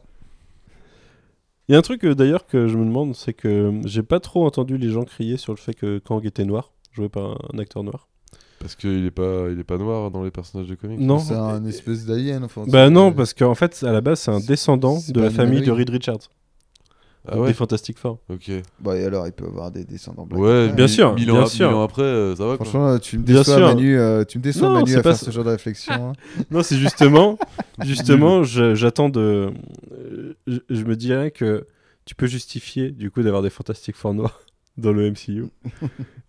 [1.68, 4.20] Il y a un truc euh, d'ailleurs que je me demande, c'est que j'ai pas
[4.20, 7.58] trop entendu les gens crier sur le fait que Kang était noir, joué par un,
[7.58, 8.08] acteur noir.
[8.58, 10.98] Parce qu'il est pas, il est pas noir dans les personnages de comics.
[10.98, 11.18] Non.
[11.18, 12.42] C'est un espèce d'alien.
[12.42, 15.60] Enfin, Bah non, parce qu'en fait, à la base, c'est un descendant de la famille
[15.60, 15.70] de.
[15.70, 16.30] Reed Richards,
[17.26, 18.18] Ah ouais des Fantastic Four.
[18.30, 18.50] Ok.
[18.80, 20.40] Bah, et alors, il peut avoir des descendants blancs.
[20.40, 21.66] Ouais, Bien sûr, mille bien ans, sûr.
[21.68, 22.64] mille ans après, euh, ça va quoi.
[22.64, 23.66] Franchement, tu me Bien déçois, sûr.
[23.66, 25.26] Manu, euh, tu me déçois, Non, Manu, c'est à pas faire ça.
[25.26, 25.92] ce genre de réflexion.
[25.94, 26.12] hein.
[26.50, 27.38] Non, c'est justement,
[27.84, 29.50] justement, je- j'attends de.
[29.92, 31.66] euh, Je, je me dirais que
[32.06, 34.40] tu peux justifier du coup d'avoir des Fantastic Four noirs
[34.78, 35.46] dans le MCU.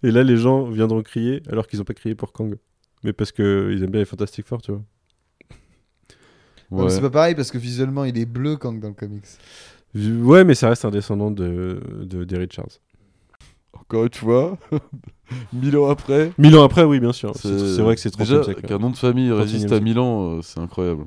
[0.03, 2.55] Et là, les gens viendront crier alors qu'ils ont pas crié pour Kang.
[3.05, 4.81] Mais parce que ils aiment bien les Fantastic Four, tu vois.
[6.71, 6.89] Non, mais Ouais.
[6.89, 9.23] C'est pas pareil parce que visuellement, il est bleu Kang dans le comics.
[9.95, 12.79] Ouais, mais ça reste un descendant de, de, des Richards.
[13.73, 14.57] Encore une fois,
[15.53, 16.31] mille ans après.
[16.37, 17.33] Mille ans après, oui, bien sûr.
[17.35, 19.79] C'est vrai que c'est trop Déjà qu'un nom de famille 31e résiste à.
[19.79, 21.05] 1000 ans, euh, c'est incroyable.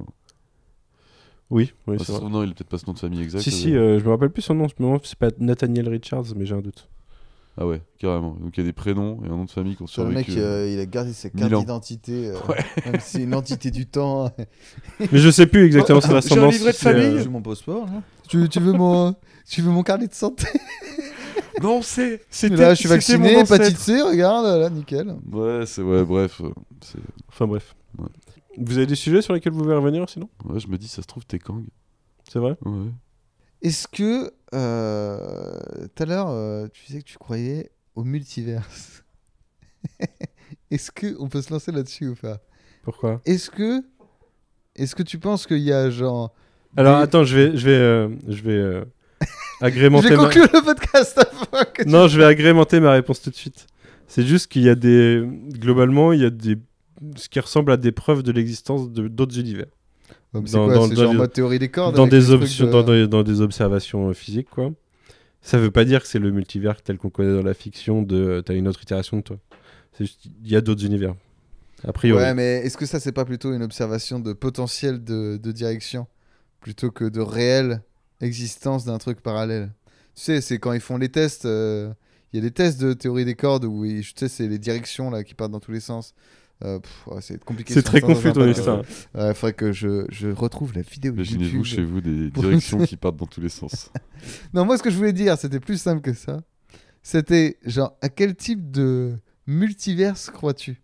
[1.50, 2.20] Oui, oui, c'est vrai.
[2.20, 3.42] trouve, non, il est peut-être pas ce nom de famille exact.
[3.42, 4.68] Si, si, euh, je me rappelle plus son nom.
[5.02, 6.88] C'est pas Nathaniel Richards, mais j'ai un doute.
[7.58, 8.34] Ah ouais, carrément.
[8.40, 10.24] Donc il y a des prénoms et un nom de famille qu'on Sur le mec,
[10.24, 10.42] survécu.
[10.42, 12.28] euh, il a gardé ses cartes d'identité.
[12.28, 12.34] euh,
[12.86, 14.30] Même si c'est une entité du temps.
[15.00, 16.54] Mais je sais plus exactement Oh, son ascendance.
[16.54, 17.18] livret de si c'est, famille.
[17.18, 17.86] euh, J'ai mon passeport.
[18.26, 19.14] Tu, tu veux mon,
[19.46, 20.46] tu veux mon carnet de santé?
[21.62, 22.22] Non, c'est.
[22.30, 22.56] C'était.
[22.56, 25.14] Là, je suis vacciné, hépatite C, regarde, là, nickel.
[25.30, 26.40] Ouais, c'est ouais, bref.
[26.42, 26.48] euh,
[26.80, 26.98] c'est-
[27.28, 27.76] Enfin bref.
[27.98, 28.08] Ouais.
[28.58, 30.28] Vous avez des sujets sur lesquels vous voulez revenir sinon?
[30.44, 31.62] Ouais, je me dis, ça se trouve, t'es Kang.
[32.32, 32.56] C'est vrai?
[32.64, 32.88] Ouais.
[33.62, 35.58] Est-ce que euh,
[35.94, 39.02] tout à l'heure, euh, tu disais que tu croyais au multiverse
[40.70, 42.38] Est-ce que on peut se lancer là-dessus ou pas?
[42.82, 43.20] Pourquoi?
[43.24, 43.82] Est-ce que,
[44.76, 46.34] est-ce que tu penses qu'il y a genre
[46.76, 48.84] Alors des- attends, je vais, je vais, euh, je vais euh,
[49.60, 50.08] Je agrémenter.
[50.10, 53.30] vais ma- conclure le podcast avant que tu- Non, je vais agrémenter ma réponse tout
[53.30, 53.66] de suite.
[54.08, 55.22] C'est juste qu'il y a des,
[55.52, 56.56] globalement, il y a des,
[57.16, 59.66] ce qui ressemble à des preuves de l'existence de d'autres univers.
[60.34, 63.06] C'est dans- quoi dans- C'est dans genre mode théorie des cordes dans des options, de-
[63.06, 64.72] dans, des- des observations euh, physiques, quoi.
[65.42, 68.16] Ça veut pas dire que c'est le multivers tel qu'on connaît dans la fiction de
[68.16, 69.36] euh, t'as une autre itération de toi.
[70.00, 70.08] Il
[70.50, 71.14] y a d'autres univers.
[71.86, 72.22] A priori.
[72.22, 76.06] Ouais, mais est-ce que ça, c'est pas plutôt une observation de potentiel de, de direction
[76.60, 77.82] plutôt que de réelle
[78.20, 79.72] existence d'un truc parallèle?
[80.14, 81.92] Tu sais, c'est quand ils font les tests, euh,
[82.32, 85.10] il y a des tests de théorie des cordes où tu sais, c'est les directions
[85.10, 86.14] là qui partent dans tous les sens.
[86.64, 86.78] Euh,
[87.20, 87.74] c'est compliqué.
[87.74, 88.82] c'est très confus ton histoire.
[89.14, 93.16] Ouais, faudrait que je, je retrouve la vidéo Imaginez-vous chez vous des directions qui partent
[93.16, 93.90] dans tous les sens.
[94.54, 96.40] Non, moi, ce que je voulais dire, c'était plus simple que ça.
[97.02, 99.14] C'était genre, à quel type de
[99.48, 100.80] multiverse crois-tu?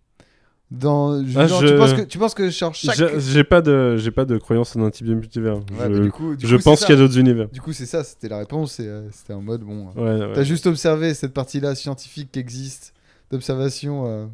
[0.71, 3.19] Dans, Ah, genre, je- tu, penses que, tu penses que genre, chaque.
[3.21, 5.57] J'ai pas de, j'ai pas de croyance en un type de multivers.
[5.79, 7.49] Ouais, je du coup, du je coup, pense qu'il y a d'autres univers.
[7.49, 8.77] Du coup, c'est ça, c'était la réponse.
[8.81, 9.89] euh, C'était en mode, bon.
[9.97, 10.33] euh, Ouais, ouais.
[10.35, 12.93] T'as juste observé cette partie-là scientifique qui existe,
[13.31, 14.27] d'observation euh,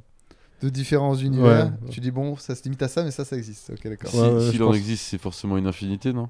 [0.62, 1.66] de différents univers.
[1.82, 1.90] Ouais.
[1.90, 3.70] Tu dis, bon, ça se limite à ça, mais ça, ça existe.
[3.70, 4.10] Ok, d'accord.
[4.10, 4.76] Si- Ouais, ouais, S'il je en pense.
[4.76, 6.28] existe, c'est forcément une infinité, non?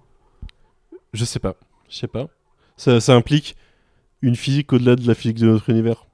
[1.12, 1.54] Je sais pas.
[1.88, 2.28] Je sais pas.
[2.76, 3.54] Ça, ça implique
[4.22, 6.06] une physique au-delà de la physique de notre univers.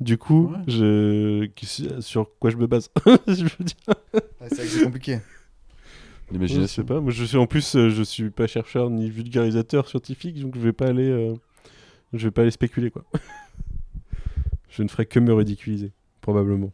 [0.00, 0.58] Du coup, Ouais.
[0.66, 2.00] je...
[2.00, 2.90] sur quoi je me base
[3.26, 3.76] Je veux dire.
[4.12, 5.12] Ouais, c'est vrai que c'est compliqué.
[5.14, 6.84] Je sais L'imagination.
[6.84, 7.00] pas.
[7.00, 10.60] Moi, je suis en plus, euh, je suis pas chercheur ni vulgarisateur scientifique, donc je
[10.60, 11.34] vais pas aller, euh,
[12.12, 13.04] je vais pas aller spéculer quoi.
[14.68, 16.72] je ne ferai que me ridiculiser, probablement.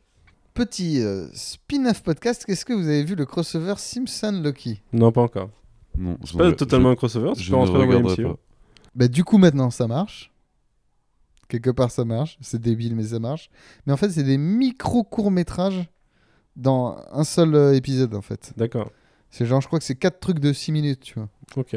[0.55, 5.51] Petit euh, spin-off podcast, qu'est-ce que vous avez vu le crossover Simpson-Loki Non, pas encore.
[5.97, 7.33] Non, C'est pas totalement un crossover.
[7.37, 8.37] Je, ne rentré dans le regarderai pas.
[8.95, 10.33] Bah, du coup, maintenant, ça marche.
[11.49, 12.37] Quelque part, ça marche.
[12.41, 13.51] C'est débile, mais ça marche.
[13.87, 15.89] Mais en fait, c'est des micro-courts-métrages
[16.57, 18.53] dans un seul euh, épisode, en fait.
[18.57, 18.91] D'accord.
[19.31, 21.29] C'est genre, je crois que c'est 4 trucs de 6 minutes, tu vois.
[21.57, 21.77] Ok.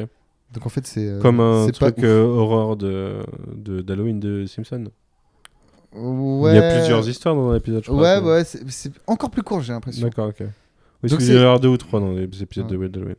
[0.52, 1.06] Donc, en fait, c'est.
[1.06, 3.24] euh, Comme un truc euh, horreur de
[3.54, 4.88] de- d'Halloween de, Simpson.
[5.94, 6.52] Ouais.
[6.52, 7.84] Il y a plusieurs histoires dans l'épisode.
[7.84, 8.20] je crois.
[8.20, 10.02] Ouais, ouais, c'est encore plus court, j'ai l'impression.
[10.06, 10.42] D'accord, ok.
[11.02, 13.16] Oui, Donc c'est- y en a deux ou trois dans les épisodes de Wild Halloween.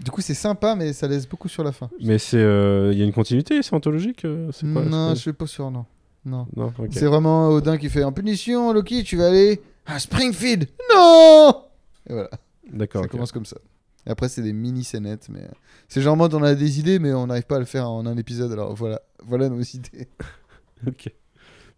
[0.00, 1.88] Du coup, c'est sympa, mais ça laisse beaucoup sur la fin.
[2.02, 4.24] Mais c'est, euh, il y a une continuité, c'est anthologique.
[4.24, 5.84] euh, c'est quoi, non, je suis pas sûr, non.
[6.26, 6.46] Non.
[6.56, 6.72] Non.
[6.90, 10.66] C'est vraiment Odin qui fait en punition, Loki, tu vas aller à Springfield.
[10.92, 11.62] Non
[12.08, 12.30] Et voilà,
[12.72, 13.02] D'accord.
[13.02, 13.58] ça commence comme ça.
[14.06, 15.48] Et après, c'est des mini scénettes, mais euh,
[15.86, 17.88] c'est genre en mode on a des idées, mais on n'arrive pas à le faire
[17.88, 18.50] en un épisode.
[18.52, 20.08] Alors voilà, voilà nos idées.
[20.86, 21.10] Ok.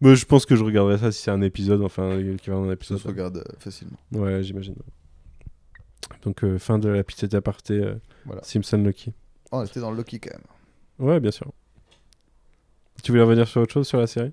[0.01, 2.65] Mais je pense que je regarderai ça si c'est un épisode, enfin, qui va en
[2.65, 2.99] un Ça épisode.
[2.99, 3.97] se regarde euh, facilement.
[4.13, 4.75] Ouais, j'imagine.
[6.23, 7.95] Donc, euh, fin de la petite aparté euh,
[8.27, 8.43] Voilà.
[8.43, 9.13] Simpson Lucky.
[9.53, 11.09] Oh, on était dans Loki quand même.
[11.09, 11.51] Ouais, bien sûr.
[13.03, 14.33] Tu voulais revenir sur autre chose sur la série?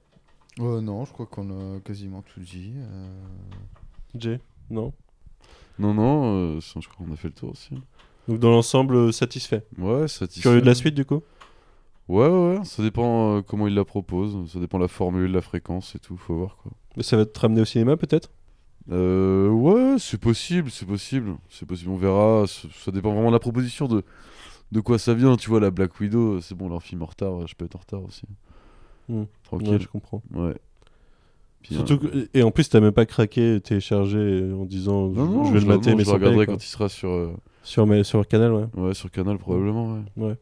[0.60, 2.74] Euh, non, je crois qu'on a quasiment tout dit.
[2.78, 3.08] euh.
[4.16, 4.94] Jay Non?
[5.80, 7.70] Non, non, euh, je crois qu'on a fait le tour aussi.
[8.28, 9.66] Donc, dans l'ensemble, euh, satisfait.
[9.78, 10.42] Ouais, satisfait.
[10.42, 11.24] Curieux de la suite, du coup?
[12.10, 15.32] Ouais, ouais, ouais, ça dépend euh, comment il la propose, ça dépend de la formule,
[15.32, 16.72] la fréquence et tout, faut voir quoi.
[16.98, 18.30] Mais Ça va te ramener au cinéma, peut-être?
[18.92, 23.40] Euh, ouais, c'est possible, c'est possible, c'est possible, on verra, ça, dépend vraiment de la
[23.40, 24.04] proposition de,
[24.74, 27.48] de quoi ça vient, tu vois, la Black Widow, c'est bon, leur film en retard,
[27.48, 28.24] je peux être en retard aussi.
[29.08, 30.22] Ouais, Tranquille, je comprends.
[30.34, 30.56] ouais.
[31.62, 35.44] Puis, Surtout que- et en plus, t'as même pas craqué, téléchargé en disant non, non,
[35.46, 36.56] je vais le mater, mais je le regarderai quoi.
[36.56, 38.66] quand il sera sur, euh, sur, mais sur Canal, ouais.
[38.76, 40.02] ouais, sur Canal probablement, ouais.
[40.18, 40.36] Ouais,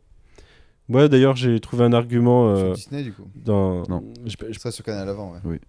[0.92, 3.24] d'ailleurs, j'ai trouvé un argument Sur euh, Disney, du coup.
[3.36, 3.84] dans.
[3.88, 4.04] Non.
[4.26, 5.60] J'ai pas- Ça, sur Canal avant, ouais.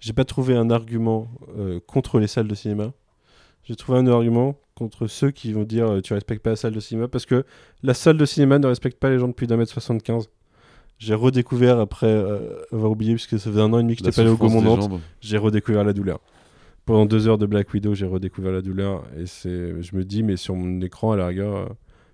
[0.00, 2.92] J'ai pas trouvé un argument euh, contre les salles de cinéma.
[3.64, 6.72] J'ai trouvé un argument contre ceux qui vont dire euh, tu respectes pas la salle
[6.72, 7.44] de cinéma parce que
[7.82, 10.30] la salle de cinéma ne respecte pas les gens depuis d'un mètre 75.
[10.98, 14.14] J'ai redécouvert après euh, avoir oublié puisque ça faisait un an et demi que j'étais
[14.14, 15.00] pas allé au Gaumont Nantes.
[15.20, 16.20] J'ai redécouvert la douleur.
[16.86, 20.22] Pendant deux heures de Black Widow, j'ai redécouvert la douleur et c'est, je me dis
[20.22, 21.66] mais sur mon écran à la rigueur, euh,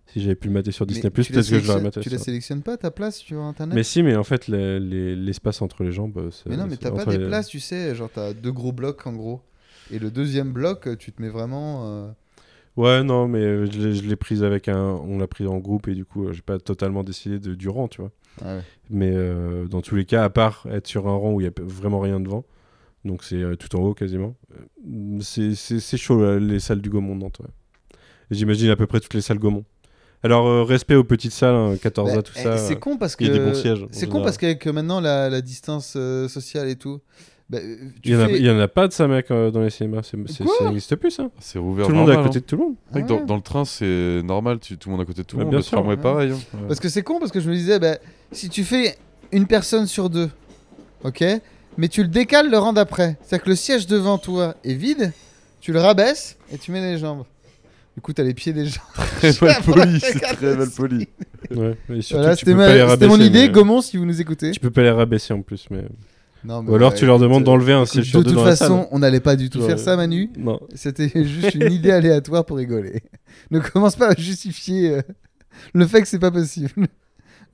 [0.06, 2.01] si j'avais pu le mater sur Disney+, peut-être que je l'aurais maté.
[2.01, 3.74] Tu la sélectionnes pas ta place sur internet?
[3.74, 6.16] Mais si, mais en fait les- les- l'espace entre les jambes.
[6.18, 9.06] euh, Mais non, mais t'as pas des places, tu sais, genre t'as deux gros blocs
[9.06, 9.40] en gros.
[9.90, 11.86] Et le deuxième bloc, tu te mets vraiment.
[11.86, 12.10] euh,
[12.76, 14.81] Ouais, non, mais euh, je l'ai- prise avec un.
[14.81, 17.68] On l'a prise en groupe et du coup, euh, j'ai pas totalement décidé de, du
[17.68, 18.10] rang, tu vois.
[18.43, 18.62] Ah ouais.
[18.90, 21.47] Mais euh, dans tous les cas, à part être sur un rang où il y
[21.47, 22.44] a vraiment rien devant,
[23.05, 24.35] donc c'est euh, tout en haut quasiment,
[24.86, 27.39] euh, c'est- chaud les salles du Gaumont Nantes.
[27.40, 27.97] ouais.
[28.32, 29.64] J'imagine à peu près toutes les salles Gaumont.
[30.24, 32.56] Alors, euh, respect aux petites salles, hein, 14A, Bah, tout eh, ça.
[32.56, 33.22] C'est con parce que.
[33.24, 35.94] il y a des bons sièges, C'est con parce qu'avec euh, maintenant la, la distance
[35.96, 37.01] euh, sociale et tout.
[37.51, 39.30] bah, tu Il y, en a, fais- il y en a pas de ça, mec,
[39.30, 40.01] euh, dans les cinémas.
[40.02, 41.28] C'est, c'est- Quoi ça n'existe plus, ça.
[41.40, 42.42] C'est rouvert tout le monde est à normal, côté hein.
[42.42, 42.74] de tout le monde.
[42.92, 45.26] Que Ah dans, dans le train, c'est normal, tu, tout le monde à côté de
[45.26, 45.51] tout le Bah, monde.
[45.51, 46.02] bien Le sûr, tramway, ouais.
[46.02, 46.32] pareil.
[46.32, 46.59] hein.
[46.68, 47.98] Parce que c'est con parce que je me disais, bah,
[48.32, 48.96] si tu fais
[49.30, 50.30] une personne sur deux,
[51.05, 51.22] ok,
[51.76, 55.12] mais tu le décales le rang d'après, c'est-à-dire que le siège devant toi est vide,
[55.60, 57.24] tu le rabaisses et tu mets les jambes.
[57.94, 58.80] Du coup, t'as les pieds des gens.
[59.20, 61.08] Très mal poli, c'est très mal poli.
[61.54, 63.80] Ouais, et surtout, Voilà, tu c'était peux ma- pas les c'était mon idée, mais- Gaumont,
[63.80, 64.50] si vous nous écoutez.
[64.50, 65.84] Tu peux pas les rabaisser en plus, mais.
[66.44, 68.38] Non, mais Ou alors ouais, tu leur demandes d'enlever un siège sur De deux toute
[68.40, 69.68] dans la façon, on n'allait pas du tout Ouais.
[69.68, 70.28] faire ça, Manu.
[70.36, 70.60] Non.
[70.74, 73.02] C'était juste une idée aléatoire pour rigoler.
[73.50, 75.02] Ne commence pas à justifier euh,
[75.74, 76.70] le fait que c'est pas possible.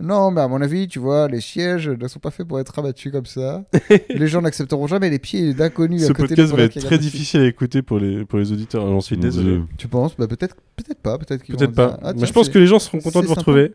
[0.01, 2.71] Non, mais à mon avis, tu vois, les sièges ne sont pas faits pour être
[2.75, 3.65] rabattus comme ça.
[4.09, 6.99] les gens n'accepteront jamais les pieds d'inconnus Ce à côté podcast de va être très
[6.99, 8.87] difficile à écouter pour les, pour les auditeurs.
[8.87, 9.61] J'en suis désolé.
[9.79, 10.17] Tu penses?
[10.17, 11.19] Bah, Peut-être peut-être pas.
[11.19, 11.87] Peut-être vont pas.
[11.89, 13.75] dire, ah, Mais je pense que les gens seront contents de vous retrouver.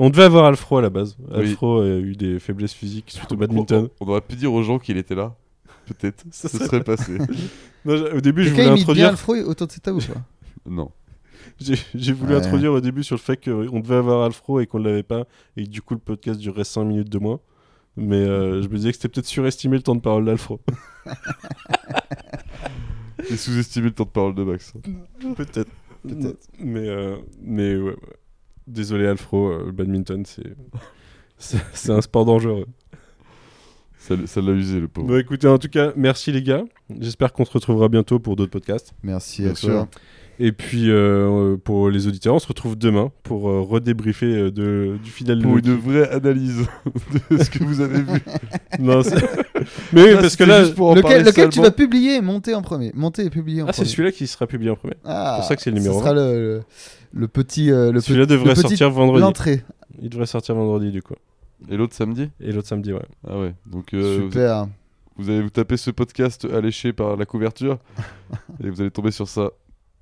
[0.00, 1.16] On devait avoir Alfro à la base.
[1.28, 1.38] Oui.
[1.40, 3.88] Alfro a eu des faiblesses physiques suite au badminton.
[4.00, 5.34] On, on aurait pu dire aux gens qu'il était là.
[5.86, 6.24] Peut-être.
[6.30, 7.18] Ça serait serait passé.
[7.84, 9.10] Non, au début, je voulais bien introduire.
[9.12, 10.20] le froid autour de cette table ou pas?
[10.68, 10.90] Non.
[11.94, 12.38] J'ai voulu Ouais.
[12.38, 15.64] introduire au début sur le fait qu'on devait avoir Alfro et qu'on l'avait pas, et
[15.64, 17.40] que du coup le podcast durerait 5 minutes de moins.
[17.96, 20.60] Mais euh, je me disais que c'était peut-être surestimé le temps de parole d'Alfro.
[23.28, 24.72] J'ai sous-estimé le temps de parole de Max.
[25.36, 25.70] peut-être.
[26.06, 26.46] Peut-être.
[26.60, 27.96] Mais, euh, mais ouais, ouais.
[28.68, 30.24] Désolé Alfro, euh, le badminton
[31.36, 31.90] c'est.
[31.90, 32.66] un sport dangereux.
[33.98, 35.06] Ça l'a usé, le pauvre.
[35.08, 36.64] Bon, écoutez, en tout cas, merci les gars.
[37.00, 38.92] J'espère qu'on se retrouvera bientôt pour d'autres podcasts.
[39.02, 39.68] Merci Bien à sûr.
[39.70, 39.88] toi.
[40.40, 44.96] Et puis, euh, pour les auditeurs, on se retrouve demain pour euh, redébriefer euh, de,
[45.02, 46.64] du fidèle de Pour une vraie analyse
[47.30, 48.20] de ce que vous avez vu.
[48.78, 49.16] Non, c'est-
[49.92, 50.62] Mais oui, Là, parce que là.
[50.62, 52.16] Lequel, lequel tu vas publier?
[52.16, 53.88] Et monter en premier Monter et publier en Ah, c'est premier.
[53.90, 54.94] celui-là qui sera publié en premier.
[55.04, 56.62] Ah, pour ça que c'est le numéro Ce sera le, le,
[57.12, 57.72] le petit.
[57.72, 59.20] euh, le Celui-là devrait le petit- sortir vendredi.
[59.22, 59.64] L'entrée.
[60.00, 61.14] Il devrait sortir vendredi, du coup.
[61.68, 62.30] Et l'autre samedi?
[62.40, 63.02] Et l'autre samedi, ouais.
[63.26, 63.54] Ah ouais.
[63.66, 64.68] Donc euh, vous, Super.
[65.16, 67.78] vous allez vous taper ce podcast alléché par la couverture
[68.62, 69.50] et vous allez tomber sur ça.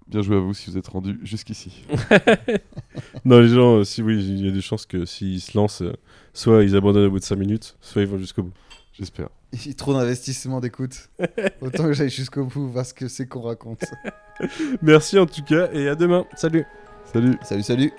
[0.08, 1.84] Bien joué à vous si vous êtes rendu jusqu'ici.
[3.24, 5.82] Non, les gens, euh, si oui, il y a des chances que s'ils se lancent,
[5.82, 5.92] euh,
[6.32, 8.52] soit ils abandonnent au bout de 5 minutes, soit ils vont jusqu'au bout.
[8.92, 9.28] J'espère.
[9.52, 11.10] Il y a trop d'investissement d'écoute.
[11.60, 13.84] Autant que j'aille jusqu'au bout voir ce que c'est qu'on raconte.
[14.82, 16.24] Merci en tout cas, et à demain.
[16.36, 16.64] Salut
[17.12, 17.92] Salut Salut, salut.